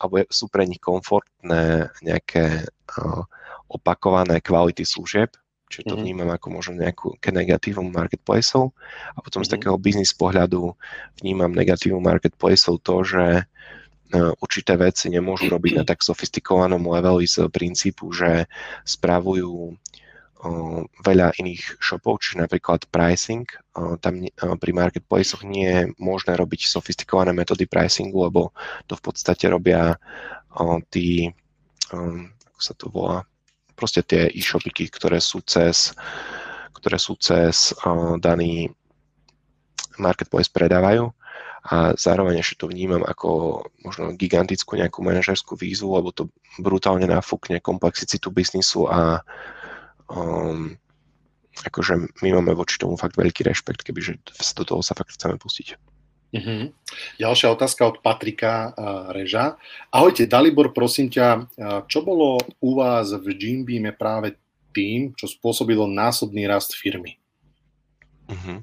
alebo 0.00 0.24
sú 0.28 0.48
pre 0.48 0.64
nich 0.68 0.80
komfortné 0.80 1.92
nejaké 2.00 2.64
uh, 2.66 3.22
opakované 3.66 4.38
kvality 4.40 4.86
služieb, 4.86 5.34
čiže 5.66 5.90
to 5.90 5.94
mm-hmm. 5.94 6.02
vnímam 6.02 6.30
ako 6.30 6.46
možno 6.54 6.72
nejakú 6.78 7.18
negatívum 7.20 7.90
marketplaceov 7.90 8.70
a 9.14 9.18
potom 9.20 9.42
mm-hmm. 9.42 9.48
z 9.48 9.50
mhm. 9.50 9.54
takého 9.58 9.76
biznis 9.76 10.12
pohľadu 10.14 10.72
vnímam 11.20 11.50
negatívum 11.50 12.02
marketplaceov 12.02 12.80
to, 12.80 12.96
že 13.02 13.24
uh, 13.42 14.32
určité 14.38 14.78
veci 14.78 15.10
nemôžu 15.10 15.50
robiť 15.50 15.72
na 15.82 15.84
tak 15.84 16.00
sofistikovanom 16.00 16.80
leveli 16.80 17.26
z 17.26 17.50
princípu, 17.50 18.14
že 18.14 18.46
spravujú 18.86 19.74
veľa 21.00 21.32
iných 21.40 21.80
shopov, 21.80 22.20
čiže 22.20 22.44
napríklad 22.44 22.84
pricing. 22.92 23.48
Tam 24.04 24.14
pri 24.36 24.72
marketplaceoch 24.76 25.42
nie 25.48 25.66
je 25.66 25.82
možné 25.96 26.36
robiť 26.36 26.68
sofistikované 26.68 27.32
metódy 27.32 27.64
pricingu, 27.64 28.28
lebo 28.28 28.52
to 28.84 28.94
v 28.94 29.02
podstate 29.02 29.48
robia 29.48 29.96
tí, 30.92 31.32
ako 31.88 32.60
sa 32.60 32.74
to 32.76 32.92
volá, 32.92 33.24
proste 33.76 34.04
tie 34.04 34.28
e-shopiky, 34.32 34.88
ktoré 34.92 35.20
sú 35.20 35.40
cez, 35.44 35.96
ktoré 36.76 36.96
sú 37.00 37.16
cez 37.16 37.72
daný 38.20 38.68
marketplace 39.96 40.52
predávajú 40.52 41.08
a 41.66 41.96
zároveň 41.98 42.44
ešte 42.44 42.62
to 42.62 42.70
vnímam 42.70 43.02
ako 43.02 43.60
možno 43.82 44.14
gigantickú 44.14 44.78
nejakú 44.78 45.02
manažerskú 45.02 45.58
výzvu, 45.58 45.98
lebo 45.98 46.14
to 46.14 46.30
brutálne 46.62 47.10
nafúkne 47.10 47.58
komplexitu 47.58 48.30
biznisu 48.30 48.86
a 48.86 49.26
um, 50.10 50.76
akože 51.64 52.20
my 52.20 52.28
máme 52.36 52.52
voči 52.52 52.76
tomu 52.76 53.00
fakt 53.00 53.16
veľký 53.16 53.46
rešpekt, 53.46 53.86
kebyže 53.86 54.20
do 54.56 54.64
toho 54.64 54.80
sa 54.84 54.92
fakt 54.92 55.16
chceme 55.16 55.40
pustiť. 55.40 55.78
Mm-hmm. 56.36 56.60
Ďalšia 57.22 57.48
otázka 57.54 57.86
od 57.86 57.96
Patrika 58.02 58.74
uh, 58.74 59.14
Reža. 59.14 59.56
Ahojte, 59.88 60.26
Dalibor, 60.26 60.74
prosím 60.74 61.08
ťa, 61.08 61.28
uh, 61.38 61.44
čo 61.86 62.02
bolo 62.02 62.36
u 62.60 62.70
vás 62.76 63.14
v 63.14 63.26
Jimbeame 63.32 63.94
práve 63.94 64.36
tým, 64.74 65.16
čo 65.16 65.30
spôsobilo 65.30 65.88
násobný 65.88 66.44
rast 66.44 66.76
firmy? 66.76 67.16
Mm-hmm. 68.26 68.58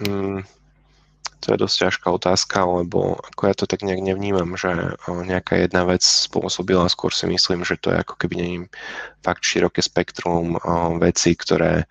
Mm, 0.00 0.40
to 1.40 1.56
je 1.56 1.62
dosť 1.64 1.76
ťažká 1.88 2.06
otázka, 2.12 2.58
lebo 2.68 3.16
ako 3.32 3.42
ja 3.48 3.54
to 3.56 3.64
tak 3.64 3.80
nejak 3.80 4.04
nevnímam, 4.04 4.54
že 4.60 4.96
nejaká 5.08 5.56
jedna 5.56 5.88
vec 5.88 6.04
spôsobila, 6.04 6.92
skôr 6.92 7.10
si 7.10 7.24
myslím, 7.24 7.64
že 7.64 7.80
to 7.80 7.96
je 7.96 8.04
ako 8.04 8.14
keby 8.20 8.34
nevím, 8.36 8.64
fakt 9.24 9.44
široké 9.44 9.80
spektrum 9.80 10.60
vecí, 11.00 11.32
ktoré 11.32 11.88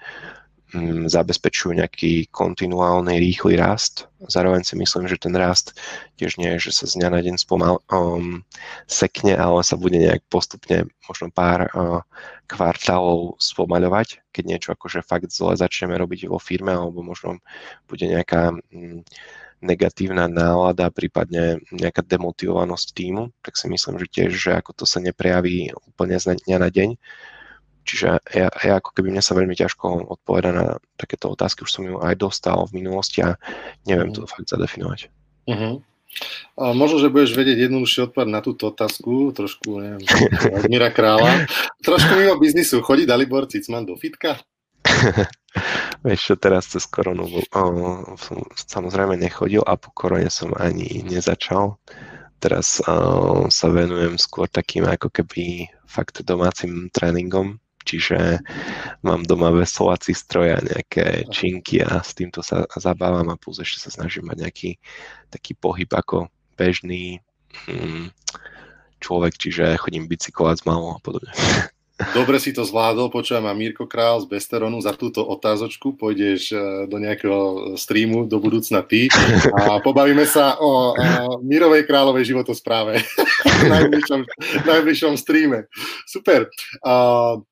zabezpečujú 1.09 1.73
nejaký 1.73 2.29
kontinuálny 2.29 3.17
rýchly 3.17 3.57
rast. 3.57 4.05
Zároveň 4.21 4.61
si 4.61 4.77
myslím, 4.77 5.09
že 5.09 5.17
ten 5.17 5.33
rast 5.33 5.73
tiež 6.21 6.37
nie 6.37 6.57
je, 6.57 6.69
že 6.69 6.71
sa 6.77 6.85
z 6.85 7.01
dňa 7.01 7.09
na 7.09 7.19
deň 7.25 7.35
spomal, 7.41 7.81
um, 7.89 8.45
sekne, 8.85 9.33
ale 9.33 9.65
sa 9.65 9.79
bude 9.79 9.97
nejak 9.97 10.21
postupne 10.29 10.85
možno 11.09 11.33
pár 11.33 11.73
uh, 11.73 12.05
kvartálov 12.45 13.41
spomaľovať, 13.41 14.21
keď 14.29 14.43
niečo 14.45 14.69
akože 14.77 15.01
fakt 15.01 15.33
zle 15.33 15.57
začneme 15.57 15.97
robiť 15.97 16.29
vo 16.29 16.37
firme 16.37 16.75
alebo 16.75 17.01
možno 17.01 17.41
bude 17.89 18.05
nejaká 18.05 18.53
um, 18.53 19.01
negatívna 19.59 20.31
nálada, 20.31 20.87
prípadne 20.87 21.59
nejaká 21.73 21.99
demotivovanosť 22.05 22.87
týmu, 22.95 23.35
tak 23.43 23.59
si 23.59 23.67
myslím, 23.67 23.99
že 23.99 24.07
tiež, 24.07 24.31
že 24.31 24.51
ako 24.55 24.71
to 24.71 24.85
sa 24.87 25.03
neprejaví 25.03 25.75
úplne 25.87 26.15
z 26.15 26.39
dňa 26.47 26.57
na 26.61 26.69
deň. 26.71 26.89
Čiže 27.89 28.21
ja, 28.37 28.47
ja 28.53 28.73
ako 28.77 28.93
keby 28.93 29.09
mne 29.09 29.23
sa 29.25 29.33
veľmi 29.33 29.57
ťažko 29.57 30.13
odpoveda 30.13 30.53
na 30.53 30.65
takéto 30.93 31.33
otázky, 31.33 31.65
už 31.65 31.73
som 31.73 31.83
ju 31.89 31.97
aj 31.97 32.21
dostal 32.21 32.61
v 32.69 32.85
minulosti 32.85 33.25
a 33.25 33.33
neviem 33.89 34.13
to 34.13 34.29
fakt 34.29 34.45
zadefinovať. 34.45 35.09
Uh-huh. 35.49 35.81
A 36.59 36.77
možno, 36.77 37.01
že 37.01 37.09
budeš 37.09 37.33
vedieť 37.33 37.65
jednoduchšie 37.65 38.11
odpovedať 38.11 38.29
na 38.29 38.41
túto 38.45 38.69
otázku, 38.69 39.33
trošku, 39.33 39.81
neviem, 39.81 40.05
Mira 40.71 40.93
Krála. 40.93 41.49
Trošku 41.81 42.13
mimo 42.13 42.37
biznisu. 42.37 42.85
Chodí 42.85 43.09
Dalibor 43.09 43.49
Cicman 43.49 43.89
do 43.89 43.97
fitka? 43.97 44.37
Vieš 46.05 46.19
čo, 46.21 46.33
teraz 46.37 46.69
cez 46.69 46.85
koronu 46.85 47.25
o, 47.25 47.63
som 48.21 48.37
samozrejme 48.53 49.17
nechodil 49.17 49.65
a 49.65 49.73
po 49.81 49.89
korone 49.97 50.29
som 50.29 50.53
ani 50.53 51.01
nezačal. 51.01 51.81
Teraz 52.37 52.83
o, 52.85 53.49
sa 53.49 53.67
venujem 53.73 54.19
skôr 54.21 54.45
takým 54.45 54.85
ako 54.85 55.09
keby 55.09 55.73
fakt 55.89 56.21
domácim 56.21 56.93
tréningom, 56.93 57.57
čiže 57.89 58.45
mám 59.01 59.25
doma 59.25 59.49
veselací 59.49 60.13
stroj 60.13 60.57
a 60.57 60.59
nejaké 60.61 61.25
činky 61.33 61.81
a 61.81 62.05
s 62.05 62.13
týmto 62.13 62.45
sa 62.45 62.69
zabávam 62.77 63.33
a 63.33 63.39
plus 63.39 63.57
ešte 63.57 63.89
sa 63.89 63.89
snažím 63.89 64.29
mať 64.29 64.37
nejaký 64.45 64.71
taký 65.33 65.57
pohyb 65.57 65.89
ako 65.89 66.29
bežný 66.53 67.17
hm, 67.65 68.13
človek, 69.01 69.33
čiže 69.39 69.81
chodím 69.81 70.05
bicyklovať 70.05 70.55
s 70.61 70.65
malou 70.69 70.93
a 70.93 70.99
podobne. 71.01 71.33
Dobre 72.15 72.39
si 72.39 72.55
to 72.55 72.63
zvládol, 72.63 73.11
počujem 73.11 73.43
a 73.43 73.51
Mirko 73.51 73.83
Král 73.83 74.23
z 74.23 74.31
Besteronu 74.31 74.79
za 74.79 74.95
túto 74.95 75.19
otázočku. 75.19 75.99
Pôjdeš 75.99 76.55
e, 76.55 76.57
do 76.87 76.95
nejakého 76.95 77.75
streamu 77.75 78.23
do 78.23 78.39
budúcna 78.39 78.79
ty 78.87 79.11
a 79.51 79.83
pobavíme 79.83 80.23
sa 80.23 80.55
o, 80.63 80.95
Mirovej 81.43 81.83
kráľovej 81.83 82.31
životospráve 82.31 83.03
v 83.59 83.67
najbližšom, 83.67 84.21
najbližšom 84.63 85.13
streame. 85.19 85.67
Super. 86.07 86.47
Uh, 86.79 87.43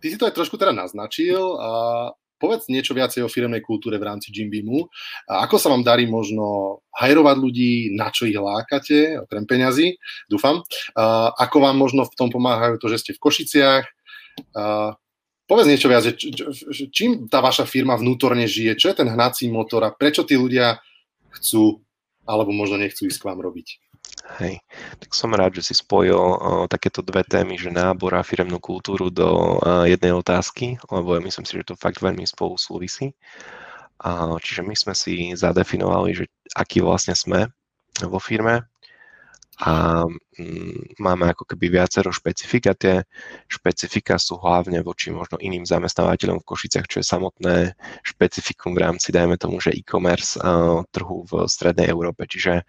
ty 0.00 0.10
si 0.10 0.16
to 0.16 0.26
aj 0.26 0.34
trošku 0.34 0.56
teda 0.56 0.72
naznačil. 0.72 1.38
Uh, 1.60 2.10
povedz 2.40 2.72
niečo 2.72 2.96
viacej 2.96 3.20
o 3.20 3.28
firemnej 3.28 3.60
kultúre 3.60 4.00
v 4.00 4.08
rámci 4.08 4.32
Jim 4.32 4.48
Beamu. 4.48 4.88
A 5.28 5.44
ako 5.44 5.60
sa 5.60 5.68
vám 5.68 5.84
darí 5.84 6.08
možno 6.08 6.80
hajrovať 6.96 7.36
ľudí, 7.36 7.72
na 7.92 8.08
čo 8.08 8.24
ich 8.24 8.40
lákate, 8.40 9.20
okrem 9.28 9.44
peňazí, 9.44 10.00
dúfam. 10.24 10.64
A 10.96 11.36
ako 11.36 11.68
vám 11.68 11.76
možno 11.76 12.08
v 12.08 12.16
tom 12.16 12.32
pomáhajú 12.32 12.80
to, 12.80 12.88
že 12.88 13.04
ste 13.04 13.12
v 13.12 13.22
Košiciach. 13.22 13.84
A 14.56 14.96
povedz 15.44 15.68
niečo 15.68 15.92
viac, 15.92 16.08
že 16.08 16.84
čím 16.88 17.28
tá 17.28 17.44
vaša 17.44 17.68
firma 17.68 17.92
vnútorne 18.00 18.48
žije, 18.48 18.80
čo 18.80 18.88
je 18.88 19.04
ten 19.04 19.12
hnací 19.12 19.52
motor 19.52 19.84
a 19.84 19.92
prečo 19.92 20.24
tí 20.24 20.40
ľudia 20.40 20.80
chcú 21.36 21.84
alebo 22.24 22.54
možno 22.54 22.80
nechcú 22.80 23.10
ísť 23.10 23.20
k 23.20 23.28
vám 23.28 23.42
robiť. 23.42 23.89
Hej, 24.40 24.62
tak 24.96 25.10
som 25.12 25.34
rád, 25.34 25.58
že 25.58 25.72
si 25.72 25.74
spojil 25.76 26.16
uh, 26.16 26.64
takéto 26.70 27.04
dve 27.04 27.20
témy, 27.26 27.60
že 27.60 27.68
nábor 27.68 28.14
a 28.16 28.24
firemnú 28.24 28.56
kultúru 28.56 29.12
do 29.12 29.60
uh, 29.60 29.84
jednej 29.84 30.16
otázky, 30.16 30.80
lebo 30.88 31.18
ja 31.18 31.20
myslím 31.20 31.44
si, 31.44 31.58
že 31.58 31.68
to 31.68 31.74
fakt 31.76 32.00
veľmi 32.00 32.24
spolu 32.24 32.54
súvisí. 32.56 33.12
Uh, 34.00 34.40
čiže 34.40 34.64
my 34.64 34.72
sme 34.72 34.94
si 34.96 35.36
zadefinovali, 35.36 36.16
že 36.16 36.24
aký 36.56 36.80
vlastne 36.80 37.12
sme 37.12 37.52
vo 38.00 38.16
firme 38.16 38.70
a 39.60 40.04
um, 40.08 40.16
máme 40.96 41.28
ako 41.36 41.44
keby 41.44 41.76
viacero 41.76 42.08
špecifik 42.08 42.72
a 42.72 42.74
tie 42.74 43.04
špecifika 43.44 44.16
sú 44.16 44.40
hlavne 44.40 44.80
voči 44.80 45.12
možno 45.12 45.36
iným 45.36 45.68
zamestnávateľom 45.68 46.40
v 46.40 46.48
Košiciach, 46.48 46.88
čo 46.88 47.04
je 47.04 47.10
samotné 47.12 47.56
špecifikum 48.00 48.72
v 48.72 48.88
rámci, 48.88 49.12
dajme 49.12 49.36
tomu, 49.36 49.60
že 49.60 49.76
e-commerce 49.76 50.40
uh, 50.40 50.80
trhu 50.88 51.28
v 51.28 51.44
strednej 51.44 51.92
Európe. 51.92 52.24
Čiže 52.24 52.64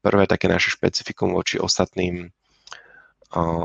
Prvé 0.00 0.24
také 0.24 0.48
naše 0.48 0.72
špecifikum 0.72 1.36
voči 1.36 1.60
ostatným 1.60 2.32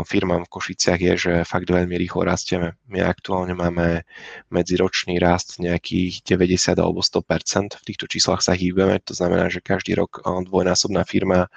firmám 0.03 0.49
v 0.49 0.53
Košiciach 0.57 0.99
je, 0.99 1.13
že 1.15 1.33
fakt 1.47 1.69
veľmi 1.69 1.93
rýchlo 1.95 2.25
rastieme. 2.25 2.75
My 2.89 3.05
aktuálne 3.05 3.53
máme 3.53 4.03
medziročný 4.49 5.21
rast 5.21 5.61
nejakých 5.61 6.25
90 6.25 6.81
alebo 6.81 6.99
100%. 6.99 7.77
V 7.77 7.87
týchto 7.87 8.09
číslach 8.09 8.41
sa 8.41 8.57
hýbeme, 8.57 8.99
to 9.05 9.13
znamená, 9.13 9.47
že 9.47 9.63
každý 9.63 9.95
rok 9.95 10.19
dvojnásobná 10.25 11.05
firma 11.05 11.47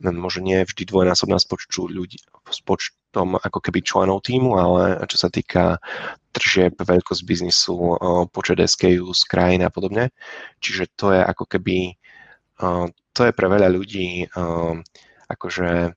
možno 0.00 0.46
nie 0.46 0.62
vždy 0.62 0.88
dvojnásobná 0.88 1.36
s, 1.36 1.44
počtu 1.44 1.90
ľudí, 1.90 2.22
s 2.48 2.60
počtom 2.62 3.34
ako 3.36 3.58
keby 3.60 3.82
členov 3.82 4.22
týmu, 4.24 4.54
ale 4.54 5.02
čo 5.10 5.18
sa 5.18 5.28
týka 5.28 5.82
tržieb, 6.32 6.78
veľkosť 6.78 7.22
biznisu, 7.26 7.98
počet 8.30 8.62
SKU 8.62 9.10
z 9.10 9.22
krajín 9.26 9.66
a 9.66 9.74
podobne. 9.74 10.14
Čiže 10.62 10.86
to 10.94 11.12
je 11.12 11.20
ako 11.20 11.44
keby 11.50 11.98
to 13.14 13.30
je 13.30 13.32
pre 13.32 13.46
veľa 13.46 13.70
ľudí 13.70 14.28
akože 15.28 15.94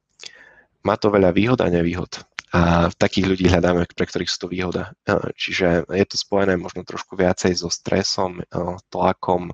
má 0.85 0.95
to 0.95 1.07
veľa 1.11 1.35
výhod 1.35 1.59
a 1.59 1.67
nevýhod. 1.67 2.23
A 2.55 2.87
takých 2.95 3.35
ľudí 3.35 3.45
hľadáme, 3.51 3.83
pre 3.91 4.07
ktorých 4.07 4.31
sú 4.31 4.47
to 4.47 4.51
výhoda. 4.55 4.95
Čiže 5.35 5.83
je 5.91 6.05
to 6.07 6.15
spojené 6.15 6.55
možno 6.55 6.87
trošku 6.87 7.19
viacej 7.19 7.59
so 7.59 7.67
stresom, 7.67 8.39
tlakom. 8.87 9.51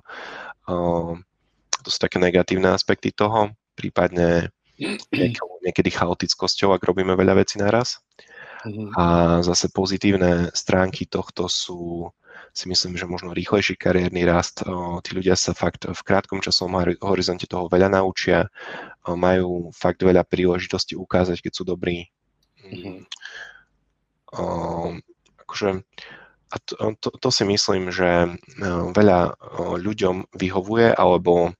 To 0.70 1.88
sú 1.90 1.98
také 1.98 2.22
negatívne 2.22 2.70
aspekty 2.70 3.10
toho, 3.10 3.50
prípadne 3.74 4.54
niekedy 4.78 5.90
chaotickosťou, 5.90 6.70
ak 6.70 6.86
robíme 6.86 7.18
veľa 7.18 7.42
vecí 7.42 7.58
naraz. 7.58 7.98
Mhm. 8.64 8.94
A 8.96 9.04
zase 9.42 9.68
pozitívne 9.74 10.54
stránky 10.54 11.04
tohto 11.10 11.50
sú 11.50 12.08
si 12.54 12.70
myslím, 12.70 12.94
že 12.94 13.10
možno 13.10 13.34
rýchlejší 13.34 13.74
kariérny 13.74 14.22
rast. 14.22 14.62
Tí 15.02 15.10
ľudia 15.10 15.34
sa 15.34 15.58
fakt 15.58 15.90
v 15.90 16.00
krátkom 16.06 16.38
časovom 16.38 16.86
horizonte 17.02 17.50
toho 17.50 17.66
veľa 17.66 17.90
naučia, 17.90 18.46
majú 19.10 19.74
fakt 19.74 20.06
veľa 20.06 20.22
príležitostí 20.22 20.94
ukázať, 20.94 21.42
keď 21.42 21.52
sú 21.52 21.66
dobrí. 21.66 22.14
Mm-hmm. 22.62 23.10
Akože, 25.42 25.82
a 26.48 26.56
to, 26.62 26.94
to, 27.02 27.08
to 27.18 27.28
si 27.34 27.42
myslím, 27.42 27.90
že 27.90 28.38
veľa 28.94 29.34
ľuďom 29.82 30.30
vyhovuje, 30.38 30.94
alebo 30.94 31.58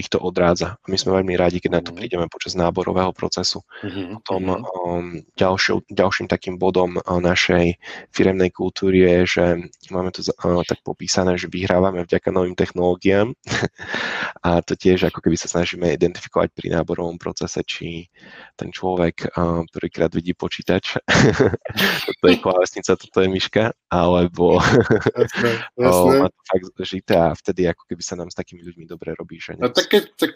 ich 0.00 0.08
to 0.08 0.16
odrádza. 0.16 0.80
My 0.88 0.96
sme 0.96 1.20
veľmi 1.20 1.36
rádi, 1.36 1.60
keď 1.60 1.70
na 1.70 1.82
to 1.84 1.92
mhm. 1.92 1.98
prídeme 2.00 2.26
počas 2.32 2.56
náborového 2.56 3.12
procesu. 3.12 3.60
Mm-hmm. 3.84 4.24
Potom 4.24 4.42
um, 4.56 5.20
ďalšou, 5.36 5.84
ďalším 5.92 6.26
takým 6.32 6.56
bodom 6.56 6.96
uh, 6.96 7.20
našej 7.20 7.76
firemnej 8.08 8.48
kultúry 8.52 9.04
je, 9.04 9.18
že 9.38 9.44
máme 9.92 10.10
to 10.16 10.24
uh, 10.24 10.64
tak 10.64 10.80
popísané, 10.80 11.36
že 11.36 11.52
vyhrávame 11.52 12.08
vďaka 12.08 12.32
novým 12.32 12.56
technológiám 12.56 13.36
a 14.46 14.64
to 14.64 14.72
tiež 14.74 15.12
ako 15.12 15.20
keby 15.20 15.36
sa 15.36 15.52
snažíme 15.52 15.84
identifikovať 15.92 16.56
pri 16.56 16.72
náborovom 16.72 17.20
procese, 17.20 17.60
či 17.68 18.08
ten 18.56 18.72
človek 18.72 19.36
uh, 19.36 19.62
prvýkrát 19.68 20.08
vidí 20.12 20.32
počítač, 20.32 20.96
toto 22.08 22.24
je 22.24 22.36
klávesnica, 22.40 22.96
toto 22.96 23.18
je 23.20 23.28
myška, 23.28 23.76
alebo 23.92 24.56
jasné, 24.56 25.50
jasné. 25.76 26.16
má 26.24 26.28
to 26.32 26.40
fakt 26.48 26.64
žité 26.86 27.14
a 27.20 27.36
vtedy 27.36 27.68
ako 27.68 27.84
keby 27.92 28.02
sa 28.02 28.14
nám 28.16 28.32
s 28.32 28.36
takými 28.38 28.64
ľuďmi 28.64 28.84
dobre 28.88 29.12
robí, 29.12 29.36
že 29.36 29.58
No 29.66 29.74
tak 29.74 29.90
keď, 29.90 30.02
tak... 30.14 30.30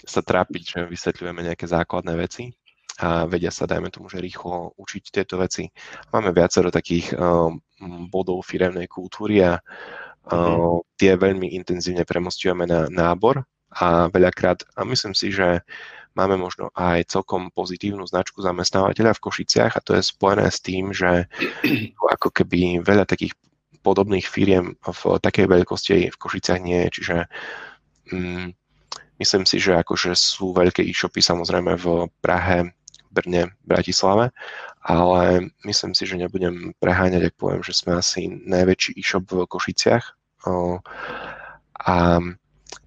sa 0.00 0.24
trápiť, 0.24 0.62
že 0.64 0.80
vysvetľujeme 0.88 1.44
nejaké 1.44 1.68
základné 1.68 2.16
veci 2.16 2.56
a 3.04 3.28
vedia 3.28 3.52
sa, 3.52 3.68
dajme 3.68 3.92
tomu, 3.92 4.08
že 4.08 4.20
rýchlo 4.20 4.72
učiť 4.80 5.12
tieto 5.12 5.36
veci. 5.36 5.68
Máme 6.12 6.32
viacero 6.32 6.72
takých 6.72 7.12
um, 7.16 7.60
bodov 8.08 8.44
firemnej 8.48 8.88
kultúry 8.88 9.44
a 9.44 9.60
uh, 9.60 10.80
tie 10.96 11.12
veľmi 11.16 11.52
intenzívne 11.56 12.08
premostujeme 12.08 12.64
na 12.64 12.88
nábor 12.88 13.44
a 13.72 14.08
veľakrát, 14.12 14.64
a 14.76 14.84
myslím 14.84 15.16
si, 15.16 15.32
že 15.32 15.64
máme 16.12 16.36
možno 16.36 16.68
aj 16.76 17.08
celkom 17.08 17.48
pozitívnu 17.52 18.04
značku 18.04 18.44
zamestnávateľa 18.44 19.16
v 19.16 19.24
Košiciach 19.24 19.72
a 19.76 19.84
to 19.84 19.96
je 19.96 20.04
spojené 20.04 20.48
s 20.48 20.60
tým, 20.60 20.92
že 20.92 21.28
ako 22.16 22.28
keby 22.32 22.84
veľa 22.84 23.08
takých 23.08 23.32
podobných 23.82 24.28
firiem 24.28 24.78
v 24.78 25.00
takej 25.18 25.46
veľkosti 25.50 25.96
v 26.12 26.16
Košiciach 26.16 26.60
nie 26.62 26.86
je, 26.86 26.88
čiže 27.00 27.16
Mm, 28.12 28.52
myslím 29.18 29.44
si, 29.48 29.56
že 29.58 29.74
akože 29.80 30.12
sú 30.12 30.52
veľké 30.52 30.84
e-shopy 30.84 31.24
samozrejme 31.24 31.74
v 31.80 32.12
Prahe, 32.20 32.76
Brne, 33.12 33.52
Bratislave, 33.64 34.32
ale 34.80 35.52
myslím 35.68 35.92
si, 35.92 36.08
že 36.08 36.16
nebudem 36.16 36.72
preháňať, 36.80 37.28
ak 37.28 37.34
poviem, 37.36 37.60
že 37.60 37.76
sme 37.76 38.00
asi 38.00 38.28
najväčší 38.28 38.96
e-shop 38.96 39.28
v 39.28 39.44
Košiciach. 39.44 40.04
A 41.82 41.94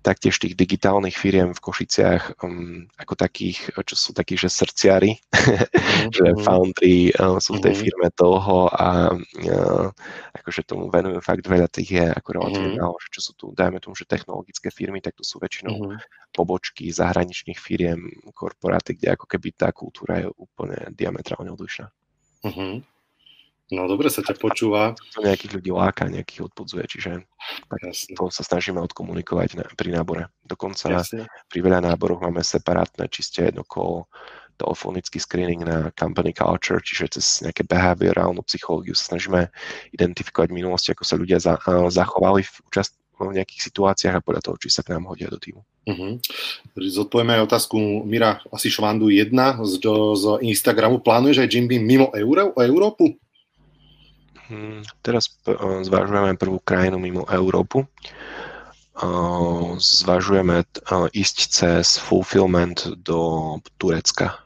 taktiež 0.01 0.37
tých 0.37 0.53
digitálnych 0.53 1.17
firiem 1.17 1.53
v 1.53 1.63
Košiciach 1.63 2.41
um, 2.41 2.85
ako 2.97 3.13
takých, 3.17 3.73
čo 3.85 3.95
sú 3.97 4.09
takí, 4.13 4.37
že 4.37 4.49
srdciari, 4.49 5.17
mm-hmm. 5.17 6.13
že 6.17 6.25
mhm. 6.33 6.39
foundry 6.41 6.97
um, 7.17 7.37
sú 7.41 7.57
v 7.57 7.63
tej 7.69 7.73
mhm. 7.73 7.81
firme 7.85 8.07
dlho 8.13 8.59
a 8.71 8.89
uh, 9.13 9.87
akože 10.37 10.61
tomu 10.65 10.89
venujú 10.89 11.19
fakt 11.21 11.45
veľa 11.45 11.69
tých 11.69 11.89
je 11.97 12.07
ako 12.09 12.29
relatívne 12.37 12.77
mm-hmm. 12.77 13.01
že 13.01 13.07
čo 13.13 13.21
sú 13.21 13.31
tu, 13.37 13.45
dajme 13.53 13.81
tomu, 13.81 13.93
že 13.97 14.09
technologické 14.09 14.69
firmy, 14.69 15.01
tak 15.01 15.17
to 15.17 15.23
sú 15.25 15.41
väčšinou 15.41 15.75
mm-hmm. 15.75 16.31
pobočky 16.33 16.89
zahraničných 16.89 17.57
firiem, 17.57 17.99
korporáty, 18.31 18.97
kde 18.97 19.17
ako 19.17 19.25
keby 19.25 19.47
tá 19.53 19.69
kultúra 19.73 20.21
je 20.21 20.27
úplne 20.37 20.89
diametrálne 20.93 21.51
odlišná. 21.51 21.89
Mm-hmm. 22.45 22.94
No 23.73 23.89
dobre 23.89 24.13
sa 24.13 24.21
ťa 24.21 24.37
počúva. 24.37 24.93
To 25.17 25.25
nejakých 25.25 25.57
ľudí 25.57 25.71
láka, 25.73 26.05
nejakých 26.05 26.53
odpudzuje, 26.53 26.85
čiže 26.85 27.25
tak 27.65 27.81
to 28.13 28.23
sa 28.29 28.45
snažíme 28.45 28.77
odkomunikovať 28.77 29.49
na, 29.57 29.65
pri 29.73 29.89
nábore. 29.89 30.29
Dokonca 30.45 31.01
Jasne. 31.01 31.25
pri 31.49 31.59
veľa 31.65 31.81
náboroch 31.81 32.21
máme 32.21 32.45
separátne 32.45 33.09
čiste 33.09 33.41
jedno 33.41 33.65
kolo 33.65 34.05
telefonický 34.61 35.19
screening 35.19 35.65
na 35.65 35.89
company 35.97 36.31
culture, 36.31 36.79
čiže 36.79 37.19
cez 37.19 37.25
nejaké 37.43 37.67
behaviorálnu 37.67 38.39
psychológiu 38.47 38.95
sa 38.95 39.17
snažíme 39.17 39.51
identifikovať 39.91 40.49
minulosti, 40.53 40.93
ako 40.93 41.03
sa 41.03 41.19
ľudia 41.19 41.41
za, 41.41 41.59
zachovali 41.91 42.45
v, 42.45 42.53
účast, 42.69 42.95
v 43.19 43.35
nejakých 43.35 43.61
situáciách 43.71 44.15
a 44.19 44.23
podľa 44.23 44.41
toho, 44.45 44.55
či 44.61 44.69
sa 44.71 44.85
k 44.85 44.95
nám 44.95 45.11
hodia 45.11 45.27
do 45.27 45.39
týmu. 45.39 45.65
Uh-huh. 45.85 46.17
Zodpovieme 46.79 47.35
aj 47.37 47.45
otázku 47.51 47.77
Mira 48.07 48.41
asi 48.49 48.71
Švandu 48.71 49.11
1 49.11 49.31
z, 49.63 49.75
z 50.15 50.23
Instagramu. 50.47 51.03
Plánuješ 51.03 51.43
aj 51.43 51.49
Jimby 51.51 51.77
mimo 51.77 52.09
Euró- 52.15 52.55
Európu? 52.57 53.15
Hmm, 54.45 54.85
teraz 55.01 55.41
zvažujeme 55.81 56.37
prvú 56.37 56.61
krajinu 56.61 57.01
mimo 57.01 57.25
Európu. 57.25 57.89
Zvažujeme 59.81 60.63
ísť 61.11 61.37
cez 61.49 61.97
fulfillment 61.97 62.93
do 63.01 63.57
Turecka. 63.81 64.39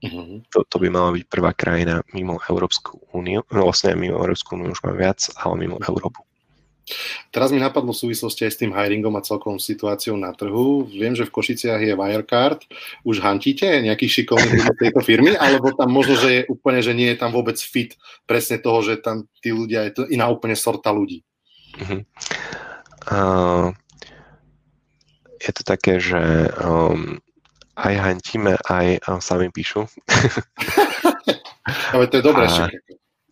Uh-huh. 0.00 0.40
To, 0.56 0.64
to 0.64 0.76
by 0.80 0.88
mala 0.88 1.12
byť 1.12 1.24
prvá 1.28 1.52
krajina 1.52 2.00
mimo 2.16 2.40
Európsku 2.48 3.04
úniu. 3.12 3.44
No 3.52 3.68
vlastne 3.68 3.92
mimo 3.92 4.16
Európsku 4.16 4.56
úniu 4.56 4.72
už 4.72 4.80
mám 4.88 4.96
viac, 4.96 5.28
ale 5.36 5.54
mimo. 5.60 5.76
Európu. 5.76 6.24
Teraz 7.30 7.54
mi 7.54 7.62
napadlo 7.62 7.94
v 7.94 8.02
súvislosti 8.06 8.46
aj 8.46 8.52
s 8.52 8.60
tým 8.60 8.72
hiringom 8.74 9.14
a 9.18 9.24
celkom 9.24 9.58
situáciou 9.62 10.18
na 10.18 10.34
trhu. 10.34 10.86
Viem, 10.90 11.14
že 11.14 11.26
v 11.26 11.34
Košiciach 11.34 11.80
je 11.80 11.94
Wirecard. 11.94 12.64
Už 13.06 13.22
hantíte 13.22 13.66
nejakých 13.66 14.22
šikovných 14.22 14.52
ľudí 14.56 14.74
tejto 14.78 15.00
firmy? 15.00 15.34
Alebo 15.38 15.72
tam 15.74 15.90
možno, 15.94 16.18
že 16.18 16.28
je 16.30 16.42
úplne, 16.50 16.82
že 16.82 16.92
nie 16.92 17.10
je 17.12 17.20
tam 17.20 17.30
vôbec 17.30 17.56
fit 17.58 17.94
presne 18.26 18.58
toho, 18.58 18.82
že 18.82 18.98
tam 18.98 19.26
tí 19.40 19.54
ľudia, 19.54 19.86
je 19.88 19.92
to 19.96 20.02
iná 20.10 20.26
úplne 20.28 20.58
sorta 20.58 20.90
ľudí? 20.90 21.22
Uh-huh. 21.78 22.02
Uh, 23.08 23.72
je 25.40 25.50
to 25.56 25.62
také, 25.64 25.96
že 25.96 26.20
um, 26.60 27.16
aj 27.80 27.94
hantíme, 27.96 28.60
aj 28.68 29.00
um, 29.08 29.20
sami 29.24 29.48
píšu. 29.48 29.88
Ale 31.94 32.04
to 32.12 32.20
je 32.20 32.22
dobré. 32.22 32.44
A, 32.44 32.68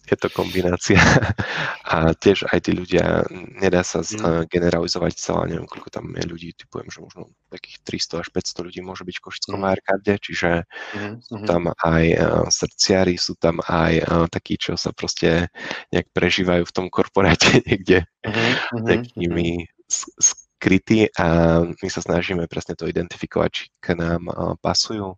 je 0.09 0.17
to 0.17 0.29
kombinácia. 0.33 0.99
A 1.93 2.13
tiež 2.13 2.49
aj 2.49 2.69
tí 2.69 2.73
ľudia, 2.77 3.25
nedá 3.33 3.81
sa 3.81 4.05
mm. 4.05 4.49
generalizovať 4.53 5.13
celá, 5.17 5.49
neviem, 5.49 5.65
koľko 5.65 5.89
tam 5.89 6.13
je 6.13 6.25
ľudí, 6.29 6.49
typujem, 6.53 6.89
že 6.93 7.01
možno 7.01 7.33
takých 7.49 7.81
300 7.85 8.23
až 8.25 8.29
500 8.33 8.67
ľudí 8.69 8.81
môže 8.85 9.05
byť 9.09 9.17
v 9.17 9.25
Košickom 9.25 9.61
mm. 9.65 9.69
Arkáde, 9.73 10.15
čiže 10.21 10.51
mm. 10.69 11.15
sú 11.25 11.37
mhm. 11.41 11.47
tam 11.49 11.63
aj 11.73 12.05
uh, 12.13 12.45
srdciari, 12.53 13.15
sú 13.17 13.41
tam 13.41 13.61
aj 13.65 13.93
uh, 14.05 14.27
takí, 14.29 14.61
čo 14.61 14.77
sa 14.77 14.93
proste 14.93 15.49
nejak 15.93 16.13
prežívajú 16.13 16.69
v 16.69 16.75
tom 16.77 16.87
korporáte 16.93 17.61
niekde 17.69 18.05
mm. 18.25 18.85
nejakými 18.85 19.65
skrytí 19.89 21.09
a 21.17 21.61
my 21.65 21.89
sa 21.89 22.05
snažíme 22.05 22.45
presne 22.51 22.77
to 22.77 22.85
identifikovať, 22.85 23.51
či 23.53 23.65
k 23.81 23.97
nám 23.97 24.29
uh, 24.29 24.53
pasujú 24.61 25.17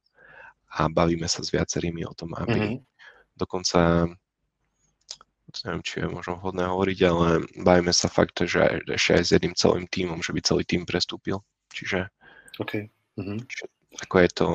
a 0.71 0.87
bavíme 0.87 1.27
sa 1.27 1.43
s 1.43 1.51
viacerými 1.51 2.07
o 2.07 2.15
tom, 2.15 2.31
aby 2.39 2.79
mm. 2.79 2.79
dokonca 3.35 4.07
neviem, 5.67 5.83
či 5.83 6.03
je 6.03 6.09
možno 6.09 6.39
vhodné 6.39 6.69
hovoriť, 6.71 6.99
ale 7.07 7.27
bavíme 7.59 7.93
sa 7.93 8.07
fakt, 8.07 8.41
že 8.43 8.83
ešte 8.87 9.11
aj 9.19 9.23
s 9.27 9.33
jedným 9.35 9.55
celým 9.55 9.87
tímom, 9.91 10.23
že 10.23 10.31
by 10.31 10.41
celý 10.43 10.63
tým 10.65 10.83
prestúpil. 10.87 11.43
Čiže 11.71 12.11
okay. 12.59 12.91
uh-huh. 13.19 13.39
čiže 13.47 13.65
ako 13.99 14.17
je 14.23 14.31
to, 14.31 14.49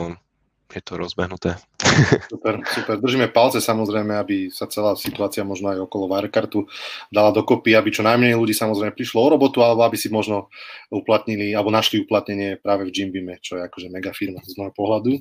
je 0.72 0.82
to 0.82 0.94
rozbehnuté. 0.96 1.52
Super, 2.32 2.60
super. 2.68 3.00
Držíme 3.00 3.32
palce 3.32 3.64
samozrejme, 3.64 4.20
aby 4.20 4.52
sa 4.52 4.68
celá 4.68 5.00
situácia 5.00 5.48
možno 5.48 5.72
aj 5.72 5.80
okolo 5.88 6.12
Wirecardu 6.12 6.68
dala 7.08 7.32
dokopy, 7.32 7.72
aby 7.72 7.88
čo 7.88 8.04
najmenej 8.04 8.36
ľudí 8.36 8.52
samozrejme 8.52 8.92
prišlo 8.92 9.24
o 9.24 9.32
robotu, 9.32 9.64
alebo 9.64 9.88
aby 9.88 9.96
si 9.96 10.12
možno 10.12 10.52
uplatnili, 10.92 11.56
alebo 11.56 11.72
našli 11.72 12.04
uplatnenie 12.04 12.60
práve 12.60 12.90
v 12.90 12.92
Jimbime, 12.92 13.40
čo 13.40 13.56
je 13.56 13.64
akože 13.64 13.88
mega 13.88 14.12
firma 14.12 14.44
z 14.44 14.60
môjho 14.60 14.76
pohľadu. 14.76 15.12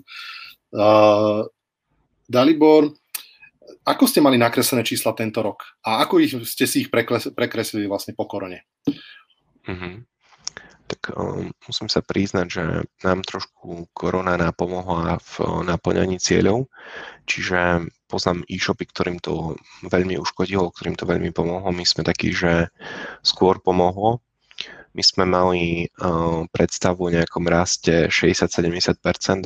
Uh, 0.74 1.46
Dalibor, 2.26 2.90
ako 3.84 4.04
ste 4.08 4.24
mali 4.24 4.40
nakreslené 4.40 4.84
čísla 4.84 5.12
tento 5.16 5.40
rok 5.44 5.80
a 5.84 6.04
ako 6.04 6.20
ich, 6.20 6.32
ste 6.48 6.64
si 6.64 6.84
ich 6.86 6.88
prekles, 6.92 7.28
prekreslili 7.32 7.88
vlastne 7.88 8.16
po 8.16 8.24
korone? 8.28 8.64
Mm-hmm. 9.64 9.94
Tak 10.84 11.16
um, 11.16 11.48
musím 11.64 11.88
sa 11.88 12.04
priznať, 12.04 12.46
že 12.48 12.64
nám 13.00 13.24
trošku 13.24 13.88
korona 13.96 14.36
napomohla 14.36 15.16
v 15.16 15.64
naplňaní 15.64 16.20
cieľov, 16.20 16.68
čiže 17.24 17.88
poznám 18.04 18.44
e-shopy, 18.52 18.84
ktorým 18.92 19.16
to 19.18 19.56
veľmi 19.88 20.20
uškodilo, 20.20 20.68
ktorým 20.70 20.92
to 20.92 21.08
veľmi 21.08 21.32
pomohlo. 21.32 21.72
My 21.72 21.88
sme 21.88 22.04
takí, 22.04 22.36
že 22.36 22.68
skôr 23.24 23.64
pomohlo. 23.64 24.20
My 24.94 25.02
sme 25.02 25.24
mali 25.26 25.90
uh, 25.90 26.46
predstavu 26.54 27.10
o 27.10 27.14
nejakom 27.14 27.50
raste 27.50 28.06
60-70% 28.06 28.94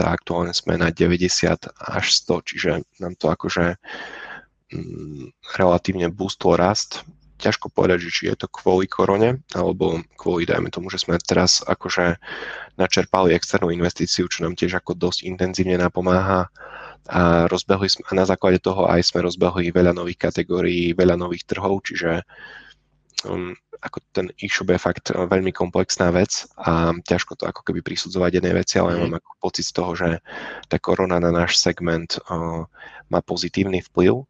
a 0.05 0.13
aktuálne 0.13 0.53
sme 0.53 0.77
na 0.77 0.93
90 0.93 1.73
až 1.73 2.07
100, 2.29 2.49
čiže 2.53 2.71
nám 3.01 3.17
to 3.17 3.33
akože 3.33 3.81
Mm, 4.69 5.33
relatívne 5.57 6.13
boostol 6.13 6.61
rast. 6.61 7.01
Ťažko 7.41 7.73
povedať, 7.73 8.05
že 8.05 8.11
či 8.11 8.23
je 8.29 8.37
to 8.37 8.51
kvôli 8.51 8.85
korone, 8.85 9.41
alebo 9.57 10.03
kvôli, 10.19 10.45
dajme 10.45 10.69
tomu, 10.69 10.91
že 10.93 11.01
sme 11.01 11.17
teraz 11.23 11.65
akože 11.65 12.19
načerpali 12.77 13.33
externú 13.33 13.73
investíciu, 13.73 14.29
čo 14.29 14.45
nám 14.45 14.59
tiež 14.59 14.77
ako 14.77 14.99
dosť 14.99 15.25
intenzívne 15.25 15.79
napomáha 15.79 16.51
a 17.09 17.49
rozbehli 17.49 17.89
sme, 17.89 18.03
a 18.11 18.13
na 18.13 18.27
základe 18.29 18.61
toho 18.61 18.91
aj 18.91 19.01
sme 19.07 19.25
rozbehli 19.25 19.73
veľa 19.73 19.97
nových 19.97 20.29
kategórií, 20.29 20.93
veľa 20.93 21.17
nových 21.17 21.47
trhov, 21.49 21.81
čiže 21.87 22.27
um, 23.25 23.55
ako 23.79 23.99
ten 24.11 24.27
e-shop 24.43 24.75
je 24.75 24.79
fakt 24.79 25.07
veľmi 25.15 25.55
komplexná 25.55 26.11
vec 26.11 26.47
a 26.59 26.91
ťažko 27.07 27.39
to 27.39 27.45
ako 27.47 27.63
keby 27.63 27.81
prisudzovať 27.83 28.43
jednej 28.43 28.55
veci, 28.59 28.77
ale 28.83 28.95
mm. 28.95 28.99
mám 29.07 29.15
ako 29.23 29.31
pocit 29.39 29.67
z 29.67 29.73
toho, 29.75 29.91
že 29.95 30.09
tá 30.67 30.77
korona 30.83 31.23
na 31.23 31.31
náš 31.31 31.59
segment 31.63 32.19
uh, 32.27 32.67
má 33.09 33.21
pozitívny 33.23 33.83
vplyv 33.87 34.27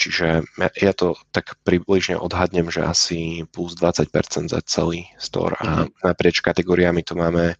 Čiže 0.00 0.48
ja 0.80 0.92
to 0.96 1.12
tak 1.28 1.60
približne 1.60 2.16
odhadnem, 2.16 2.72
že 2.72 2.80
asi 2.80 3.44
plus 3.52 3.76
20% 3.76 4.48
za 4.48 4.60
celý 4.64 5.04
store 5.20 5.60
a 5.60 5.84
mhm. 5.84 5.92
naprieč 6.00 6.40
kategóriami 6.40 7.04
to 7.04 7.12
máme, 7.12 7.52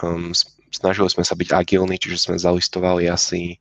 um, 0.00 0.32
snažili 0.72 1.12
sme 1.12 1.28
sa 1.28 1.36
byť 1.36 1.52
agilní, 1.52 2.00
čiže 2.00 2.24
sme 2.24 2.40
zalistovali 2.40 3.12
asi 3.12 3.60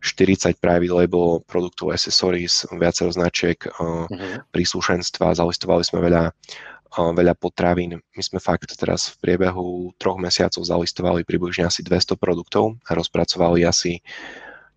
40 0.00 0.56
private 0.56 0.92
label 0.92 1.44
produktov, 1.44 1.92
accessories, 1.92 2.64
viacero 2.72 3.12
značiek, 3.12 3.60
uh-huh. 3.60 4.08
príslušenstva, 4.48 5.36
zalistovali 5.36 5.84
sme 5.84 6.00
veľa, 6.00 6.24
uh, 6.32 7.12
veľa 7.12 7.36
potravín. 7.36 8.00
My 8.16 8.22
sme 8.24 8.40
fakt 8.40 8.72
teraz 8.80 9.12
v 9.12 9.28
priebehu 9.28 9.92
troch 10.00 10.16
mesiacov 10.16 10.64
zalistovali 10.64 11.28
približne 11.28 11.68
asi 11.68 11.84
200 11.84 12.16
produktov 12.16 12.80
a 12.88 12.96
rozpracovali 12.96 13.68
asi 13.68 14.00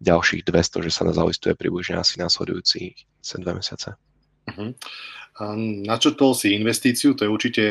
ďalších 0.03 0.43
200, 0.43 0.85
že 0.85 0.91
sa 0.91 1.07
zalistuje 1.07 1.55
približne 1.55 1.95
asi 1.95 2.19
následujúci 2.19 3.07
2 3.23 3.39
mesiace. 3.55 3.95
Uh-huh. 4.43 4.75
Načrtol 5.87 6.35
si 6.35 6.53
investíciu, 6.53 7.15
to 7.15 7.25
je 7.25 7.31
určite 7.31 7.63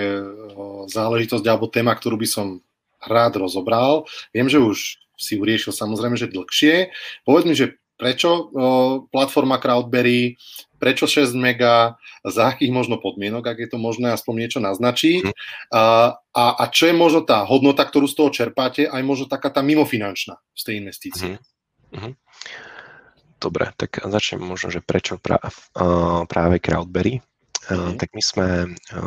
záležitosť 0.88 1.44
alebo 1.46 1.70
téma, 1.70 1.92
ktorú 1.94 2.16
by 2.16 2.26
som 2.26 2.46
rád 3.06 3.38
rozobral. 3.38 4.08
Viem, 4.34 4.48
že 4.50 4.58
už 4.58 4.98
si 5.22 5.38
uriešil 5.38 5.70
samozrejme, 5.70 6.18
že 6.18 6.26
dlhšie. 6.26 6.90
Povedz 7.22 7.46
mi, 7.46 7.54
že 7.54 7.78
prečo 7.94 8.50
platforma 9.14 9.62
Crowdberry, 9.62 10.34
prečo 10.82 11.06
6 11.06 11.38
mega, 11.38 11.94
za 12.26 12.50
akých 12.50 12.74
možno 12.74 12.98
podmienok, 12.98 13.46
ak 13.46 13.58
je 13.62 13.68
to 13.70 13.78
možné 13.78 14.10
aspoň 14.10 14.34
niečo 14.46 14.58
naznačiť 14.58 15.22
uh-huh. 15.22 15.70
a, 15.70 15.82
a, 16.34 16.44
a 16.58 16.64
čo 16.74 16.90
je 16.90 16.94
možno 16.98 17.22
tá 17.22 17.46
hodnota, 17.46 17.86
ktorú 17.86 18.10
z 18.10 18.18
toho 18.18 18.30
čerpáte, 18.34 18.90
aj 18.90 19.02
možno 19.06 19.30
taká 19.30 19.54
tá 19.54 19.62
mimofinančná 19.62 20.42
z 20.58 20.62
tej 20.66 20.74
investície. 20.82 21.38
Uh-huh. 21.94 22.18
Dobre, 23.38 23.70
tak 23.78 24.02
začnem 24.02 24.42
možno, 24.42 24.74
že 24.74 24.82
prečo 24.82 25.22
práve, 25.22 25.54
práve 26.26 26.58
Crowdberry. 26.58 27.22
Uh-huh. 27.70 27.94
Tak 27.94 28.10
my 28.10 28.22
sme 28.22 28.46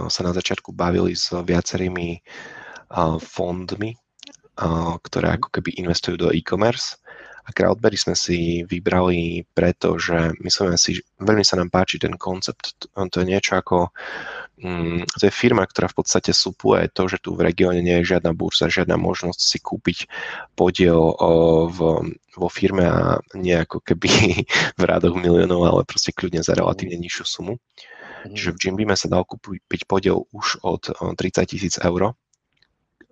sa 0.08 0.22
na 0.24 0.32
začiatku 0.32 0.72
bavili 0.72 1.12
s 1.12 1.36
viacerými 1.36 2.24
fondmi, 3.20 4.00
ktoré 5.04 5.36
ako 5.36 5.52
keby 5.52 5.76
investujú 5.80 6.16
do 6.16 6.30
e-commerce 6.32 7.00
a 7.46 7.54
Crowdberry 7.54 7.94
sme 7.94 8.18
si 8.18 8.66
vybrali 8.66 9.46
preto, 9.54 10.02
že 10.02 10.34
myslíme 10.42 10.82
si, 10.82 10.98
veľmi 11.22 11.46
sa 11.46 11.62
nám 11.62 11.70
páči 11.70 12.02
ten 12.02 12.18
koncept. 12.18 12.90
To 12.90 13.18
je 13.22 13.26
niečo 13.26 13.62
ako, 13.62 13.94
mm, 14.66 15.06
to 15.06 15.24
je 15.30 15.34
firma, 15.34 15.62
ktorá 15.62 15.86
v 15.86 15.98
podstate 16.02 16.34
supuje 16.34 16.90
to, 16.90 17.06
že 17.06 17.22
tu 17.22 17.38
v 17.38 17.46
regióne 17.46 17.86
nie 17.86 18.02
je 18.02 18.18
žiadna 18.18 18.34
burza, 18.34 18.66
žiadna 18.66 18.98
možnosť 18.98 19.38
si 19.38 19.62
kúpiť 19.62 20.10
podiel 20.58 20.98
v, 21.70 21.80
vo 22.34 22.50
firme 22.50 22.90
a 22.90 23.22
nie 23.38 23.54
ako 23.54 23.78
keby 23.86 24.10
v 24.82 24.84
rádoch 24.84 25.14
miliónov, 25.14 25.70
ale 25.70 25.82
proste 25.86 26.18
kľudne 26.18 26.42
za 26.42 26.58
relatívne 26.58 26.98
nižšiu 26.98 27.26
sumu. 27.30 27.62
Mhm. 28.26 28.34
Čiže 28.34 28.52
v 28.58 28.62
Jimbime 28.66 28.98
sa 28.98 29.06
dal 29.06 29.22
kúpiť 29.22 29.86
podiel 29.86 30.26
už 30.34 30.66
od 30.66 30.90
30 31.14 31.46
tisíc 31.46 31.78
eur 31.78 32.18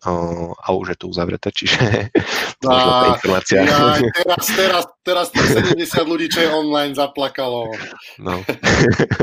a 0.03 0.67
už 0.75 0.95
je 0.95 0.97
to 0.99 1.05
uzavreté, 1.07 1.49
čiže 1.51 1.79
to 2.61 2.67
možno 2.67 2.91
tá 2.91 3.07
informácia. 3.15 3.57
Ja, 3.63 3.99
teraz, 4.11 4.45
teraz, 4.51 4.83
teraz 5.03 5.27
70 5.31 5.79
ľudí, 6.03 6.27
čo 6.27 6.43
je 6.43 6.49
online, 6.51 6.91
zaplakalo. 6.91 7.71
No. 8.19 8.43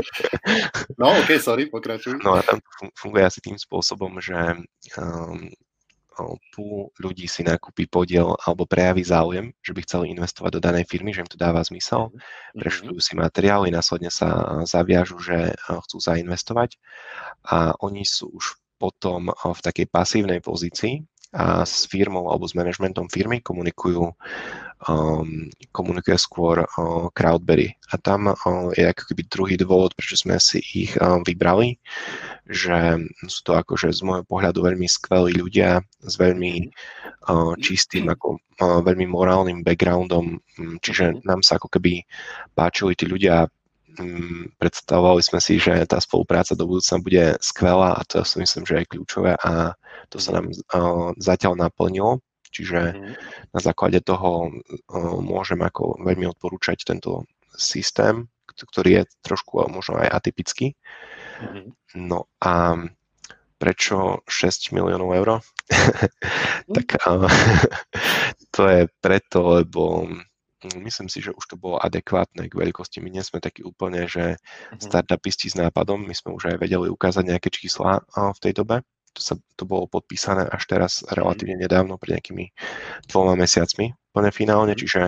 no, 1.01 1.05
ok, 1.21 1.29
sorry, 1.37 1.69
pokračuj. 1.69 2.17
No 2.25 2.37
a 2.37 2.41
tam 2.41 2.57
funguje 2.97 3.23
asi 3.25 3.39
tým 3.45 3.57
spôsobom, 3.61 4.17
že 4.17 4.35
um, 4.97 5.49
púl 6.53 6.91
ľudí 6.99 7.25
si 7.25 7.41
nakúpi 7.41 7.87
podiel 7.87 8.35
alebo 8.43 8.67
prejaví 8.67 9.01
záujem, 9.01 9.53
že 9.63 9.71
by 9.73 9.81
chceli 9.85 10.05
investovať 10.13 10.51
do 10.59 10.61
danej 10.61 10.85
firmy, 10.85 11.15
že 11.15 11.23
im 11.23 11.29
to 11.29 11.39
dáva 11.39 11.63
zmysel, 11.63 12.11
mm-hmm. 12.11 12.59
preštudujú 12.61 12.99
si 12.99 13.13
materiály, 13.15 13.71
následne 13.71 14.11
sa 14.11 14.61
zaviažu, 14.67 15.17
že 15.23 15.55
chcú 15.57 15.97
zainvestovať 15.97 16.77
a 17.47 17.73
oni 17.79 18.03
sú 18.03 18.29
už 18.33 18.59
potom 18.81 19.29
eh, 19.29 19.33
v 19.37 19.59
takej 19.61 19.85
pasívnej 19.93 20.41
pozícii 20.41 21.05
a 21.31 21.63
s 21.63 21.87
firmou 21.87 22.27
alebo 22.27 22.43
s 22.43 22.51
manažmentom 22.51 23.07
firmy 23.07 23.39
komunikujú, 23.39 24.03
um, 24.83 25.47
komunikuje 25.71 26.19
skôr 26.19 26.67
uh, 26.67 27.07
Crowdberry. 27.15 27.71
A 27.87 27.95
tam 27.95 28.35
uh, 28.35 28.35
je 28.75 28.83
ako 28.91 29.03
keby 29.07 29.21
druhý 29.31 29.55
dôvod, 29.55 29.95
prečo 29.95 30.19
sme 30.19 30.35
si 30.43 30.59
ich 30.75 30.91
uh, 30.99 31.23
vybrali, 31.23 31.79
že 32.51 32.99
sú 33.31 33.39
to 33.47 33.55
akože 33.55 33.95
z 33.95 34.03
môjho 34.03 34.27
pohľadu 34.27 34.59
veľmi 34.59 34.83
skvelí 34.91 35.39
ľudia 35.39 35.79
s 36.03 36.19
veľmi 36.19 36.67
uh, 36.67 37.55
čistým, 37.63 38.11
ako 38.11 38.35
uh, 38.35 38.83
veľmi 38.83 39.07
morálnym 39.07 39.63
backgroundom, 39.63 40.35
čiže 40.83 41.23
nám 41.23 41.47
sa 41.47 41.55
ako 41.55 41.71
keby 41.79 42.03
páčili 42.51 42.91
tí 42.99 43.07
ľudia 43.07 43.47
predstavovali 44.57 45.21
sme 45.23 45.39
si, 45.43 45.59
že 45.59 45.83
tá 45.87 45.99
spolupráca 45.99 46.55
do 46.55 46.67
budúcna 46.67 46.97
bude 47.03 47.25
skvelá 47.43 47.97
a 47.97 48.05
to 48.07 48.23
si 48.23 48.39
myslím, 48.39 48.63
že 48.63 48.83
je 48.83 48.91
kľúčové 48.91 49.35
a 49.35 49.75
to 50.11 50.19
sa 50.19 50.35
nám 50.39 50.51
zatiaľ 51.19 51.55
naplnilo. 51.55 52.23
Čiže 52.51 52.79
mm. 52.91 53.13
na 53.55 53.59
základe 53.63 54.03
toho 54.03 54.51
môžem 55.23 55.63
ako 55.63 56.03
veľmi 56.03 56.27
odporúčať 56.35 56.83
tento 56.83 57.23
systém, 57.55 58.27
ktorý 58.51 59.01
je 59.01 59.03
trošku 59.23 59.63
možno 59.71 60.03
aj 60.03 60.11
atypický. 60.11 60.75
Mm. 61.39 61.71
No 61.95 62.27
a 62.43 62.75
prečo 63.55 64.25
6 64.27 64.75
miliónov 64.75 65.15
eur? 65.15 65.29
Mm. 66.67 66.75
tak 66.75 66.87
to 68.55 68.61
je 68.67 68.81
preto, 68.99 69.63
lebo 69.63 70.11
myslím 70.69 71.07
si, 71.09 71.21
že 71.21 71.33
už 71.33 71.45
to 71.49 71.55
bolo 71.57 71.81
adekvátne 71.81 72.47
k 72.47 72.53
veľkosti. 72.53 73.01
My 73.01 73.09
nie 73.09 73.23
sme 73.25 73.41
takí 73.41 73.65
úplne, 73.65 74.05
že 74.05 74.37
mhm. 74.73 74.81
startupisti 74.81 75.49
s 75.49 75.55
nápadom, 75.57 76.01
my 76.05 76.15
sme 76.15 76.35
už 76.35 76.55
aj 76.55 76.57
vedeli 76.61 76.87
ukázať 76.89 77.23
nejaké 77.25 77.49
čísla 77.49 78.03
v 78.13 78.39
tej 78.41 78.53
dobe. 78.57 78.85
To, 79.11 79.19
sa, 79.19 79.35
to 79.59 79.67
bolo 79.67 79.91
podpísané 79.91 80.47
až 80.47 80.63
teraz 80.69 80.91
mhm. 81.01 81.17
relatívne 81.17 81.57
nedávno, 81.59 81.97
pred 81.97 82.19
nejakými 82.19 82.53
dvoma 83.09 83.35
mesiacmi, 83.35 83.93
plne 84.13 84.31
finálne, 84.31 84.73
mhm. 84.73 84.79
čiže, 84.79 85.03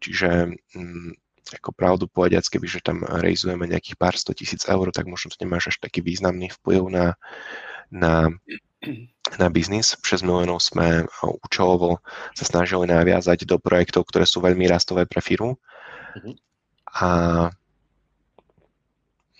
čiže 0.00 0.30
m, 0.74 1.12
ako 1.48 1.72
pravdu 1.72 2.04
povediac, 2.10 2.44
keby 2.44 2.66
že 2.68 2.84
tam 2.84 3.00
rejzujeme 3.04 3.64
nejakých 3.64 3.96
pár 3.96 4.14
sto 4.20 4.36
tisíc 4.36 4.68
eur, 4.68 4.92
tak 4.92 5.08
možno 5.08 5.32
to 5.32 5.40
nemáš 5.40 5.72
až 5.72 5.76
taký 5.80 6.04
významný 6.04 6.52
vplyv 6.60 6.82
na, 6.92 7.06
na 7.88 8.28
na 9.36 9.48
biznis. 9.52 9.96
6 10.00 10.24
miliónov 10.24 10.64
sme 10.64 11.04
účelovo 11.44 12.00
sa 12.32 12.44
snažili 12.44 12.88
naviazať 12.88 13.44
do 13.44 13.60
projektov, 13.60 14.08
ktoré 14.08 14.24
sú 14.24 14.40
veľmi 14.40 14.64
rastové 14.68 15.04
pre 15.04 15.20
firmu. 15.20 15.60
Mm-hmm. 16.16 16.34
A 16.98 17.08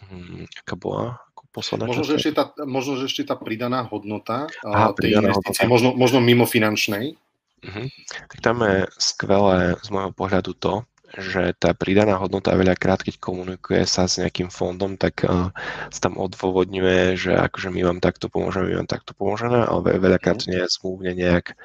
hm, 0.08 0.44
aká 0.64 0.74
bola 0.76 1.18
posledná 1.58 1.88
možno, 1.88 2.04
že 2.06 2.20
ešte 2.20 2.32
tá, 2.36 2.44
možno, 2.68 3.00
že 3.00 3.08
ešte 3.08 3.24
tá 3.26 3.34
pridaná 3.34 3.82
hodnota 3.82 4.46
Aha, 4.62 4.92
tej 4.94 5.16
pridaná 5.16 5.32
investície, 5.32 5.64
hodnota. 5.64 5.72
Možno, 5.72 5.88
možno 5.96 6.18
mimo 6.22 6.44
finančnej. 6.46 7.18
Uh-huh. 7.58 7.86
Tak 8.06 8.38
tam 8.38 8.62
je 8.62 8.86
skvelé 9.02 9.74
z 9.82 9.88
môjho 9.90 10.14
pohľadu 10.14 10.54
to, 10.54 10.86
že 11.16 11.56
tá 11.56 11.72
pridaná 11.72 12.20
hodnota 12.20 12.52
veľakrát, 12.52 13.00
keď 13.00 13.16
komunikuje 13.16 13.88
sa 13.88 14.04
s 14.04 14.20
nejakým 14.20 14.52
fondom, 14.52 15.00
tak 15.00 15.24
uh, 15.24 15.48
sa 15.88 16.00
tam 16.04 16.20
odôvodňuje, 16.20 17.16
že 17.16 17.32
akože 17.32 17.72
my 17.72 17.80
vám 17.88 17.98
takto 18.04 18.28
pomôžeme, 18.28 18.68
my 18.68 18.84
vám 18.84 18.90
takto 18.90 19.16
pomôžeme, 19.16 19.64
ale 19.64 19.96
veľakrát 19.96 20.44
mm. 20.44 20.46
nie 20.52 20.60
je 20.60 20.74
zmluvne 20.76 21.12
nejak 21.16 21.56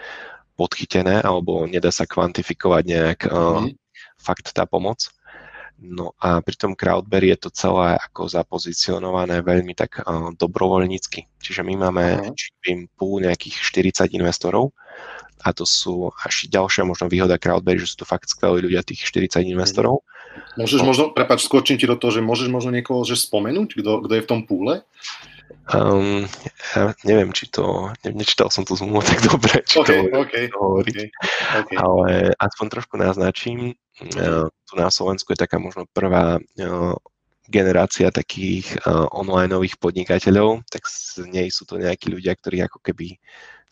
podchytené, 0.56 1.20
alebo 1.20 1.68
nedá 1.68 1.92
sa 1.92 2.08
kvantifikovať 2.08 2.84
nejak 2.88 3.20
uh, 3.28 3.68
mm. 3.68 3.76
fakt 4.16 4.56
tá 4.56 4.64
pomoc. 4.64 5.12
No 5.84 6.16
a 6.24 6.40
pri 6.40 6.56
tom 6.56 6.80
Crowdberry 6.80 7.36
je 7.36 7.44
to 7.44 7.50
celé 7.52 8.00
ako 8.00 8.32
zapozicionované 8.32 9.44
veľmi 9.44 9.76
tak 9.76 10.00
uh, 10.00 10.32
dobrovoľnícky. 10.32 11.28
Čiže 11.44 11.68
my 11.68 11.76
máme 11.76 12.32
uh-huh. 12.32 12.88
pool 12.96 13.20
nejakých 13.20 13.60
40 14.08 14.16
investorov, 14.16 14.72
a 15.42 15.50
to 15.52 15.66
sú 15.66 16.14
až 16.22 16.46
ďalšia 16.48 16.86
možno 16.86 17.10
výhoda 17.10 17.42
Crowdberry, 17.42 17.82
že 17.82 17.96
sú 17.96 18.04
to 18.04 18.10
fakt 18.10 18.30
skvelí 18.30 18.64
ľudia, 18.70 18.86
tých 18.86 19.02
40 19.04 19.44
investorov. 19.50 20.06
Môžeš 20.58 20.82
no. 20.82 20.88
možno, 20.90 21.04
prepač, 21.14 21.46
skočím 21.46 21.78
ti 21.78 21.86
do 21.90 21.98
toho, 21.98 22.14
že 22.14 22.22
môžeš 22.26 22.50
možno 22.50 22.74
niekoho 22.74 23.06
že 23.06 23.18
spomenúť, 23.18 23.78
kto, 23.78 23.92
kto 24.06 24.14
je 24.18 24.24
v 24.26 24.30
tom 24.30 24.42
púle? 24.46 24.82
Um, 25.72 26.28
ja 26.76 26.92
neviem, 27.08 27.32
či 27.32 27.48
to, 27.48 27.88
ne, 28.04 28.12
nečítal 28.12 28.52
som 28.52 28.68
tú 28.68 28.76
zmluvu 28.76 29.00
tak 29.08 29.24
dobre, 29.24 29.64
či 29.64 29.80
okay, 29.80 30.12
to, 30.12 30.20
okay, 30.20 30.44
to 30.52 30.58
hovoriť, 30.60 30.96
okay, 31.00 31.08
okay. 31.64 31.78
ale 31.80 32.36
aspoň 32.36 32.66
trošku 32.68 33.00
naznačím, 33.00 33.72
uh, 34.20 34.52
tu 34.52 34.74
na 34.76 34.92
Slovensku 34.92 35.32
je 35.32 35.40
taká 35.40 35.64
možno 35.64 35.88
prvá 35.96 36.36
uh, 36.36 36.96
generácia 37.48 38.12
takých 38.12 38.76
uh, 38.84 39.08
onlineových 39.16 39.80
podnikateľov, 39.80 40.68
tak 40.68 40.84
z 40.84 41.28
nej 41.32 41.48
sú 41.48 41.64
to 41.64 41.80
nejakí 41.80 42.12
ľudia, 42.12 42.36
ktorí 42.36 42.60
ako 42.64 42.84
keby 42.84 43.16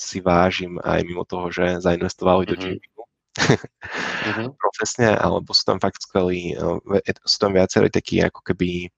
si 0.02 0.18
vážim 0.18 0.82
aj 0.82 1.06
mimo 1.06 1.22
toho, 1.30 1.54
že 1.54 1.78
zainvestovali 1.78 2.50
mm-hmm. 2.50 2.58
do 2.58 2.62
gymingu 2.62 3.04
mm-hmm. 3.38 4.50
profesne, 4.66 5.14
alebo 5.14 5.54
sú 5.54 5.64
tam 5.70 5.78
fakt 5.78 6.02
skvelí, 6.02 6.58
eh, 6.58 7.16
sú 7.22 7.38
tam 7.38 7.54
viacerí 7.54 7.94
takí 7.94 8.18
ako 8.26 8.42
keby 8.42 8.90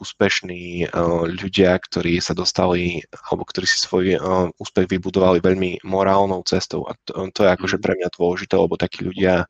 úspešní 0.00 0.88
uh, 0.88 1.28
ľudia, 1.28 1.76
ktorí 1.76 2.24
sa 2.24 2.32
dostali, 2.32 3.04
alebo 3.28 3.44
ktorí 3.44 3.68
si 3.68 3.84
svoj 3.84 4.16
uh, 4.16 4.48
úspech 4.56 4.88
vybudovali 4.88 5.44
veľmi 5.44 5.84
morálnou 5.84 6.40
cestou. 6.48 6.88
A 6.88 6.96
to, 7.04 7.28
to 7.36 7.44
je 7.44 7.50
akože 7.52 7.76
mhm. 7.76 7.84
pre 7.84 7.92
mňa 8.00 8.08
dôležité, 8.16 8.54
lebo 8.56 8.80
takí 8.80 9.04
ľudia 9.04 9.44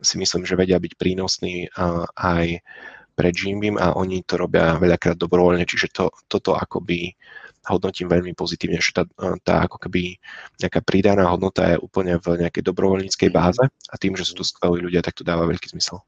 si 0.00 0.16
myslím, 0.16 0.48
že 0.48 0.56
vedia 0.56 0.80
byť 0.80 0.96
prínosní 0.96 1.68
uh, 1.76 2.08
aj 2.16 2.64
pre 3.12 3.28
Jimbim 3.28 3.76
a 3.76 3.92
oni 3.92 4.24
to 4.24 4.40
robia 4.40 4.80
veľakrát 4.80 5.20
dobrovoľne, 5.20 5.68
čiže 5.68 5.92
to, 5.92 6.08
toto 6.32 6.56
akoby 6.56 7.12
hodnotím 7.70 8.10
veľmi 8.10 8.34
pozitívne, 8.34 8.82
že 8.82 8.90
tá, 8.90 9.04
tá 9.46 9.66
ako 9.66 9.78
keby 9.86 10.18
nejaká 10.58 10.82
pridaná 10.82 11.30
hodnota 11.30 11.74
je 11.74 11.78
úplne 11.78 12.18
v 12.18 12.42
nejakej 12.42 12.62
dobrovoľníckej 12.66 13.30
mhm. 13.30 13.34
báze 13.34 13.64
a 13.64 13.94
tým, 13.98 14.18
že 14.18 14.26
sú 14.26 14.34
tu 14.38 14.42
skvelí 14.42 14.82
ľudia, 14.82 15.04
tak 15.04 15.14
to 15.14 15.22
dáva 15.22 15.46
veľký 15.46 15.70
zmysel. 15.70 16.02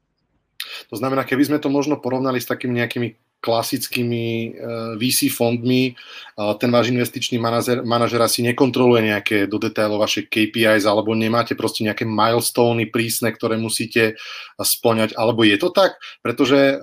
To 0.89 0.95
znamená, 0.97 1.23
keby 1.23 1.45
sme 1.45 1.61
to 1.61 1.69
možno 1.69 2.01
porovnali 2.01 2.41
s 2.41 2.49
takými 2.49 2.81
nejakými 2.81 3.07
klasickými 3.45 4.25
eh, 4.25 4.51
VC 4.97 5.29
fondmi. 5.29 5.93
Ten 6.35 6.67
váš 6.67 6.91
investičný 6.91 7.39
manažer, 7.39 7.79
manažer 7.87 8.19
asi 8.19 8.43
nekontroluje 8.43 9.07
nejaké 9.07 9.37
do 9.47 9.55
detailov 9.55 10.03
vaše 10.03 10.27
KPIs 10.27 10.83
alebo 10.83 11.15
nemáte 11.15 11.55
proste 11.55 11.87
nejaké 11.87 12.03
milestony 12.03 12.91
prísne, 12.91 13.31
ktoré 13.31 13.55
musíte 13.55 14.19
splňať. 14.59 15.15
Alebo 15.15 15.47
je 15.47 15.55
to 15.55 15.71
tak? 15.71 15.95
Pretože 16.19 16.75
eh, 16.75 16.79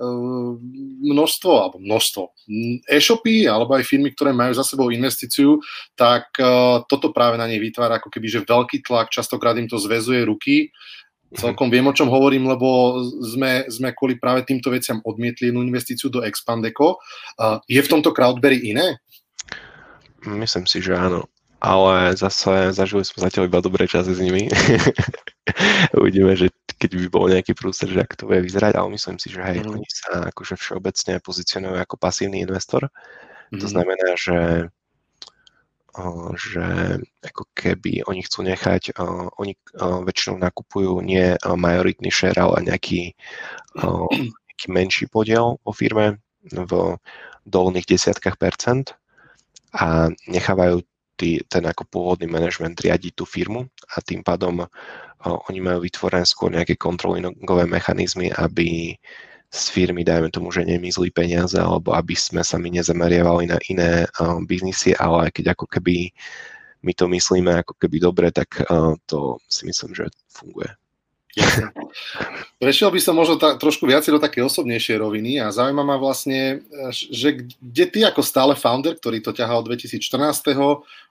množstvo, 1.05 1.51
alebo 1.53 1.77
množstvo 1.77 2.21
e-shopy 2.89 3.45
alebo 3.45 3.77
aj 3.77 3.85
firmy, 3.85 4.09
ktoré 4.15 4.33
majú 4.33 4.57
za 4.57 4.65
sebou 4.65 4.91
investíciu, 4.91 5.63
tak 5.95 6.35
toto 6.91 7.15
práve 7.15 7.39
na 7.39 7.47
nej 7.47 7.55
vytvára 7.55 8.03
ako 8.03 8.11
keby 8.11 8.27
že 8.27 8.43
veľký 8.43 8.83
tlak, 8.83 9.07
častokrát 9.07 9.55
im 9.55 9.71
to 9.71 9.79
zväzuje 9.79 10.27
ruky 10.27 10.75
Celkom 11.33 11.73
viem, 11.73 11.85
o 11.89 11.95
čom 11.95 12.13
hovorím, 12.13 12.45
lebo 12.45 12.99
sme, 13.25 13.65
sme 13.65 13.89
kvôli 13.97 14.21
práve 14.21 14.45
týmto 14.45 14.69
veciam 14.69 15.01
odmietli 15.01 15.49
jednu 15.49 15.65
investíciu 15.65 16.13
do 16.13 16.21
Expandeco. 16.21 17.01
Je 17.65 17.81
v 17.81 17.91
tomto 17.91 18.13
Crowdberry 18.13 18.61
iné? 18.69 19.01
Myslím 20.23 20.69
si, 20.69 20.79
že 20.79 20.93
áno. 20.93 21.25
Ale 21.63 22.11
zase 22.19 22.75
zažili 22.75 23.07
sme 23.07 23.23
zatiaľ 23.23 23.47
iba 23.47 23.63
dobré 23.63 23.87
časy 23.87 24.13
s 24.13 24.19
nimi. 24.19 24.51
Uvidíme, 25.99 26.35
že 26.35 26.51
keď 26.75 26.91
by 26.99 27.05
bol 27.07 27.31
nejaký 27.31 27.55
prúser, 27.55 27.87
že 27.87 28.03
ako 28.03 28.13
to 28.19 28.27
bude 28.27 28.43
vyzerať, 28.43 28.75
ale 28.75 28.91
myslím 28.91 29.15
si, 29.15 29.31
že 29.31 29.39
hej, 29.39 29.63
mm. 29.63 29.71
oni 29.71 29.87
sa 29.87 30.27
akože 30.27 30.59
všeobecne 30.59 31.23
pozicionujú 31.23 31.79
ako 31.79 31.95
pasívny 31.95 32.43
investor. 32.43 32.91
Mm. 33.55 33.63
To 33.63 33.67
znamená, 33.71 34.07
že 34.19 34.37
že 36.33 36.97
ako 37.21 37.43
keby 37.53 38.01
oni 38.09 38.25
chcú 38.25 38.41
nechať, 38.41 38.97
oni 39.37 39.53
väčšinou 39.77 40.41
nakupujú 40.41 41.05
nie 41.05 41.37
majoritný 41.45 42.09
share, 42.09 42.41
ale 42.41 42.65
nejaký, 42.65 43.13
nejaký 44.49 44.67
menší 44.73 45.05
podiel 45.05 45.61
o 45.61 45.71
firme 45.71 46.17
v 46.49 46.97
dolných 47.45 47.85
desiatkách 47.85 48.41
percent 48.41 48.97
a 49.77 50.09
nechávajú 50.25 50.81
tý, 51.13 51.45
ten 51.45 51.61
ako 51.69 51.85
pôvodný 51.85 52.25
manažment 52.25 52.73
riadiť 52.73 53.13
tú 53.13 53.29
firmu 53.29 53.69
a 53.93 54.01
tým 54.01 54.25
pádom 54.25 54.65
oni 55.23 55.59
majú 55.61 55.85
vytvorené 55.85 56.25
skôr 56.25 56.51
nejaké 56.51 56.75
kontrolingové 56.75 57.69
mechanizmy, 57.69 58.33
aby 58.33 58.97
z 59.53 59.69
firmy, 59.69 60.01
dajme 60.01 60.33
tomu, 60.33 60.49
že 60.49 60.65
nemizli 60.65 61.13
peniaze, 61.13 61.61
alebo 61.61 61.93
aby 61.93 62.17
sme 62.17 62.41
sa 62.41 62.57
my 62.57 62.73
nezameriavali 62.73 63.45
na 63.53 63.61
iné 63.69 64.09
uh, 64.17 64.41
biznisy, 64.41 64.97
ale 64.97 65.29
keď 65.29 65.53
ako 65.53 65.69
keby 65.69 66.09
my 66.81 66.91
to 66.97 67.05
myslíme 67.05 67.61
ako 67.61 67.77
keby 67.77 68.01
dobre, 68.01 68.33
tak 68.33 68.65
uh, 68.65 68.97
to 69.05 69.37
si 69.45 69.69
myslím, 69.69 69.93
že 69.93 70.09
funguje. 70.33 70.73
Prešiel 72.61 72.93
by 72.93 72.99
som 73.01 73.17
možno 73.17 73.41
ta, 73.41 73.57
trošku 73.57 73.89
viacej 73.89 74.13
do 74.13 74.19
také 74.21 74.45
osobnejšej 74.45 75.01
roviny 75.01 75.41
a 75.41 75.49
zaujíma 75.49 75.81
ma 75.81 75.97
vlastne, 75.97 76.61
že 76.93 77.49
kde 77.57 77.85
ty 77.89 77.99
ako 78.05 78.21
stále 78.21 78.53
founder, 78.53 78.93
ktorý 78.93 79.17
to 79.21 79.33
ťahá 79.33 79.57
od 79.57 79.65
2014. 79.65 79.97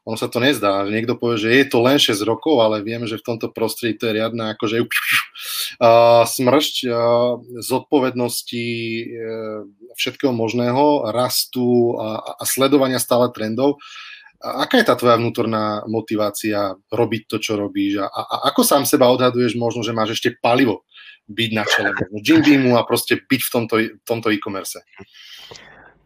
ono 0.02 0.16
sa 0.18 0.30
to 0.30 0.38
nezdá, 0.38 0.86
že 0.86 0.94
niekto 0.94 1.18
povie, 1.18 1.42
že 1.42 1.50
je 1.50 1.64
to 1.66 1.78
len 1.82 1.98
6 1.98 2.22
rokov, 2.22 2.62
ale 2.62 2.86
vieme, 2.86 3.10
že 3.10 3.18
v 3.18 3.34
tomto 3.34 3.50
prostredí 3.50 3.98
to 3.98 4.10
je 4.10 4.22
riadna 4.22 4.54
akože 4.54 4.82
uh, 4.82 6.22
smršť 6.26 6.74
uh, 6.86 6.94
zodpovednosti 7.58 8.66
uh, 9.10 9.66
všetkého 9.98 10.34
možného, 10.34 11.10
rastu 11.10 11.98
a, 11.98 12.38
a 12.38 12.42
sledovania 12.46 13.02
stále 13.02 13.30
trendov. 13.34 13.82
Aká 14.42 14.82
je 14.82 14.88
tá 14.90 14.98
tvoja 14.98 15.14
vnútorná 15.22 15.86
motivácia 15.86 16.74
robiť 16.90 17.22
to, 17.30 17.36
čo 17.38 17.54
robíš? 17.54 18.02
A, 18.02 18.10
a 18.10 18.36
ako 18.50 18.66
sám 18.66 18.82
seba 18.82 19.06
odhaduješ 19.06 19.54
možno, 19.54 19.86
že 19.86 19.94
máš 19.94 20.18
ešte 20.18 20.34
palivo 20.42 20.82
byť 21.30 21.50
na 21.54 21.62
čele 21.62 21.94
Jim 22.18 22.74
a 22.74 22.82
proste 22.82 23.22
byť 23.22 23.40
v 23.40 23.50
tomto, 23.50 23.76
v 23.78 24.04
tomto 24.04 24.34
e-commerce? 24.34 24.82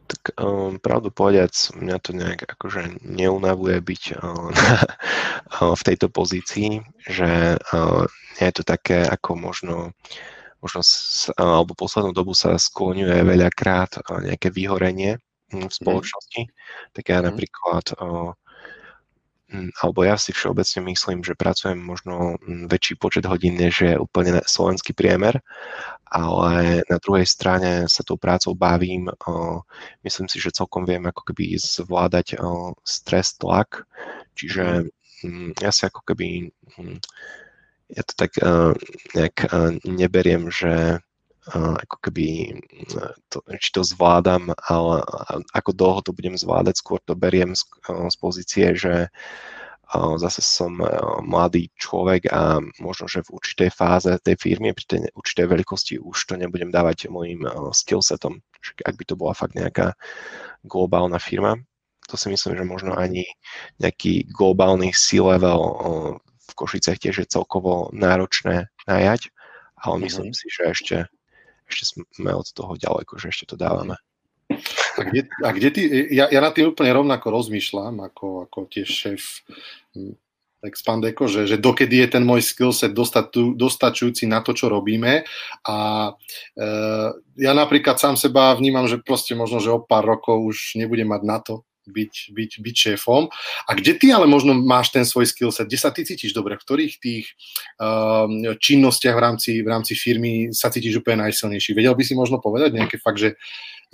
Tak 0.06 0.38
um, 0.38 0.78
pravdu 0.78 1.08
povediac, 1.10 1.50
mňa 1.74 1.96
to 1.98 2.10
nejak 2.14 2.44
akože 2.44 3.02
neunavuje 3.02 3.80
byť 3.80 4.02
um, 4.20 4.52
v 5.80 5.82
tejto 5.82 6.12
pozícii, 6.12 6.84
že 7.08 7.58
nie 8.36 8.46
je 8.52 8.54
to 8.54 8.64
také 8.68 9.00
ako 9.02 9.34
možno 9.34 9.96
možno 10.60 10.80
alebo 11.36 11.76
poslednú 11.76 12.10
dobu 12.16 12.32
sa 12.32 12.56
skloňuje 12.56 13.22
veľakrát 13.22 14.02
nejaké 14.24 14.48
vyhorenie 14.50 15.20
v 15.52 15.66
mhm. 15.66 15.70
spoločnosti. 15.70 16.40
Tak 16.92 17.04
ja 17.06 17.18
mhm. 17.20 17.24
napríklad 17.32 17.84
Hm, 19.46 19.70
alebo 19.78 20.02
ja 20.02 20.18
si 20.18 20.34
všeobecne 20.34 20.90
myslím, 20.90 21.22
že 21.22 21.38
pracujem 21.38 21.78
možno 21.78 22.34
hm, 22.42 22.66
väčší 22.66 22.98
počet 22.98 23.30
hodín, 23.30 23.54
než 23.54 23.86
je 23.86 23.94
úplne 23.94 24.42
slovenský 24.42 24.90
priemer, 24.90 25.38
ale 26.10 26.82
na 26.90 26.98
druhej 26.98 27.30
strane 27.30 27.86
sa 27.86 28.02
tou 28.02 28.18
prácou 28.18 28.58
bavím. 28.58 29.06
Myslím 30.02 30.26
si, 30.26 30.42
že 30.42 30.50
celkom 30.50 30.82
viem 30.82 31.06
ako 31.06 31.30
keby 31.30 31.54
zvládať 31.62 32.42
stres, 32.82 33.38
tlak, 33.38 33.86
čiže 34.34 34.82
mhm. 34.82 34.90
hm, 35.22 35.50
ja 35.62 35.70
si 35.70 35.82
ako 35.86 36.00
keby 36.02 36.50
ja 37.86 38.02
to 38.02 38.18
tak 38.18 38.34
nejak 39.14 39.46
neberiem, 39.86 40.50
že 40.50 40.98
ako 41.54 41.96
keby 42.02 42.58
to, 43.30 43.38
či 43.62 43.70
to 43.70 43.86
zvládam, 43.86 44.50
ale 44.66 45.02
ako 45.54 45.70
dlho 45.70 46.00
to 46.02 46.10
budem 46.10 46.34
zvládať, 46.34 46.82
skôr 46.82 46.98
to 47.06 47.14
beriem 47.14 47.54
z, 47.54 47.62
z 47.86 48.16
pozície, 48.18 48.74
že 48.74 49.12
zase 50.18 50.42
som 50.42 50.74
mladý 51.22 51.70
človek 51.78 52.26
a 52.34 52.58
možno, 52.82 53.06
že 53.06 53.22
v 53.22 53.38
určitej 53.38 53.70
fáze 53.70 54.10
tej 54.18 54.34
firmy, 54.34 54.74
pri 54.74 54.84
tej 54.90 55.00
určitej 55.14 55.46
veľkosti 55.46 55.94
už 56.02 56.18
to 56.26 56.34
nebudem 56.34 56.74
dávať 56.74 57.06
môjim 57.06 57.46
skillsetom. 57.70 58.42
Ak 58.82 58.98
by 58.98 59.04
to 59.06 59.14
bola 59.14 59.30
fakt 59.30 59.54
nejaká 59.54 59.94
globálna 60.66 61.22
firma, 61.22 61.54
to 62.10 62.18
si 62.18 62.26
myslím, 62.34 62.58
že 62.58 62.66
možno 62.66 62.98
ani 62.98 63.30
nejaký 63.78 64.26
globálny 64.30 64.90
C-level 64.90 65.62
v 66.18 66.52
Košicech 66.58 66.98
tiež 66.98 67.22
je 67.22 67.30
celkovo 67.30 67.90
náročné 67.94 68.66
najať, 68.90 69.30
ale 69.78 69.94
myslím 70.02 70.34
mm-hmm. 70.34 70.38
si, 70.38 70.46
že 70.50 70.62
ešte 70.66 70.96
ešte 71.66 72.00
sme 72.14 72.30
od 72.32 72.46
toho 72.54 72.78
ďaleko, 72.78 73.18
že 73.18 73.30
ešte 73.30 73.54
to 73.54 73.56
dávame. 73.58 73.98
A 74.96 75.00
kde, 75.02 75.26
a 75.42 75.50
kde 75.50 75.68
ty, 75.74 75.82
ja, 76.14 76.30
ja 76.30 76.40
na 76.40 76.54
tým 76.54 76.70
úplne 76.70 76.94
rovnako 76.94 77.34
rozmýšľam, 77.34 78.00
ako, 78.00 78.46
ako 78.48 78.58
tiež 78.70 78.88
šéf 78.88 79.22
hm, 79.92 80.14
Expandeco, 80.64 81.28
že, 81.28 81.46
že 81.46 81.60
dokedy 81.60 82.00
je 82.02 82.08
ten 82.18 82.24
môj 82.24 82.42
skillset 82.42 82.90
dostatu, 82.90 83.52
dostačujúci 83.54 84.24
na 84.24 84.40
to, 84.40 84.56
čo 84.56 84.72
robíme. 84.72 85.22
A 85.68 85.76
e, 86.56 86.68
ja 87.38 87.52
napríklad 87.52 88.00
sám 88.00 88.16
seba 88.16 88.56
vnímam, 88.56 88.88
že 88.88 88.98
proste 88.98 89.36
možno, 89.36 89.60
že 89.60 89.70
o 89.70 89.84
pár 89.84 90.02
rokov 90.08 90.42
už 90.42 90.80
nebudem 90.80 91.06
mať 91.06 91.22
na 91.22 91.38
to, 91.38 91.62
byť, 91.86 92.14
byť, 92.34 92.50
byť 92.62 92.76
šéfom. 92.76 93.30
A 93.66 93.70
kde 93.74 93.96
ty 93.96 94.10
ale 94.10 94.26
možno 94.26 94.54
máš 94.54 94.90
ten 94.90 95.06
svoj 95.06 95.30
skillset? 95.30 95.70
Kde 95.70 95.78
sa 95.78 95.90
ty 95.94 96.02
cítiš 96.02 96.34
dobre? 96.34 96.58
V 96.58 96.64
ktorých 96.66 96.94
tých 96.98 97.26
uh, 97.80 98.26
činnostiach 98.58 99.16
v 99.16 99.22
rámci, 99.22 99.50
v 99.62 99.68
rámci 99.68 99.94
firmy 99.94 100.50
sa 100.50 100.68
cítiš 100.68 101.00
úplne 101.00 101.26
najsilnejší? 101.26 101.72
Vedel 101.72 101.94
by 101.94 102.04
si 102.04 102.14
možno 102.18 102.42
povedať 102.42 102.74
nejaké 102.74 102.98
fakt, 102.98 103.22
že 103.22 103.38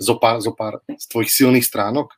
zo 0.01 0.17
pár, 0.17 0.41
zo 0.41 0.51
pár 0.57 0.81
z 0.89 1.05
tvojich 1.09 1.31
silných 1.31 1.65
stránok? 1.65 2.11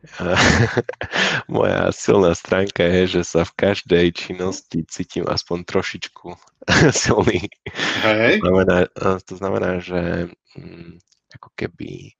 Moja 1.52 1.92
silná 1.92 2.32
stránka 2.32 2.80
je, 2.84 3.20
že 3.20 3.22
sa 3.24 3.44
v 3.44 3.52
každej 3.56 4.06
činnosti 4.16 4.80
cítim 4.88 5.28
aspoň 5.28 5.68
trošičku 5.68 6.32
silný. 7.04 7.52
Hej. 8.00 8.40
To, 8.40 8.48
znamená, 8.48 8.78
to 9.20 9.34
znamená, 9.36 9.70
že 9.84 10.32
mm, 10.56 10.96
ako 11.36 11.48
keby 11.52 12.16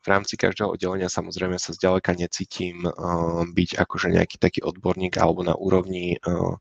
v 0.00 0.06
rámci 0.08 0.34
každého 0.40 0.72
oddelenia 0.72 1.12
samozrejme 1.12 1.60
sa 1.60 1.76
zďaleka 1.76 2.16
necítim 2.16 2.88
uh, 2.88 3.44
byť 3.44 3.70
akože 3.76 4.08
nejaký 4.16 4.36
taký 4.40 4.60
odborník 4.64 5.20
alebo 5.20 5.44
na 5.44 5.52
úrovni 5.52 6.16
uh, 6.24 6.56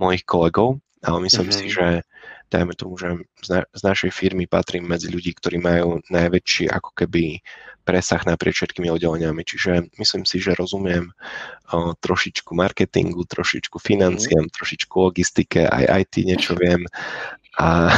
mojich 0.00 0.24
kolegov, 0.24 0.80
ale 1.04 1.18
myslím 1.28 1.52
mm-hmm. 1.52 1.68
si, 1.68 1.72
že 1.72 1.86
dajme 2.48 2.72
tomu, 2.72 2.96
že 2.96 3.12
z, 3.44 3.48
na, 3.52 3.60
z 3.76 3.80
našej 3.84 4.10
firmy 4.10 4.48
patrím 4.48 4.88
medzi 4.88 5.12
ľudí, 5.12 5.36
ktorí 5.36 5.60
majú 5.60 6.00
najväčší 6.08 6.72
ako 6.72 6.96
keby 6.96 7.44
presah 7.84 8.20
naprieč 8.24 8.60
všetkými 8.64 8.88
oddeleniami. 8.88 9.44
Čiže 9.44 9.92
myslím 10.00 10.24
si, 10.24 10.40
že 10.40 10.56
rozumiem 10.56 11.12
uh, 11.12 11.92
trošičku 12.00 12.56
marketingu, 12.56 13.24
trošičku 13.28 13.76
financiám, 13.76 14.48
mm. 14.48 14.52
trošičku 14.56 14.94
logistike, 14.96 15.68
aj 15.68 16.08
IT 16.08 16.24
niečo 16.24 16.56
viem 16.56 16.88
a, 17.58 17.90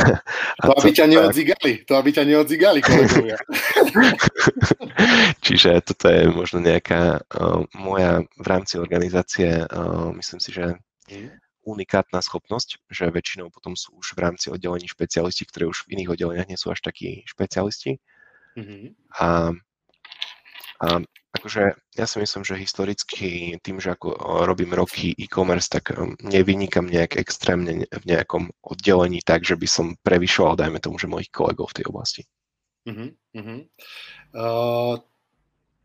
a 0.56 0.64
to, 0.64 0.72
aby 0.80 0.90
ťa 0.96 1.06
neodzigali, 1.06 1.72
to, 1.84 1.92
aby 2.00 2.11
ťa 2.16 2.24
neodzigali, 2.24 2.80
kolegovia. 2.80 3.36
Čiže 5.44 5.84
toto 5.84 6.08
je 6.08 6.32
možno 6.32 6.64
nejaká 6.64 7.20
uh, 7.20 7.68
moja 7.76 8.24
v 8.40 8.46
rámci 8.48 8.80
organizácie, 8.80 9.61
uh, 9.68 10.08
myslím 10.16 10.40
si, 10.40 10.56
že 10.56 10.80
mm. 11.12 11.28
unikátna 11.68 12.24
schopnosť, 12.24 12.88
že 12.88 13.12
väčšinou 13.12 13.52
potom 13.52 13.76
sú 13.76 13.92
už 14.00 14.16
v 14.16 14.24
rámci 14.24 14.48
oddelení 14.48 14.88
špecialisti, 14.88 15.44
ktorí 15.44 15.68
už 15.68 15.84
v 15.84 16.00
iných 16.00 16.16
oddeleniach 16.16 16.48
nie 16.48 16.56
sú 16.56 16.72
až 16.72 16.80
takí 16.80 17.28
špecialisti. 17.28 18.00
Mm-hmm. 18.56 18.96
A, 19.20 19.52
a 20.80 20.86
akože 21.30 21.62
ja 21.94 22.06
si 22.06 22.16
myslím, 22.18 22.42
že 22.42 22.58
historicky 22.58 23.56
tým, 23.62 23.78
že 23.78 23.94
ako 23.94 24.14
robím 24.44 24.74
roky 24.74 25.14
e-commerce, 25.14 25.70
tak 25.70 25.94
um, 25.94 26.18
nevynikam 26.26 26.90
nejak 26.90 27.16
extrémne 27.16 27.86
v 27.86 28.04
nejakom 28.04 28.50
oddelení 28.62 29.22
tak, 29.22 29.46
že 29.46 29.54
by 29.54 29.68
som 29.70 29.86
prevyšoval, 30.02 30.58
dajme 30.58 30.82
tomu, 30.82 30.98
že 30.98 31.10
mojich 31.10 31.30
kolegov 31.30 31.70
v 31.70 31.76
tej 31.82 31.84
oblasti. 31.86 32.22
Uh-huh, 32.88 33.12
uh-huh. 33.36 33.60
Uh, 34.32 34.94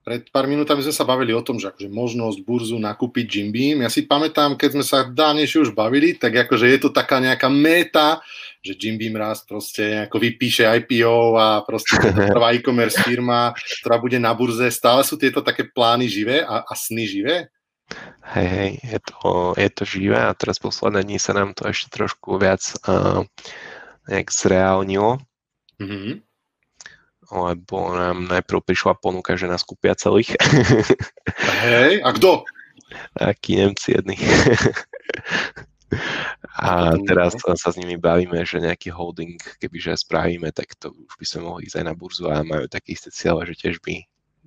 pred 0.06 0.22
pár 0.30 0.46
minútami 0.46 0.86
sme 0.86 0.94
sa 0.94 1.02
bavili 1.02 1.34
o 1.34 1.42
tom, 1.42 1.58
že 1.58 1.74
akože 1.74 1.90
možnosť 1.90 2.38
burzu 2.46 2.78
nakúpiť 2.78 3.26
Jim 3.26 3.50
Beam. 3.50 3.82
Ja 3.82 3.90
si 3.90 4.06
pamätám, 4.06 4.54
keď 4.54 4.78
sme 4.78 4.86
sa 4.86 5.10
dávnejšie 5.10 5.66
už 5.66 5.72
bavili, 5.74 6.14
tak 6.14 6.46
akože 6.46 6.70
je 6.70 6.78
to 6.78 6.94
taká 6.94 7.18
nejaká 7.18 7.50
meta, 7.50 8.22
že 8.62 8.78
Jim 8.78 9.02
Beam 9.02 9.18
raz 9.18 9.42
proste 9.42 10.06
ako 10.06 10.22
vypíše 10.22 10.62
IPO 10.62 11.42
a 11.42 11.66
proste 11.66 11.98
prvá 12.38 12.54
e-commerce 12.54 13.02
firma, 13.02 13.58
ktorá 13.82 13.98
bude 13.98 14.22
na 14.22 14.30
burze. 14.38 14.70
Stále 14.70 15.02
sú 15.02 15.18
tieto 15.18 15.42
také 15.42 15.66
plány 15.66 16.06
živé 16.06 16.46
a, 16.46 16.62
a 16.62 16.74
sny 16.78 17.10
živé? 17.10 17.50
Hej, 18.38 18.48
hej, 18.50 18.72
je 18.86 19.00
to, 19.10 19.58
je 19.58 19.70
to 19.74 19.84
živé 19.90 20.22
a 20.22 20.38
teraz 20.38 20.62
posledné 20.62 21.02
dní 21.02 21.18
sa 21.18 21.34
nám 21.34 21.58
to 21.58 21.66
ešte 21.66 21.90
trošku 21.90 22.38
viac 22.38 22.62
uh, 22.86 23.26
nejak 24.06 24.30
zreálnilo. 24.30 25.18
Mm-hmm 25.82 26.35
lebo 27.32 27.94
nám 27.94 28.30
najprv 28.30 28.60
prišla 28.62 28.98
ponuka, 28.98 29.38
že 29.40 29.50
nás 29.50 29.66
kúpia 29.66 29.98
celých. 29.98 30.36
Hej, 31.66 32.02
a 32.06 32.10
kto? 32.14 32.46
Akí 33.18 33.58
Nemci 33.58 33.98
jedni. 33.98 34.18
A 36.56 36.96
teraz 37.04 37.36
sa 37.40 37.70
s 37.72 37.80
nimi 37.80 37.96
bavíme, 37.96 38.44
že 38.44 38.64
nejaký 38.64 38.92
holding, 38.92 39.40
kebyže 39.60 39.96
spravíme, 39.96 40.52
tak 40.52 40.76
to 40.76 40.92
už 40.92 41.14
by 41.20 41.26
sme 41.28 41.42
mohli 41.46 41.62
ísť 41.68 41.84
aj 41.84 41.86
na 41.86 41.94
burzu 41.96 42.26
a 42.32 42.48
majú 42.48 42.66
také 42.68 42.96
isté 42.96 43.12
cieľe, 43.12 43.48
že 43.48 43.56
tiež 43.60 43.80
by 43.84 44.04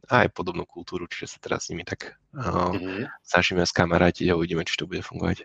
aj 0.09 0.33
podobnú 0.33 0.65
kultúru, 0.65 1.05
čiže 1.05 1.37
sa 1.37 1.39
teraz 1.39 1.69
s 1.69 1.71
nimi 1.73 1.85
tak 1.85 2.17
uh, 2.33 2.73
mm-hmm. 2.73 3.13
snažíme 3.21 3.61
skamarátiť 3.65 4.33
a 4.33 4.37
uvidíme, 4.41 4.65
či 4.65 4.81
to 4.81 4.89
bude 4.89 5.05
fungovať. 5.05 5.45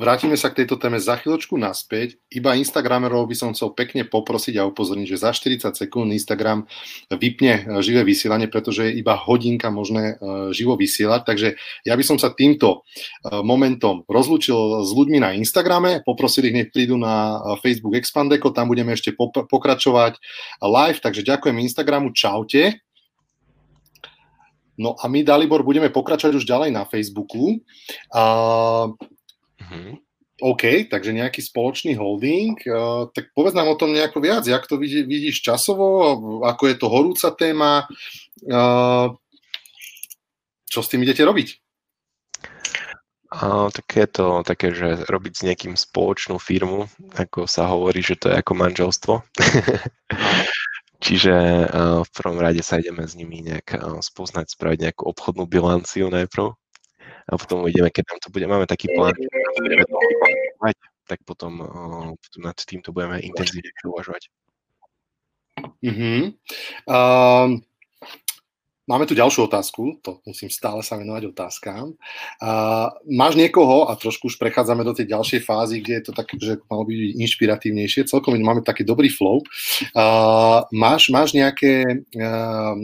Vrátime 0.00 0.34
sa 0.40 0.48
k 0.48 0.64
tejto 0.64 0.80
téme 0.80 0.96
za 0.96 1.20
chvíľočku 1.20 1.54
naspäť. 1.60 2.16
Iba 2.32 2.56
Instagramerov 2.56 3.28
by 3.28 3.36
som 3.36 3.50
chcel 3.52 3.76
pekne 3.76 4.08
poprosiť 4.08 4.58
a 4.58 4.66
upozorniť, 4.66 5.06
že 5.06 5.22
za 5.22 5.30
40 5.30 5.76
sekúnd 5.76 6.10
Instagram 6.10 6.64
vypne 7.12 7.54
e, 7.54 7.62
živé 7.84 8.02
vysielanie, 8.02 8.48
pretože 8.48 8.88
je 8.88 8.98
iba 8.98 9.14
hodinka 9.14 9.68
možné 9.68 10.16
e, 10.16 10.54
živo 10.56 10.74
vysielať. 10.74 11.20
Takže 11.28 11.48
ja 11.84 11.94
by 11.94 12.04
som 12.04 12.16
sa 12.16 12.32
týmto 12.32 12.82
e, 12.82 13.40
momentom 13.44 14.02
rozlúčil 14.08 14.82
s 14.82 14.90
ľuďmi 14.96 15.18
na 15.20 15.36
Instagrame, 15.36 16.00
poprosil 16.02 16.48
ich, 16.48 16.56
nech 16.56 16.70
prídu 16.72 16.96
na 16.96 17.38
Facebook 17.60 17.94
Expandeco, 17.94 18.50
tam 18.50 18.72
budeme 18.72 18.96
ešte 18.96 19.12
pokračovať 19.46 20.18
live, 20.64 20.98
takže 20.98 21.22
ďakujem 21.22 21.56
Instagramu, 21.62 22.16
čaute. 22.16 22.80
No 24.80 24.96
a 24.96 25.04
my, 25.04 25.20
Dalibor, 25.20 25.60
budeme 25.62 25.92
pokračovať 25.92 26.42
už 26.42 26.48
ďalej 26.48 26.70
na 26.72 26.88
Facebooku. 26.88 27.60
Uh, 28.08 28.96
Mm-hmm. 29.62 30.02
OK, 30.42 30.90
takže 30.90 31.14
nejaký 31.14 31.38
spoločný 31.38 31.94
holding. 31.94 32.58
Uh, 32.66 33.06
tak 33.14 33.30
povedz 33.30 33.54
nám 33.54 33.70
o 33.70 33.78
tom 33.78 33.94
nejako 33.94 34.18
viac, 34.18 34.42
jak 34.42 34.66
to 34.66 34.74
vidí, 34.74 35.06
vidíš 35.06 35.38
časovo, 35.38 36.18
ako 36.42 36.62
je 36.66 36.74
to 36.74 36.86
horúca 36.90 37.28
téma, 37.38 37.86
uh, 38.50 39.14
čo 40.66 40.80
s 40.82 40.90
tým 40.90 41.06
idete 41.06 41.22
robiť? 41.22 41.62
Uh, 43.32 43.70
tak 43.70 43.86
je 43.96 44.08
to 44.10 44.26
také, 44.44 44.74
že 44.74 45.06
robiť 45.06 45.32
s 45.32 45.44
nejakým 45.46 45.74
spoločnú 45.78 46.42
firmu, 46.42 46.90
ako 47.16 47.46
sa 47.46 47.70
hovorí, 47.70 48.02
že 48.02 48.18
to 48.18 48.28
je 48.28 48.36
ako 48.42 48.52
manželstvo. 48.58 49.14
Čiže 51.06 51.34
uh, 51.70 52.02
v 52.02 52.10
prvom 52.12 52.38
rade 52.42 52.60
sa 52.66 52.82
ideme 52.82 53.06
s 53.06 53.14
nimi 53.14 53.46
nejak 53.46 53.78
spoznať, 54.02 54.52
spraviť 54.52 54.78
nejakú 54.90 55.02
obchodnú 55.06 55.46
bilanciu 55.46 56.10
najprv 56.10 56.50
a 57.28 57.38
potom 57.38 57.62
uvidíme, 57.62 57.90
keď 57.90 58.04
nám 58.10 58.18
to 58.22 58.28
bude, 58.32 58.46
máme 58.46 58.66
taký 58.66 58.86
plán, 58.94 59.14
to 59.14 60.74
tak 61.06 61.18
potom, 61.26 61.60
potom 62.16 62.40
nad 62.42 62.56
týmto 62.56 62.94
budeme 62.94 63.20
intenzívne 63.20 63.68
uvažovať. 63.84 64.30
Uh-huh. 65.82 66.32
Uh, 66.88 67.60
Máme 68.90 69.06
tu 69.06 69.14
ďalšiu 69.14 69.46
otázku, 69.46 70.02
to 70.02 70.18
musím 70.26 70.50
stále 70.50 70.82
sa 70.82 70.98
venovať 70.98 71.30
otázkám. 71.30 71.94
Uh, 72.42 72.90
máš 73.06 73.38
niekoho, 73.38 73.86
a 73.86 73.94
trošku 73.94 74.26
už 74.26 74.42
prechádzame 74.42 74.82
do 74.82 74.90
tej 74.90 75.06
ďalšej 75.06 75.40
fázy, 75.46 75.78
kde 75.78 76.02
je 76.02 76.04
to 76.10 76.12
také, 76.12 76.34
že 76.42 76.58
malo 76.66 76.82
byť 76.90 77.14
inšpiratívnejšie, 77.14 78.10
celkom 78.10 78.34
máme 78.42 78.66
taký 78.66 78.82
dobrý 78.82 79.06
flow. 79.06 79.38
Uh, 79.94 80.66
máš, 80.74 81.14
máš 81.14 81.30
nejaké 81.30 82.04
uh, 82.18 82.74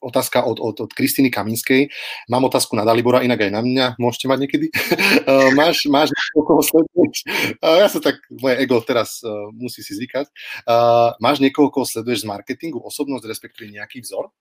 otázka 0.00 0.42
od, 0.42 0.58
od, 0.58 0.76
od 0.80 0.90
Kristiny 0.90 1.28
Kaminskej. 1.28 1.92
Mám 2.32 2.48
otázku 2.48 2.74
na 2.74 2.88
Dalibora, 2.88 3.20
inak 3.20 3.44
aj 3.44 3.52
na 3.52 3.62
mňa 3.62 3.86
môžete 4.00 4.26
mať 4.26 4.38
niekedy. 4.48 4.66
uh, 4.72 5.52
máš, 5.60 5.86
máš 5.86 6.08
niekoho, 6.10 6.44
koho 6.48 6.62
sleduješ? 6.64 7.16
Uh, 7.60 7.76
ja 7.84 7.88
sa 7.92 8.00
tak, 8.00 8.18
moje 8.32 8.56
ego 8.58 8.80
teraz 8.80 9.20
uh, 9.22 9.52
musí 9.52 9.84
si 9.84 9.92
zvykať. 9.94 10.26
Uh, 10.64 11.12
máš 11.20 11.38
niekoho, 11.44 11.68
koho 11.68 11.84
sleduješ 11.84 12.24
z 12.24 12.30
marketingu, 12.32 12.80
osobnosť, 12.80 13.28
respektíve 13.28 13.68
nejaký 13.70 14.00
vzor? 14.02 14.32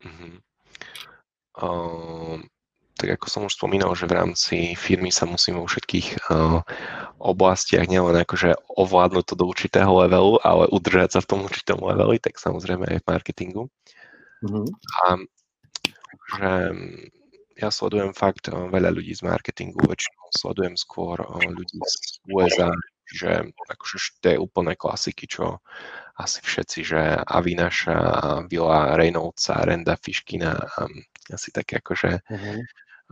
Uh-huh. 0.00 0.32
Uh, 1.60 2.40
tak 3.00 3.16
ako 3.16 3.26
som 3.32 3.42
už 3.48 3.56
spomínal, 3.56 3.96
že 3.96 4.04
v 4.04 4.16
rámci 4.16 4.56
firmy 4.76 5.08
sa 5.08 5.24
musím 5.24 5.56
vo 5.56 5.64
všetkých 5.64 6.28
uh, 6.28 6.60
oblastiach 7.16 7.88
nielen 7.88 8.12
akože 8.12 8.56
ovládnuť 8.76 9.24
to 9.24 9.34
do 9.36 9.44
určitého 9.48 9.88
levelu, 10.04 10.36
ale 10.44 10.68
udržať 10.68 11.16
sa 11.16 11.20
v 11.24 11.28
tom 11.32 11.40
určitom 11.48 11.80
leveli, 11.80 12.20
tak 12.20 12.36
samozrejme 12.36 12.84
aj 12.84 12.98
v 13.00 13.08
marketingu. 13.08 13.62
Uh-huh. 14.44 14.66
A 15.04 15.20
že 16.30 16.52
ja 17.60 17.68
sledujem 17.68 18.16
fakt 18.16 18.48
veľa 18.48 18.88
ľudí 18.94 19.12
z 19.12 19.20
marketingu, 19.26 19.84
väčšinou 19.84 20.26
sledujem 20.32 20.74
skôr 20.80 21.20
ľudí 21.44 21.76
z 21.84 22.24
USA, 22.32 22.72
čiže 23.04 23.52
akože 23.52 23.96
to 24.24 24.26
je 24.32 24.38
úplné 24.40 24.72
klasiky, 24.80 25.28
čo 25.28 25.60
asi 26.16 26.40
všetci, 26.40 26.78
že 26.80 27.00
Avinaša, 27.20 27.98
Vila 28.48 28.96
Reynoldsa, 28.96 29.60
Renda 29.68 30.00
Fiškina, 30.00 30.56
asi 31.28 31.48
také 31.52 31.84
akože 31.84 32.24
uh-huh. 32.24 32.58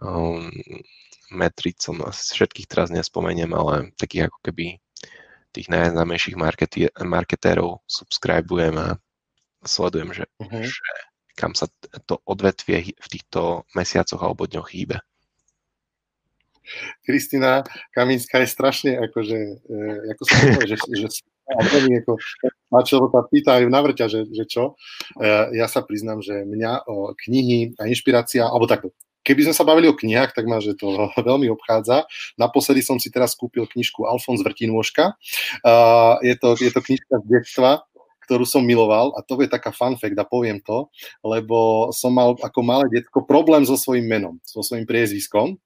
um, 0.00 0.48
metricom, 1.28 2.00
asi 2.08 2.32
všetkých 2.40 2.68
teraz 2.72 2.88
nespomeniem, 2.88 3.52
ale 3.52 3.92
takých 4.00 4.32
ako 4.32 4.38
keby 4.48 4.80
tých 5.52 5.68
najznámejších 5.68 6.36
marketérov 7.04 7.84
subscribujem 7.84 8.76
a 8.80 8.96
sledujem, 9.64 10.12
že, 10.16 10.24
uh-huh. 10.40 10.64
že 10.64 10.88
kam 11.38 11.54
sa 11.54 11.70
to 12.10 12.18
odvetvie 12.26 12.98
v 12.98 13.06
týchto 13.06 13.62
mesiacoch 13.78 14.18
alebo 14.18 14.50
dňoch 14.50 14.74
hýbe. 14.74 14.98
Kristina 17.06 17.64
Kaminská 17.96 18.44
je 18.44 18.48
strašne, 18.50 18.92
akože, 18.98 19.38
e, 19.64 20.12
ako 20.12 20.22
sa 20.26 20.34
povie, 20.36 20.66
že, 20.68 20.76
že 20.76 21.06
a 21.48 21.64
veľmi 21.64 22.04
ako, 22.04 22.12
čo 22.84 23.08
sa 23.08 23.24
pýtajú 23.24 23.66
na 23.72 23.80
vrťa, 23.80 24.06
že, 24.10 24.20
že 24.28 24.44
čo. 24.44 24.76
E, 25.16 25.56
ja 25.56 25.64
sa 25.64 25.80
priznám, 25.80 26.20
že 26.20 26.44
mňa 26.44 26.84
o 26.84 27.16
knihy 27.16 27.72
a 27.80 27.88
inšpirácia, 27.88 28.44
alebo 28.44 28.68
takto, 28.68 28.92
keby 29.24 29.48
sme 29.48 29.54
sa 29.56 29.64
bavili 29.64 29.88
o 29.88 29.96
knihách, 29.96 30.36
tak 30.36 30.44
ma, 30.44 30.60
že 30.60 30.76
to 30.76 30.92
veľmi 31.28 31.48
obchádza. 31.52 32.04
Naposledy 32.36 32.84
som 32.84 33.00
si 33.00 33.08
teraz 33.08 33.32
kúpil 33.32 33.64
knižku 33.64 34.04
Alfons 34.04 34.44
Vrtinôžka. 34.44 35.16
Uh, 35.64 36.20
je, 36.20 36.36
to, 36.36 36.52
je 36.56 36.68
to 36.72 36.80
knižka 36.84 37.14
z 37.16 37.26
detstva, 37.28 37.84
ktorú 38.28 38.44
som 38.44 38.60
miloval 38.60 39.16
a 39.16 39.24
to 39.24 39.40
je 39.40 39.48
taká 39.48 39.72
fun 39.72 39.96
fact 39.96 40.20
a 40.20 40.28
poviem 40.28 40.60
to, 40.60 40.92
lebo 41.24 41.88
som 41.96 42.12
mal 42.12 42.36
ako 42.44 42.60
malé 42.60 42.84
detko 42.92 43.24
problém 43.24 43.64
so 43.64 43.80
svojím 43.80 44.04
menom, 44.04 44.36
so 44.44 44.60
svojím 44.60 44.84
priezviskom 44.84 45.56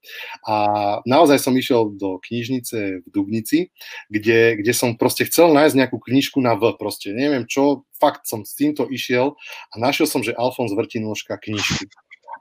a 0.47 0.57
naozaj 1.03 1.43
som 1.43 1.59
išiel 1.59 1.91
do 1.99 2.23
knižnice 2.23 3.03
v 3.03 3.07
Dubnici, 3.11 3.75
kde, 4.07 4.63
kde 4.63 4.71
som 4.71 4.95
proste 4.95 5.27
chcel 5.27 5.51
nájsť 5.51 5.75
nejakú 5.75 5.99
knižku 5.99 6.39
na 6.39 6.55
V, 6.55 6.79
proste 6.79 7.11
neviem 7.11 7.51
čo, 7.51 7.83
fakt 7.99 8.31
som 8.31 8.47
s 8.47 8.55
týmto 8.55 8.87
išiel 8.87 9.35
a 9.71 9.75
našiel 9.83 10.07
som, 10.07 10.23
že 10.23 10.39
Alfons 10.39 10.71
Vrtinôžka 10.71 11.35
knižky. 11.43 11.91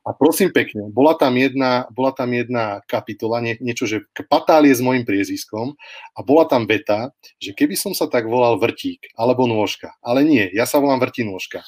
A 0.01 0.17
prosím 0.17 0.49
pekne, 0.49 0.89
bola 0.89 1.13
tam 1.13 1.37
jedna, 1.37 1.85
bola 1.93 2.09
tam 2.09 2.33
jedna 2.33 2.81
kapitola, 2.89 3.37
nie, 3.37 3.53
niečo, 3.61 3.85
že 3.85 4.01
patálie 4.25 4.73
s 4.73 4.81
mojim 4.81 5.05
priezviskom 5.05 5.77
a 6.17 6.19
bola 6.25 6.49
tam 6.49 6.65
veta, 6.65 7.13
že 7.37 7.53
keby 7.53 7.77
som 7.77 7.93
sa 7.93 8.09
tak 8.09 8.25
volal 8.25 8.57
Vrtík 8.57 9.13
alebo 9.13 9.45
Nôžka, 9.45 9.93
ale 10.01 10.25
nie, 10.25 10.49
ja 10.57 10.65
sa 10.65 10.81
volám 10.81 11.05
Vrtinôžka. 11.05 11.61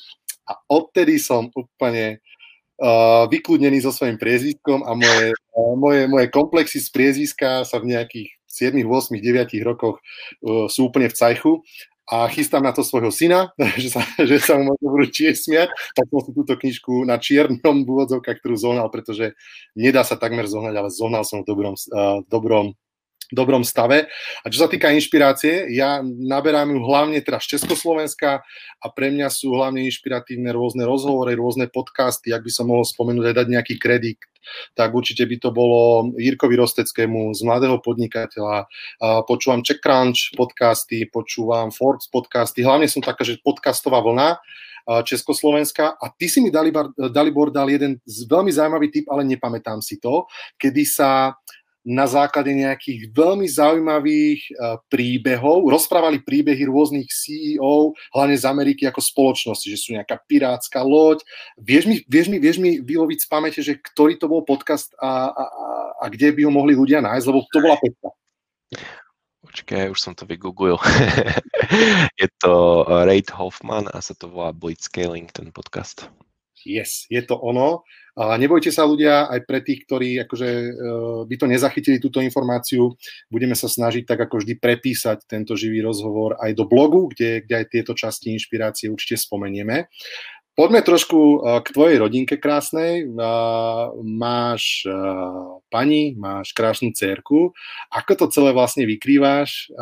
A 0.49 0.57
odtedy 0.65 1.21
som 1.21 1.53
úplne 1.53 2.25
uh, 2.81 3.29
vykludnený 3.29 3.85
so 3.85 3.93
svojím 3.93 4.17
priezviskom 4.17 4.81
a 4.81 4.97
moje, 4.97 5.29
uh, 5.37 5.73
moje, 5.77 6.09
moje 6.09 6.27
komplexy 6.33 6.81
z 6.81 6.89
priezviska 6.89 7.61
sa 7.69 7.77
v 7.77 7.93
nejakých 7.93 8.33
7, 8.49 8.81
8, 8.81 9.13
9 9.13 9.61
rokoch 9.61 10.01
uh, 10.01 10.65
sú 10.65 10.89
úplne 10.89 11.05
v 11.05 11.17
cajchu 11.21 11.61
a 12.03 12.27
chystám 12.27 12.63
na 12.63 12.75
to 12.75 12.83
svojho 12.83 13.11
syna, 13.11 13.55
že 13.81 13.89
sa, 13.93 14.01
že 14.19 14.37
sa 14.43 14.59
mu 14.59 14.75
možno 14.75 14.87
budú 14.91 15.07
smiať, 15.13 15.71
tak 15.95 16.05
som 16.11 16.19
si 16.19 16.31
túto 16.35 16.53
knižku 16.59 17.07
na 17.07 17.15
čiernom 17.15 17.87
úvodzovkách, 17.87 18.43
ktorú 18.43 18.55
zohnal, 18.59 18.87
pretože 18.91 19.35
nedá 19.73 20.03
sa 20.03 20.19
takmer 20.19 20.45
zohnať, 20.45 20.75
ale 20.75 20.89
zohnal 20.91 21.23
som 21.23 21.41
v 21.41 21.47
dobrom, 21.47 21.75
uh, 21.75 22.19
dobrom 22.27 22.75
dobrom 23.33 23.65
stave. 23.65 24.07
A 24.41 24.47
čo 24.47 24.63
sa 24.63 24.69
týka 24.69 24.93
inšpirácie, 24.93 25.73
ja 25.73 25.99
naberám 26.05 26.71
ju 26.71 26.79
hlavne 26.85 27.17
teraz 27.25 27.49
z 27.49 27.57
Československa 27.57 28.45
a 28.79 28.85
pre 28.93 29.09
mňa 29.09 29.27
sú 29.33 29.57
hlavne 29.57 29.81
inšpiratívne 29.89 30.53
rôzne 30.53 30.85
rozhovory, 30.85 31.33
rôzne 31.33 31.67
podcasty, 31.67 32.29
ak 32.29 32.45
by 32.45 32.51
som 32.53 32.69
mohol 32.69 32.85
spomenúť 32.85 33.33
aj 33.33 33.35
dať 33.41 33.47
nejaký 33.49 33.75
kredit, 33.81 34.21
tak 34.77 34.91
určite 34.93 35.23
by 35.25 35.39
to 35.39 35.49
bolo 35.55 36.11
Jirkovi 36.19 36.59
Rosteckému 36.59 37.33
z 37.33 37.41
Mladého 37.47 37.79
podnikateľa. 37.79 38.67
Počúvam 39.25 39.63
CheckCrunch 39.63 40.35
podcasty, 40.35 41.07
počúvam 41.09 41.71
Forbes 41.73 42.11
podcasty, 42.11 42.61
hlavne 42.61 42.85
som 42.91 42.99
taká, 42.99 43.25
že 43.25 43.39
podcastová 43.41 44.03
vlna, 44.03 44.37
Československa 44.83 45.95
a 45.95 46.11
ty 46.11 46.27
si 46.27 46.43
mi 46.43 46.51
Dalibor, 46.51 46.91
Dalibor 46.91 47.55
dal 47.55 47.71
jeden 47.71 48.03
veľmi 48.03 48.51
zaujímavý 48.51 48.91
tip, 48.91 49.07
ale 49.07 49.23
nepamätám 49.23 49.79
si 49.79 49.95
to, 49.95 50.27
kedy 50.59 50.83
sa 50.83 51.39
na 51.83 52.07
základe 52.07 52.49
nejakých 52.55 53.11
veľmi 53.11 53.43
zaujímavých 53.43 54.41
uh, 54.55 54.79
príbehov. 54.87 55.67
Rozprávali 55.67 56.23
príbehy 56.23 56.63
rôznych 56.71 57.11
CEO, 57.11 57.91
hlavne 58.15 58.39
z 58.39 58.47
Ameriky 58.47 58.87
ako 58.87 59.03
spoločnosti, 59.03 59.67
že 59.67 59.77
sú 59.79 59.91
nejaká 59.91 60.19
pirátska 60.23 60.79
loď. 60.79 61.21
Vieš 61.59 61.83
mi, 61.85 61.95
vieš 62.07 62.27
mi, 62.31 62.37
vieš 62.39 62.57
mi 62.63 62.79
vyloviť 62.79 63.19
z 63.19 63.27
pamäte, 63.27 63.59
že 63.59 63.75
ktorý 63.75 64.15
to 64.15 64.31
bol 64.31 64.47
podcast 64.47 64.95
a, 64.95 65.31
a, 65.31 65.43
a 65.99 66.05
kde 66.07 66.31
by 66.31 66.47
ho 66.47 66.51
mohli 66.51 66.71
ľudia 66.73 67.03
nájsť, 67.03 67.25
lebo 67.27 67.43
to 67.51 67.59
bola 67.59 67.77
pekná. 67.77 68.09
Počkaj, 69.43 69.91
už 69.91 69.99
som 69.99 70.17
to 70.17 70.25
vygooglil. 70.25 70.81
je 72.21 72.27
to 72.41 72.87
Reid 73.05 73.29
Hoffman 73.29 73.85
a 73.91 74.01
sa 74.01 74.17
to 74.17 74.31
volá 74.31 74.49
Blitzscaling, 74.49 75.29
ten 75.29 75.53
podcast. 75.53 76.09
Yes, 76.63 77.05
je 77.11 77.21
to 77.23 77.35
ono. 77.37 77.83
A 78.13 78.37
nebojte 78.37 78.69
sa 78.69 78.85
ľudia, 78.85 79.25
aj 79.25 79.41
pre 79.49 79.65
tých, 79.65 79.89
ktorí 79.89 80.21
akože, 80.21 80.49
uh, 80.49 81.21
by 81.25 81.35
to 81.35 81.49
nezachytili 81.49 81.97
túto 81.97 82.21
informáciu, 82.21 82.93
budeme 83.25 83.57
sa 83.57 83.65
snažiť 83.65 84.05
tak 84.05 84.29
ako 84.29 84.45
vždy 84.45 84.61
prepísať 84.61 85.25
tento 85.25 85.57
živý 85.57 85.81
rozhovor 85.81 86.37
aj 86.37 86.53
do 86.53 86.69
blogu, 86.69 87.09
kde, 87.09 87.41
kde 87.41 87.53
aj 87.57 87.65
tieto 87.73 87.97
časti 87.97 88.29
inšpirácie 88.37 88.93
určite 88.93 89.17
spomenieme. 89.17 89.89
Poďme 90.53 90.85
trošku 90.85 91.17
uh, 91.17 91.65
k 91.65 91.73
tvojej 91.73 91.97
rodinke 91.97 92.37
krásnej. 92.37 93.09
Uh, 93.09 93.97
máš 94.05 94.85
pani, 95.73 96.13
máš 96.13 96.53
krásnu 96.53 96.93
cerku. 96.93 97.57
Ako 97.89 98.13
to 98.13 98.25
celé 98.29 98.53
vlastne 98.53 98.85
vykrývaš 98.85 99.73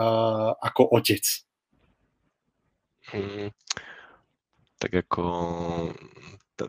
ako 0.63 0.88
otec? 0.95 1.27
Hmm, 3.11 3.51
tak 4.79 5.03
ako 5.03 5.23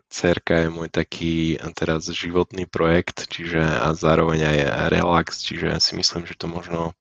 cerka 0.09 0.65
je 0.65 0.69
môj 0.73 0.89
taký 0.89 1.61
teraz 1.77 2.09
životný 2.09 2.69
projekt, 2.69 3.29
čiže 3.29 3.61
a 3.61 3.93
zároveň 3.93 4.41
aj 4.45 4.59
relax, 4.93 5.43
čiže 5.43 5.73
ja 5.73 5.79
si 5.81 5.97
myslím, 5.99 6.25
že 6.29 6.39
to 6.39 6.47
možno 6.47 6.97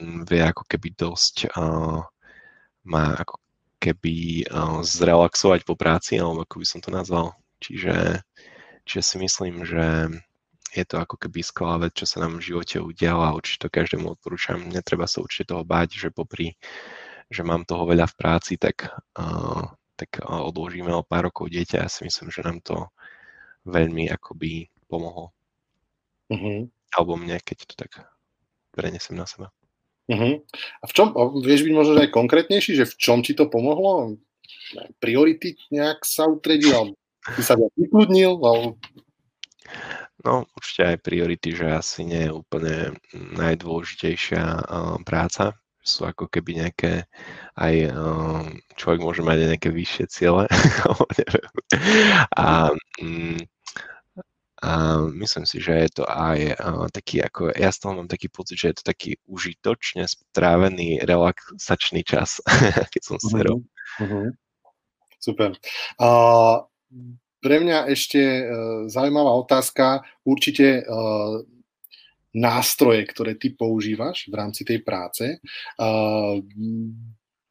mm, 0.00 0.28
vie 0.28 0.42
ako 0.42 0.64
keby 0.66 0.88
dosť 0.94 1.54
uh, 1.54 2.04
má 2.84 3.04
ako 3.16 3.40
keby 3.80 4.48
uh, 4.48 4.80
zrelaxovať 4.84 5.60
po 5.64 5.74
práci, 5.76 6.20
alebo 6.20 6.44
ako 6.44 6.60
by 6.60 6.66
som 6.66 6.80
to 6.80 6.90
nazval. 6.92 7.36
Čiže, 7.60 8.20
čiže 8.84 9.02
si 9.02 9.16
myslím, 9.20 9.64
že 9.64 10.12
je 10.74 10.84
to 10.84 10.98
ako 10.98 11.16
keby 11.16 11.40
skvelá 11.40 11.78
vec, 11.78 11.94
čo 11.94 12.04
sa 12.04 12.26
nám 12.26 12.42
v 12.42 12.50
živote 12.50 12.82
udiala 12.82 13.30
a 13.30 13.36
určite 13.36 13.70
to 13.70 13.76
každému 13.78 14.18
odporúčam. 14.18 14.58
Netreba 14.58 15.06
sa 15.06 15.22
určite 15.22 15.54
toho 15.54 15.62
báť, 15.62 15.94
že 15.96 16.08
popri, 16.10 16.58
že 17.30 17.46
mám 17.46 17.62
toho 17.62 17.86
veľa 17.86 18.10
v 18.10 18.18
práci, 18.18 18.58
tak 18.58 18.90
uh, 19.16 19.70
tak 20.04 20.20
odložíme 20.28 20.92
o 20.92 21.00
pár 21.00 21.32
rokov 21.32 21.48
dieťa. 21.48 21.80
Ja 21.80 21.88
si 21.88 22.04
myslím, 22.04 22.28
že 22.28 22.44
nám 22.44 22.60
to 22.60 22.92
veľmi 23.64 24.12
akoby 24.12 24.68
pomohlo. 24.92 25.32
Uh-huh. 26.28 26.68
Alebo 26.92 27.16
mne, 27.16 27.40
keď 27.40 27.64
to 27.64 27.74
tak 27.74 28.04
prenesem 28.76 29.16
na 29.16 29.24
seba. 29.24 29.48
Uh-huh. 30.12 30.44
A 30.80 30.84
v 30.84 30.92
čom, 30.92 31.16
vieš 31.40 31.64
byť 31.64 31.72
možno 31.72 31.96
aj 31.96 32.12
konkrétnejší, 32.12 32.76
že 32.76 32.84
v 32.84 32.94
čom 33.00 33.24
ti 33.24 33.32
to 33.32 33.48
pomohlo? 33.48 34.20
Priority 35.00 35.56
nejak 35.72 36.04
sa 36.04 36.28
utredil, 36.28 36.92
alebo 36.92 37.00
si 37.32 37.40
sa 37.40 37.56
vykludnil? 37.56 38.36
Alebo... 38.36 38.76
No, 40.24 40.44
určite 40.52 40.92
aj 40.92 41.04
priority, 41.04 41.56
že 41.56 41.72
asi 41.72 42.04
nie 42.04 42.28
je 42.28 42.36
úplne 42.36 42.92
najdôležitejšia 43.16 44.68
práca, 45.08 45.56
sú 45.84 46.08
ako 46.08 46.32
keby 46.32 46.64
nejaké 46.64 47.04
aj 47.60 47.92
človek 48.74 49.00
môže 49.04 49.20
mať 49.20 49.36
aj 49.44 49.48
nejaké 49.54 49.70
vyššie 49.70 50.04
ciele, 50.08 50.48
a, 52.40 52.72
mm, 52.98 53.40
a 54.64 54.70
myslím 55.12 55.44
si, 55.44 55.60
že 55.60 55.76
je 55.84 55.90
to 56.00 56.04
aj 56.08 56.56
taký 56.96 57.20
ako, 57.20 57.52
ja 57.52 57.68
z 57.68 57.78
toho 57.84 58.00
mám 58.00 58.08
taký 58.08 58.32
pocit, 58.32 58.56
že 58.56 58.72
je 58.72 58.76
to 58.80 58.84
taký 58.88 59.10
užitočne 59.28 60.08
strávený 60.08 61.04
relaxačný 61.04 62.00
čas, 62.00 62.40
keď 62.92 63.02
som 63.04 63.20
serol. 63.20 63.60
Uh-huh. 64.00 64.08
uh-huh. 64.08 64.28
Super. 65.20 65.56
Uh, 66.00 66.68
pre 67.40 67.56
mňa 67.60 67.92
ešte 67.92 68.20
uh, 68.20 68.84
zaujímavá 68.92 69.32
otázka. 69.40 70.04
Určite 70.24 70.84
uh, 70.84 71.44
nástroje, 72.34 73.06
ktoré 73.06 73.38
ty 73.38 73.54
používaš 73.54 74.26
v 74.26 74.34
rámci 74.34 74.66
tej 74.66 74.82
práce. 74.82 75.38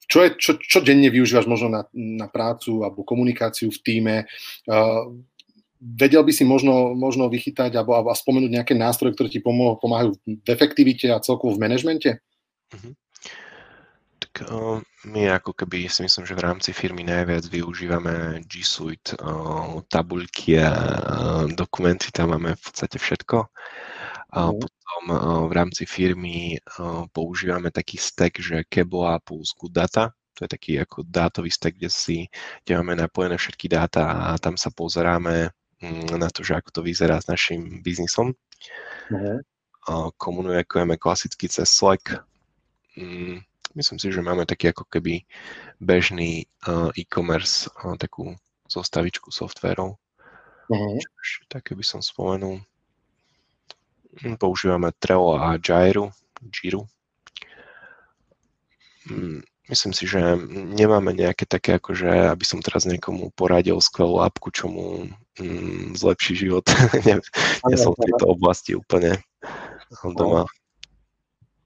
Čo, 0.04 0.18
je, 0.20 0.30
čo, 0.36 0.60
čo 0.60 0.84
denne 0.84 1.08
využívaš 1.08 1.48
možno 1.48 1.72
na, 1.72 1.82
na 1.96 2.28
prácu 2.28 2.84
alebo 2.84 3.08
komunikáciu 3.08 3.72
v 3.72 3.80
týme? 3.80 4.16
Vedel 5.80 6.24
by 6.24 6.32
si 6.36 6.44
možno, 6.44 6.92
možno 6.96 7.32
vychytať 7.32 7.80
alebo, 7.80 7.96
alebo 7.96 8.12
spomenúť 8.12 8.52
nejaké 8.52 8.74
nástroje, 8.76 9.16
ktoré 9.16 9.32
ti 9.32 9.40
pomáhajú 9.40 10.20
v 10.24 10.48
efektivite 10.52 11.08
a 11.08 11.24
celkovo 11.24 11.56
v 11.56 11.64
manažmente? 11.64 12.20
Uh-huh. 12.76 12.92
Tak 14.20 14.48
my 15.08 15.22
ako 15.36 15.52
keby 15.54 15.92
si 15.92 16.04
myslím, 16.04 16.24
že 16.28 16.36
v 16.36 16.46
rámci 16.48 16.72
firmy 16.72 17.04
najviac 17.04 17.48
využívame 17.48 18.42
G 18.48 18.64
Suite, 18.64 19.16
tabuľky 19.92 20.60
a 20.60 20.72
dokumenty, 21.52 22.12
tam 22.12 22.36
máme 22.36 22.56
v 22.56 22.62
podstate 22.64 22.98
všetko. 23.00 23.48
Uh, 24.34 24.50
potom 24.58 25.04
v 25.50 25.54
rámci 25.54 25.86
firmy 25.86 26.58
používame 27.14 27.70
taký 27.70 28.02
stack, 28.02 28.42
že 28.42 28.66
Keboa 28.66 29.22
plus 29.22 29.54
Good 29.54 29.74
Data. 29.74 30.14
To 30.34 30.46
je 30.46 30.50
taký 30.50 30.72
ako 30.82 31.06
dátový 31.06 31.54
stack, 31.54 31.78
kde 31.78 31.90
si 31.94 32.26
kde 32.66 32.82
máme 32.82 32.98
napojené 32.98 33.38
všetky 33.38 33.70
dáta 33.70 34.34
a 34.34 34.38
tam 34.42 34.58
sa 34.58 34.74
pozeráme 34.74 35.54
mm, 35.82 36.18
na 36.18 36.30
to, 36.34 36.42
že 36.42 36.58
ako 36.58 36.70
to 36.74 36.82
vyzerá 36.82 37.22
s 37.22 37.30
našim 37.30 37.86
biznisom. 37.86 38.34
Uh-huh. 39.14 39.38
Komunikujeme 40.18 40.98
klasicky 40.98 41.46
cez 41.46 41.70
Slack. 41.70 42.26
Mm, 42.98 43.46
myslím 43.78 44.00
si, 44.02 44.10
že 44.10 44.26
máme 44.26 44.50
taký 44.50 44.74
ako 44.74 44.90
keby 44.90 45.22
bežný 45.78 46.50
e-commerce, 46.98 47.70
takú 48.02 48.34
zostavičku 48.66 49.30
softverov. 49.30 50.02
Uh-huh. 50.72 50.98
také 51.46 51.78
by 51.78 51.86
som 51.86 52.02
spomenul. 52.02 52.64
Hm, 54.22 54.38
používame 54.38 54.92
Trello 55.00 55.42
a 55.42 55.58
Jairu, 55.58 56.12
Jiru. 56.54 56.86
Hm, 59.10 59.42
myslím 59.70 59.94
si, 59.94 60.08
že 60.08 60.22
nemáme 60.54 61.18
nejaké 61.18 61.50
také, 61.50 61.82
akože 61.82 62.30
aby 62.30 62.46
som 62.46 62.62
teraz 62.62 62.86
niekomu 62.86 63.34
poradil 63.34 63.82
skvelú 63.82 64.22
apku, 64.22 64.54
čo 64.54 64.70
mu 64.70 65.10
mm, 65.42 65.98
zlepší 65.98 66.36
život. 66.36 66.66
nie, 67.08 67.18
nie 67.68 67.78
som 67.78 67.98
v 67.98 68.06
tejto 68.06 68.26
oblasti 68.30 68.78
úplne 68.78 69.18
doma. 70.14 70.46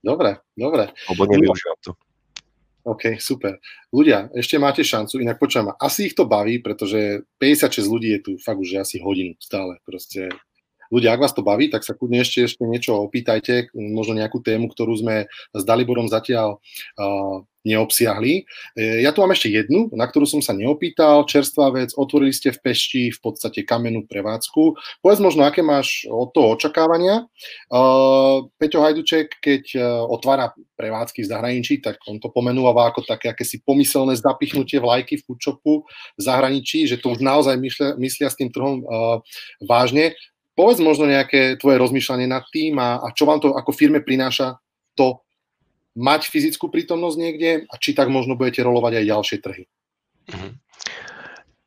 Dobre, 0.00 0.40
dobre. 0.56 0.94
Lebo 1.10 1.22
nevyužívam 1.26 1.78
to. 1.84 1.92
OK, 2.88 3.20
super. 3.20 3.60
Ľudia, 3.92 4.32
ešte 4.32 4.56
máte 4.56 4.80
šancu, 4.80 5.20
inak 5.20 5.36
počujem, 5.36 5.76
asi 5.76 6.08
ich 6.08 6.16
to 6.16 6.24
baví, 6.24 6.64
pretože 6.64 7.28
56 7.36 7.84
ľudí 7.84 8.16
je 8.16 8.20
tu 8.24 8.32
fakt 8.40 8.56
už 8.56 8.80
asi 8.80 8.96
hodinu 9.02 9.36
stále. 9.36 9.76
Proste 9.84 10.32
ľudia, 10.92 11.14
ak 11.14 11.22
vás 11.22 11.34
to 11.36 11.44
baví, 11.44 11.68
tak 11.68 11.84
sa 11.84 11.94
kľudne 11.94 12.24
ešte, 12.24 12.44
ešte 12.44 12.62
niečo 12.64 12.98
opýtajte, 13.04 13.72
možno 13.74 14.18
nejakú 14.18 14.40
tému, 14.40 14.68
ktorú 14.72 14.94
sme 14.98 15.28
s 15.52 15.62
Daliborom 15.62 16.08
zatiaľ 16.08 16.58
uh, 16.98 17.44
neobsiahli. 17.68 18.48
E, 18.72 18.82
ja 19.04 19.12
tu 19.12 19.20
mám 19.20 19.36
ešte 19.36 19.52
jednu, 19.52 19.92
na 19.92 20.08
ktorú 20.08 20.24
som 20.24 20.40
sa 20.40 20.56
neopýtal. 20.56 21.28
Čerstvá 21.28 21.74
vec, 21.76 21.92
otvorili 21.92 22.32
ste 22.32 22.54
v 22.54 22.62
Pešti 22.64 23.02
v 23.12 23.18
podstate 23.20 23.66
kamennú 23.66 24.08
prevádzku. 24.08 24.78
Povedz 25.04 25.20
možno, 25.20 25.44
aké 25.44 25.60
máš 25.60 26.08
od 26.08 26.32
toho 26.32 26.56
očakávania. 26.56 27.28
Uh, 27.68 28.48
Peťo 28.56 28.80
Hajduček, 28.80 29.36
keď 29.44 29.62
uh, 29.76 29.84
otvára 30.08 30.56
prevádzky 30.80 31.26
v 31.26 31.30
zahraničí, 31.30 31.74
tak 31.84 32.00
on 32.08 32.16
to 32.22 32.32
pomenúva 32.32 32.72
ako 32.88 33.04
také 33.04 33.28
akési 33.34 33.60
pomyselné 33.60 34.16
zapichnutie 34.16 34.78
vlajky 34.78 35.20
v 35.20 35.26
foodshopu 35.26 35.84
v 36.16 36.20
zahraničí, 36.22 36.86
že 36.86 36.96
to 36.96 37.12
už 37.12 37.20
naozaj 37.20 37.58
myslia, 37.58 37.98
myslia 37.98 38.28
s 38.30 38.38
tým 38.38 38.48
trhom 38.48 38.86
uh, 38.86 39.18
vážne. 39.66 40.14
Povedz 40.58 40.82
možno 40.82 41.06
nejaké 41.06 41.54
tvoje 41.54 41.78
rozmýšľanie 41.78 42.26
nad 42.26 42.42
tým 42.50 42.82
a, 42.82 42.98
a 42.98 43.14
čo 43.14 43.30
vám 43.30 43.38
to 43.38 43.54
ako 43.54 43.70
firme 43.70 44.02
prináša 44.02 44.58
to 44.98 45.22
mať 45.94 46.26
fyzickú 46.26 46.66
prítomnosť 46.66 47.16
niekde 47.18 47.50
a 47.70 47.74
či 47.78 47.94
tak 47.94 48.10
možno 48.10 48.34
budete 48.34 48.66
rolovať 48.66 48.98
aj 48.98 49.04
ďalšie 49.06 49.38
trhy. 49.38 49.64
Mm-hmm. 50.34 50.52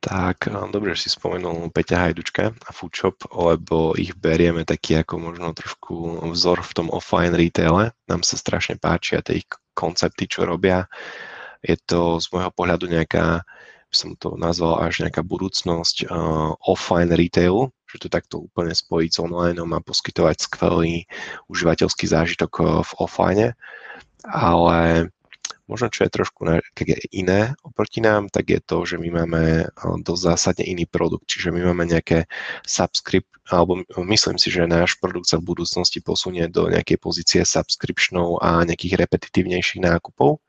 Tak, 0.01 0.49
no, 0.49 0.65
dobre, 0.65 0.97
že 0.97 1.05
si 1.05 1.09
spomenul 1.13 1.69
Peťa 1.69 2.09
Hajdučka 2.09 2.57
a 2.57 2.69
Foodshop, 2.73 3.21
lebo 3.37 3.93
ich 3.93 4.17
berieme 4.17 4.65
taký 4.65 4.97
ako 4.97 5.29
možno 5.29 5.53
trošku 5.53 6.25
vzor 6.33 6.65
v 6.65 6.73
tom 6.73 6.87
offline 6.89 7.37
retaile. 7.37 7.93
Nám 8.09 8.25
sa 8.25 8.33
strašne 8.33 8.81
páčia 8.81 9.21
tie 9.21 9.45
ich 9.45 9.47
koncepty, 9.77 10.25
čo 10.25 10.49
robia. 10.49 10.89
Je 11.61 11.77
to 11.85 12.17
z 12.17 12.33
môjho 12.33 12.49
pohľadu 12.49 12.89
nejaká, 12.89 13.45
by 13.93 13.95
som 13.95 14.17
to 14.17 14.33
nazval 14.41 14.81
až 14.81 15.05
nejaká 15.05 15.21
budúcnosť 15.21 16.09
uh, 16.09 16.57
offline 16.65 17.13
retailu, 17.13 17.69
že 17.91 18.07
to 18.07 18.07
takto 18.07 18.47
úplne 18.47 18.71
spojiť 18.71 19.11
s 19.11 19.19
online 19.19 19.59
a 19.59 19.83
poskytovať 19.83 20.47
skvelý 20.47 21.03
užívateľský 21.51 22.05
zážitok 22.07 22.51
eh, 22.59 22.65
v 22.87 22.91
offline. 23.03 23.47
Ale 24.21 25.09
možno 25.67 25.87
čo 25.87 26.03
je 26.03 26.11
trošku 26.11 26.47
iné 27.15 27.55
oproti 27.63 28.03
nám, 28.03 28.27
tak 28.27 28.51
je 28.51 28.59
to, 28.63 28.77
že 28.87 28.95
my 28.95 29.23
máme 29.23 29.43
eh, 29.67 29.95
dosť 29.99 30.23
zásadne 30.23 30.63
iný 30.63 30.87
produkt, 30.87 31.27
čiže 31.27 31.51
my 31.51 31.61
máme 31.71 31.91
nejaké 31.91 32.31
subscript, 32.63 33.27
alebo 33.51 33.83
myslím 34.07 34.39
si, 34.39 34.47
že 34.47 34.63
náš 34.63 34.95
produkt 34.95 35.27
sa 35.27 35.35
v 35.35 35.51
budúcnosti 35.51 35.99
posunie 35.99 36.47
do 36.47 36.71
nejakej 36.71 36.97
pozície 36.99 37.41
subscriptionov 37.43 38.39
a 38.39 38.63
nejakých 38.63 39.03
repetitívnejších 39.03 39.83
nákupov. 39.83 40.39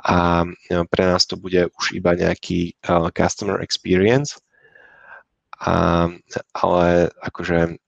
A 0.00 0.48
eh, 0.48 0.84
pre 0.88 1.04
nás 1.04 1.28
to 1.28 1.36
bude 1.36 1.68
už 1.76 1.92
iba 1.92 2.16
nejaký 2.16 2.72
customer 3.12 3.60
experience, 3.60 4.40
a, 5.58 6.06
ale 6.54 7.10
akože 7.22 7.78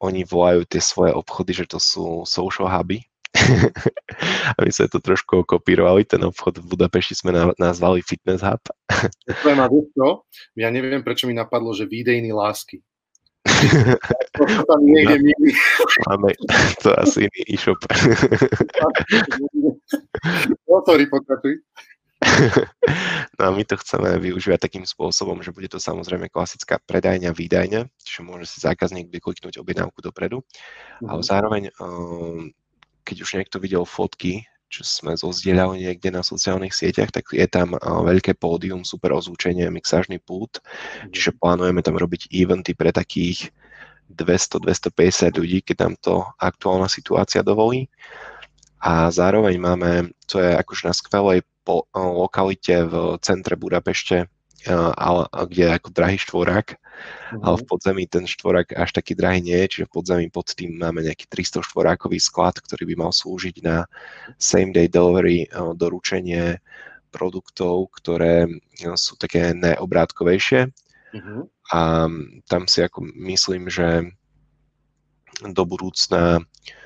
oni 0.00 0.24
volajú 0.28 0.64
tie 0.68 0.80
svoje 0.80 1.12
obchody, 1.16 1.52
že 1.56 1.66
to 1.66 1.80
sú 1.80 2.24
social 2.28 2.68
huby. 2.68 3.00
a 4.56 4.58
my 4.60 4.70
sme 4.72 4.88
to 4.88 5.00
trošku 5.00 5.44
kopírovali, 5.44 6.04
ten 6.08 6.24
obchod 6.24 6.58
v 6.60 6.68
Budapešti 6.72 7.14
sme 7.16 7.32
nazvali 7.60 8.00
Fitness 8.00 8.40
Hub. 8.40 8.60
to 9.28 9.48
je 9.48 9.56
ma 9.56 9.68
Ja 10.56 10.72
neviem, 10.72 11.04
prečo 11.04 11.28
mi 11.28 11.36
napadlo, 11.36 11.76
že 11.76 11.84
výdejný 11.84 12.32
lásky. 12.32 12.80
to 14.34 14.42
tam 14.66 14.82
niekde 14.82 15.22
no, 15.22 15.30
Máme 16.10 16.34
to 16.82 16.90
asi 16.98 17.30
iný 17.30 17.40
e-shop. 17.54 17.78
Sorry, 20.86 21.06
pokračuj. 21.06 21.54
no 23.38 23.42
a 23.46 23.50
my 23.50 23.62
to 23.64 23.76
chceme 23.80 24.18
využívať 24.20 24.60
takým 24.60 24.84
spôsobom, 24.84 25.40
že 25.40 25.54
bude 25.54 25.68
to 25.70 25.80
samozrejme 25.80 26.28
klasická 26.28 26.80
predajňa, 26.84 27.32
výdajňa, 27.32 27.80
čiže 28.02 28.22
môže 28.26 28.46
si 28.48 28.58
zákazník 28.62 29.08
vykliknúť 29.10 29.60
objednávku 29.60 30.00
dopredu, 30.02 30.42
mm-hmm. 30.42 31.08
ale 31.08 31.20
zároveň, 31.24 31.62
ehm, 31.70 32.52
keď 33.06 33.16
už 33.22 33.30
niekto 33.40 33.56
videl 33.62 33.84
fotky, 33.86 34.44
čo 34.66 34.82
sme 34.82 35.14
zozdieľali 35.14 35.86
niekde 35.86 36.10
na 36.10 36.26
sociálnych 36.26 36.74
sieťach, 36.74 37.14
tak 37.14 37.30
je 37.30 37.46
tam 37.46 37.78
veľké 37.78 38.34
pódium, 38.34 38.82
super 38.82 39.14
ozvučenie, 39.14 39.70
mixážny 39.70 40.18
pult, 40.18 40.58
mm-hmm. 40.58 41.14
čiže 41.14 41.38
plánujeme 41.38 41.80
tam 41.86 41.94
robiť 41.94 42.34
eventy 42.34 42.74
pre 42.74 42.90
takých 42.90 43.54
200-250 44.10 45.38
ľudí, 45.38 45.58
keď 45.62 45.76
nám 45.86 45.94
to 45.98 46.14
aktuálna 46.38 46.86
situácia 46.86 47.42
dovolí. 47.42 47.90
A 48.78 49.10
zároveň 49.10 49.58
máme, 49.58 49.90
to 50.30 50.38
je 50.38 50.54
akože 50.54 50.82
na 50.86 50.94
skvelej 50.94 51.42
po, 51.66 51.90
lokalite 51.98 52.86
v 52.86 53.18
centre 53.18 53.58
Budapešte, 53.58 54.30
ale, 54.94 55.26
kde 55.50 55.62
je 55.66 55.76
ako 55.78 55.88
drahý 55.90 56.18
štvorák, 56.22 56.78
mm-hmm. 56.78 57.42
ale 57.42 57.56
v 57.58 57.64
podzemí 57.66 58.04
ten 58.06 58.24
štvorák 58.26 58.78
až 58.78 58.94
taký 58.94 59.18
drahý 59.18 59.42
nie 59.42 59.58
je, 59.66 59.70
čiže 59.70 59.86
v 59.90 59.94
podzemí 59.98 60.26
pod 60.30 60.46
tým 60.54 60.78
máme 60.78 61.02
nejaký 61.02 61.26
300 61.26 61.66
štvorákový 61.66 62.18
sklad, 62.22 62.58
ktorý 62.62 62.94
by 62.94 62.94
mal 63.06 63.12
slúžiť 63.14 63.66
na 63.66 63.90
same 64.38 64.70
day 64.70 64.86
delivery 64.86 65.50
doručenie 65.74 66.62
produktov, 67.10 67.90
ktoré 67.98 68.46
sú 68.94 69.18
také 69.18 69.54
neobrátkovejšie. 69.54 70.70
Mm-hmm. 71.14 71.40
A 71.74 71.80
tam 72.46 72.62
si 72.70 72.78
ako 72.82 73.06
myslím, 73.26 73.66
že 73.66 74.06
do 75.42 75.62
budúcna 75.66 76.40
Mm, 76.40 76.85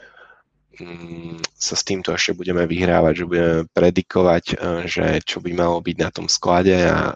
sa 1.57 1.74
s 1.77 1.82
týmto 1.85 2.12
ešte 2.12 2.32
budeme 2.32 2.65
vyhrávať, 2.65 3.12
že 3.24 3.28
budeme 3.28 3.57
predikovať, 3.73 4.44
e, 4.52 4.55
že 4.89 5.07
čo 5.24 5.39
by 5.44 5.51
malo 5.52 5.78
byť 5.81 5.97
na 6.01 6.11
tom 6.11 6.27
sklade 6.27 6.77
a, 6.77 7.15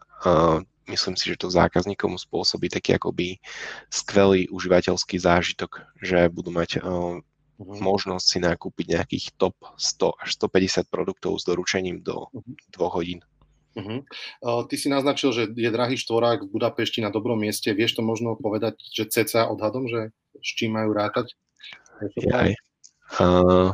myslím 0.89 1.17
si, 1.17 1.33
že 1.33 1.41
to 1.41 1.53
zákazníkom 1.53 2.17
spôsobí 2.17 2.69
taký 2.69 2.97
akoby 2.97 3.41
skvelý 3.89 4.49
užívateľský 4.53 5.21
zážitok, 5.21 5.85
že 6.01 6.29
budú 6.33 6.53
mať 6.53 6.81
uh-huh. 6.81 7.21
možnosť 7.61 8.25
si 8.25 8.39
nakúpiť 8.41 8.87
nejakých 8.97 9.25
top 9.37 9.57
100 9.77 10.25
až 10.25 10.29
150 10.41 10.89
produktov 10.89 11.41
s 11.41 11.45
doručením 11.45 12.01
do 12.01 12.29
uh-huh. 12.29 12.57
dvoch 12.73 12.97
hodín. 13.01 13.21
Uh-huh. 13.75 14.07
Uh, 14.39 14.63
ty 14.71 14.79
si 14.79 14.87
naznačil, 14.87 15.35
že 15.35 15.43
je 15.51 15.71
drahý 15.73 15.99
štvorák 15.99 16.47
v 16.47 16.53
Budapešti 16.53 17.03
na 17.03 17.11
dobrom 17.11 17.37
mieste. 17.37 17.75
Vieš 17.75 17.99
to 17.99 18.03
možno 18.07 18.39
povedať, 18.39 18.79
že 18.93 19.11
ceca 19.11 19.51
odhadom, 19.51 19.91
že 19.91 20.15
s 20.39 20.51
čím 20.55 20.79
majú 20.79 20.95
rátať? 20.95 21.35
Jaj. 22.23 22.55
Uh, 23.21 23.73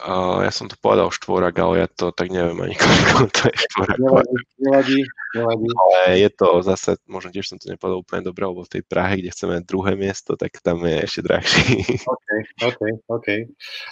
uh, 0.00 0.38
ja 0.44 0.52
som 0.54 0.70
to 0.70 0.78
povedal 0.78 1.10
štvorak, 1.10 1.54
ale 1.58 1.84
ja 1.84 1.88
to 1.90 2.14
tak 2.14 2.30
neviem 2.30 2.56
ani 2.62 2.76
koľko 2.82 3.22
to 3.32 3.42
je 3.50 3.56
štvorak. 3.68 3.98
Nevadí, 3.98 4.36
nevadí, 4.58 5.00
nevadí. 5.34 5.66
Ale 5.68 5.98
je 6.20 6.30
to 6.30 6.48
zase, 6.62 6.90
možno 7.08 7.28
tiež 7.34 7.46
som 7.48 7.58
to 7.58 7.68
nepovedal 7.68 8.00
úplne 8.00 8.22
dobre, 8.24 8.42
lebo 8.46 8.62
v 8.64 8.72
tej 8.78 8.82
Prahe, 8.86 9.18
kde 9.18 9.32
chceme 9.34 9.64
druhé 9.66 9.98
miesto, 9.98 10.38
tak 10.38 10.56
tam 10.62 10.84
je 10.86 10.96
ešte 11.02 11.20
drahší. 11.24 11.68
OK, 12.06 12.28
OK, 12.62 12.80
OK. 13.08 13.28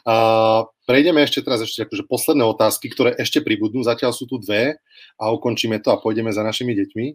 Uh, 0.06 0.68
prejdeme 0.90 1.22
ešte 1.22 1.46
teraz 1.46 1.62
ešte 1.62 1.86
akože 1.86 2.10
posledné 2.10 2.42
otázky, 2.42 2.90
ktoré 2.90 3.14
ešte 3.14 3.38
pribudnú, 3.38 3.86
zatiaľ 3.86 4.10
sú 4.10 4.26
tu 4.26 4.42
dve 4.42 4.74
a 5.14 5.30
ukončíme 5.30 5.78
to 5.78 5.94
a 5.94 6.02
pôjdeme 6.02 6.34
za 6.34 6.42
našimi 6.42 6.74
deťmi. 6.74 7.06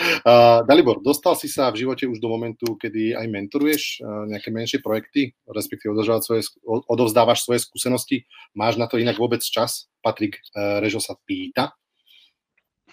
Dalibor, 0.72 1.04
dostal 1.04 1.36
si 1.36 1.52
sa 1.52 1.68
v 1.68 1.84
živote 1.84 2.08
už 2.08 2.16
do 2.24 2.32
momentu, 2.32 2.72
kedy 2.80 3.12
aj 3.12 3.26
mentoruješ 3.28 4.00
nejaké 4.32 4.48
menšie 4.48 4.80
projekty, 4.80 5.36
respektíve 5.44 5.92
svoje, 6.24 6.48
odovzdávaš 6.64 7.44
svoje 7.44 7.60
skúsenosti. 7.60 8.24
Máš 8.56 8.80
na 8.80 8.88
to 8.88 8.96
inak 8.96 9.20
vôbec 9.20 9.44
čas? 9.44 9.92
Patrik 10.00 10.40
uh, 10.56 10.80
Režo 10.80 10.98
sa 10.98 11.12
pýta. 11.28 11.76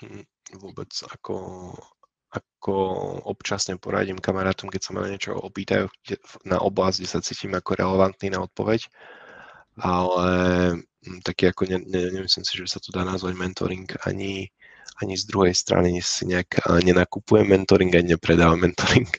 Hm, 0.03 0.27
vôbec 0.59 0.91
ako, 1.07 1.71
ako 2.27 2.75
občasne 3.23 3.79
poradím 3.79 4.19
kamarátom, 4.19 4.67
keď 4.67 4.81
sa 4.83 4.91
ma 4.91 5.07
niečo 5.07 5.31
opýtajú 5.31 5.87
na 6.43 6.59
oblasť, 6.59 6.95
kde 6.99 7.07
sa 7.07 7.23
cítim 7.23 7.55
ako 7.55 7.79
relevantný 7.79 8.35
na 8.35 8.43
odpoveď, 8.43 8.83
ale 9.79 10.29
hm, 11.03 11.19
taký 11.23 11.49
ako 11.49 11.67
ne, 11.71 11.77
ne, 11.87 12.01
nemyslím 12.11 12.45
si, 12.45 12.53
že 12.59 12.67
sa 12.67 12.79
to 12.83 12.91
dá 12.91 13.07
nazvať 13.07 13.33
mentoring 13.35 13.87
ani, 14.05 14.51
ani 14.99 15.13
z 15.15 15.23
druhej 15.27 15.55
strany 15.55 16.03
si 16.03 16.27
nejak 16.27 16.67
nenakupujem 16.83 17.47
mentoring 17.47 17.91
ani 17.95 18.15
nepredávam 18.15 18.59
mentoring. 18.59 19.09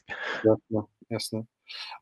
Jasné, 0.44 0.78
jasné. 1.08 1.40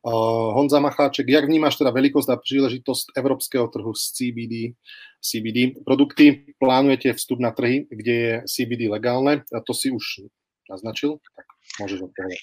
Uh, 0.01 0.49
Honza 0.57 0.81
Macháček, 0.81 1.29
jak 1.29 1.45
vnímaš 1.45 1.77
teda 1.77 1.93
veľkosť 1.93 2.29
a 2.33 2.41
príležitosť 2.41 3.05
európskeho 3.13 3.69
trhu 3.69 3.93
s 3.93 4.09
CBD, 4.17 4.73
CBD 5.21 5.77
produkty? 5.85 6.57
Plánujete 6.57 7.13
vstup 7.13 7.37
na 7.37 7.53
trhy, 7.53 7.85
kde 7.85 8.15
je 8.15 8.33
CBD 8.49 8.89
legálne? 8.89 9.45
A 9.53 9.59
to 9.61 9.77
si 9.77 9.93
už 9.93 10.25
naznačil? 10.65 11.21
Tak 11.37 11.45
môžeš 11.85 12.09
odpovedať. 12.09 12.41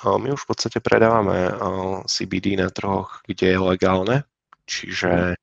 My 0.00 0.30
už 0.30 0.46
v 0.46 0.50
podstate 0.54 0.78
predávame 0.78 1.50
CBD 2.06 2.54
na 2.54 2.70
trhoch, 2.70 3.26
kde 3.26 3.54
je 3.54 3.58
legálne, 3.58 4.16
čiže 4.70 5.34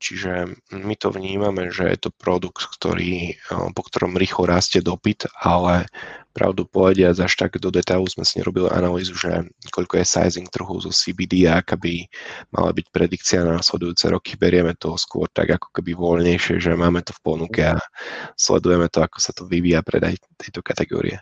Čiže 0.00 0.56
my 0.72 0.96
to 0.96 1.12
vnímame, 1.12 1.68
že 1.68 1.84
je 1.84 2.08
to 2.08 2.10
produkt, 2.16 2.64
ktorý, 2.72 3.36
po 3.76 3.82
ktorom 3.84 4.16
rýchlo 4.16 4.48
rastie 4.48 4.80
dopyt, 4.80 5.28
ale 5.36 5.84
pravdu 6.32 6.64
povediac, 6.64 7.20
až 7.20 7.36
tak 7.36 7.60
do 7.60 7.68
detailu 7.68 8.08
sme 8.08 8.24
si 8.24 8.40
nerobili 8.40 8.72
analýzu, 8.72 9.12
že 9.12 9.44
koľko 9.68 10.00
je 10.00 10.08
sizing 10.08 10.48
trhu 10.48 10.72
zo 10.80 10.88
CBD 10.88 11.44
a 11.52 11.60
aká 11.60 11.76
by 11.76 12.08
mala 12.48 12.72
byť 12.72 12.86
predikcia 12.88 13.44
na 13.44 13.60
nasledujúce 13.60 14.08
roky. 14.08 14.40
Berieme 14.40 14.72
to 14.72 14.96
skôr 14.96 15.28
tak 15.28 15.60
ako 15.60 15.68
keby 15.68 15.92
voľnejšie, 15.92 16.56
že 16.64 16.72
máme 16.72 17.04
to 17.04 17.12
v 17.12 17.20
ponuke 17.20 17.60
a 17.60 17.76
sledujeme 18.40 18.88
to, 18.88 19.04
ako 19.04 19.20
sa 19.20 19.36
to 19.36 19.44
vyvíja 19.44 19.84
predaj 19.84 20.16
tejto 20.40 20.64
kategórie. 20.64 21.20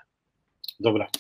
Dobre. 0.79 1.11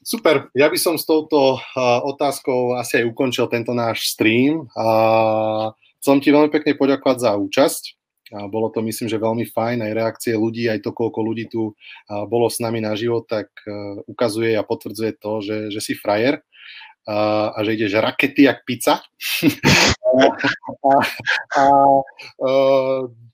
Super, 0.00 0.48
ja 0.56 0.72
by 0.72 0.78
som 0.80 0.96
s 0.96 1.04
touto 1.04 1.60
uh, 1.60 2.00
otázkou 2.08 2.76
asi 2.80 3.04
aj 3.04 3.08
ukončil 3.12 3.46
tento 3.52 3.76
náš 3.76 4.16
stream. 4.16 4.64
Uh, 4.72 5.76
Chcem 6.00 6.16
ti 6.24 6.32
veľmi 6.32 6.48
pekne 6.48 6.72
poďakovať 6.80 7.16
za 7.20 7.32
účasť. 7.36 7.82
A 8.30 8.46
bolo 8.48 8.72
to, 8.72 8.80
myslím, 8.80 9.10
že 9.10 9.20
veľmi 9.20 9.44
fajn, 9.52 9.84
aj 9.84 9.92
reakcie 9.92 10.32
ľudí, 10.32 10.70
aj 10.70 10.86
to, 10.86 10.94
koľko 10.94 11.18
ľudí 11.20 11.50
tu 11.50 11.74
bolo 12.30 12.46
s 12.46 12.62
nami 12.62 12.78
na 12.78 12.94
život, 12.94 13.26
tak 13.26 13.50
e, 13.66 13.98
ukazuje 14.06 14.54
a 14.54 14.62
potvrdzuje 14.62 15.18
to, 15.18 15.42
že, 15.42 15.58
že 15.74 15.80
si 15.82 15.98
frajer 15.98 16.38
a, 17.10 17.50
a 17.50 17.58
že 17.66 17.74
ideš 17.74 17.98
rakety 17.98 18.46
jak 18.46 18.62
pizza. 18.62 19.02
a, 20.06 20.30
a, 20.30 20.92
a, 21.58 21.64
a, 22.38 22.50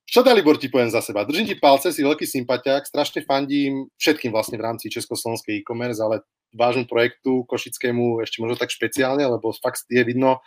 čo 0.07 0.23
Dalibor 0.23 0.55
ti 0.55 0.71
poviem 0.71 0.89
za 0.89 1.03
seba? 1.03 1.27
Držím 1.27 1.51
ti 1.51 1.57
palce, 1.59 1.91
si 1.91 2.07
veľký 2.07 2.23
sympatiák, 2.23 2.87
strašne 2.87 3.27
fandím 3.27 3.91
všetkým 3.99 4.31
vlastne 4.31 4.55
v 4.55 4.65
rámci 4.65 4.87
Československej 4.87 5.61
e-commerce, 5.61 5.99
ale 5.99 6.23
vášmu 6.55 6.87
projektu 6.87 7.45
košickému 7.45 8.23
ešte 8.23 8.41
možno 8.41 8.57
tak 8.57 8.71
špeciálne, 8.71 9.27
lebo 9.27 9.51
fakt 9.59 9.85
je 9.91 10.01
vidno 10.07 10.41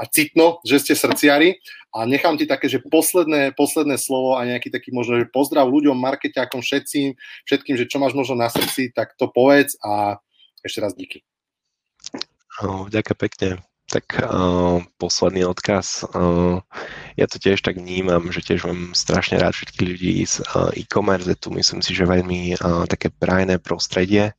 a 0.00 0.02
citno, 0.08 0.62
že 0.64 0.80
ste 0.80 0.94
srdciari 0.96 1.60
a 1.92 2.08
nechám 2.08 2.38
ti 2.38 2.48
také, 2.48 2.70
že 2.70 2.80
posledné, 2.80 3.52
posledné 3.58 4.00
slovo 4.00 4.38
a 4.38 4.46
nejaký 4.48 4.72
taký 4.72 4.94
možno, 4.94 5.20
že 5.20 5.28
pozdrav 5.28 5.68
ľuďom, 5.68 5.98
markeťákom, 5.98 6.64
všetkým, 6.64 7.18
všetkým, 7.44 7.76
že 7.76 7.90
čo 7.90 8.00
máš 8.00 8.16
možno 8.16 8.38
na 8.38 8.48
srdci, 8.48 8.94
tak 8.94 9.18
to 9.20 9.28
povedz 9.28 9.76
a 9.84 10.22
ešte 10.64 10.80
raz 10.80 10.96
díky. 10.96 11.20
ďakujem 12.88 13.18
pekne. 13.18 13.69
Tak 13.90 14.22
uh, 14.22 14.78
posledný 15.02 15.50
odkaz. 15.50 16.06
Uh, 16.14 16.62
ja 17.18 17.26
to 17.26 17.42
tiež 17.42 17.58
tak 17.58 17.74
vnímam, 17.74 18.30
že 18.30 18.38
tiež 18.38 18.70
mám 18.70 18.94
strašne 18.94 19.42
rád 19.42 19.58
všetkých 19.58 19.82
ľudí 19.82 20.14
z 20.22 20.46
uh, 20.54 20.70
e-commerce. 20.78 21.26
Tu 21.34 21.50
myslím 21.50 21.82
si, 21.82 21.90
že 21.90 22.06
veľmi 22.06 22.54
uh, 22.54 22.86
také 22.86 23.10
prajné 23.10 23.58
prostredie 23.58 24.30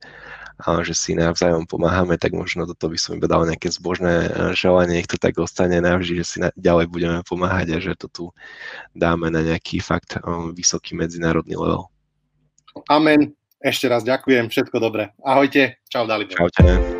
že 0.62 0.94
si 0.94 1.18
navzájom 1.18 1.66
pomáhame, 1.66 2.14
tak 2.18 2.32
možno 2.36 2.68
toto 2.70 2.86
by 2.86 2.98
som 2.98 3.18
iba 3.18 3.26
dal 3.26 3.42
nejaké 3.42 3.72
zbožné 3.72 4.30
želanie, 4.54 5.02
nech 5.02 5.10
to 5.10 5.18
tak 5.18 5.34
ostane 5.42 5.82
navždy, 5.82 6.22
že 6.22 6.24
si 6.24 6.36
na, 6.38 6.54
ďalej 6.54 6.86
budeme 6.86 7.18
pomáhať 7.26 7.66
a 7.74 7.78
že 7.82 7.98
to 7.98 8.06
tu 8.06 8.24
dáme 8.94 9.26
na 9.32 9.42
nejaký 9.42 9.82
fakt 9.82 10.22
um, 10.22 10.54
vysoký 10.54 10.94
medzinárodný 10.94 11.58
level. 11.58 11.90
Amen. 12.86 13.34
Ešte 13.62 13.86
raz 13.86 14.02
ďakujem, 14.02 14.50
všetko 14.50 14.76
dobré. 14.78 15.14
Ahojte, 15.22 15.78
čau 15.86 16.06
Dalibor. 16.06 16.34
Čaute. 16.34 16.91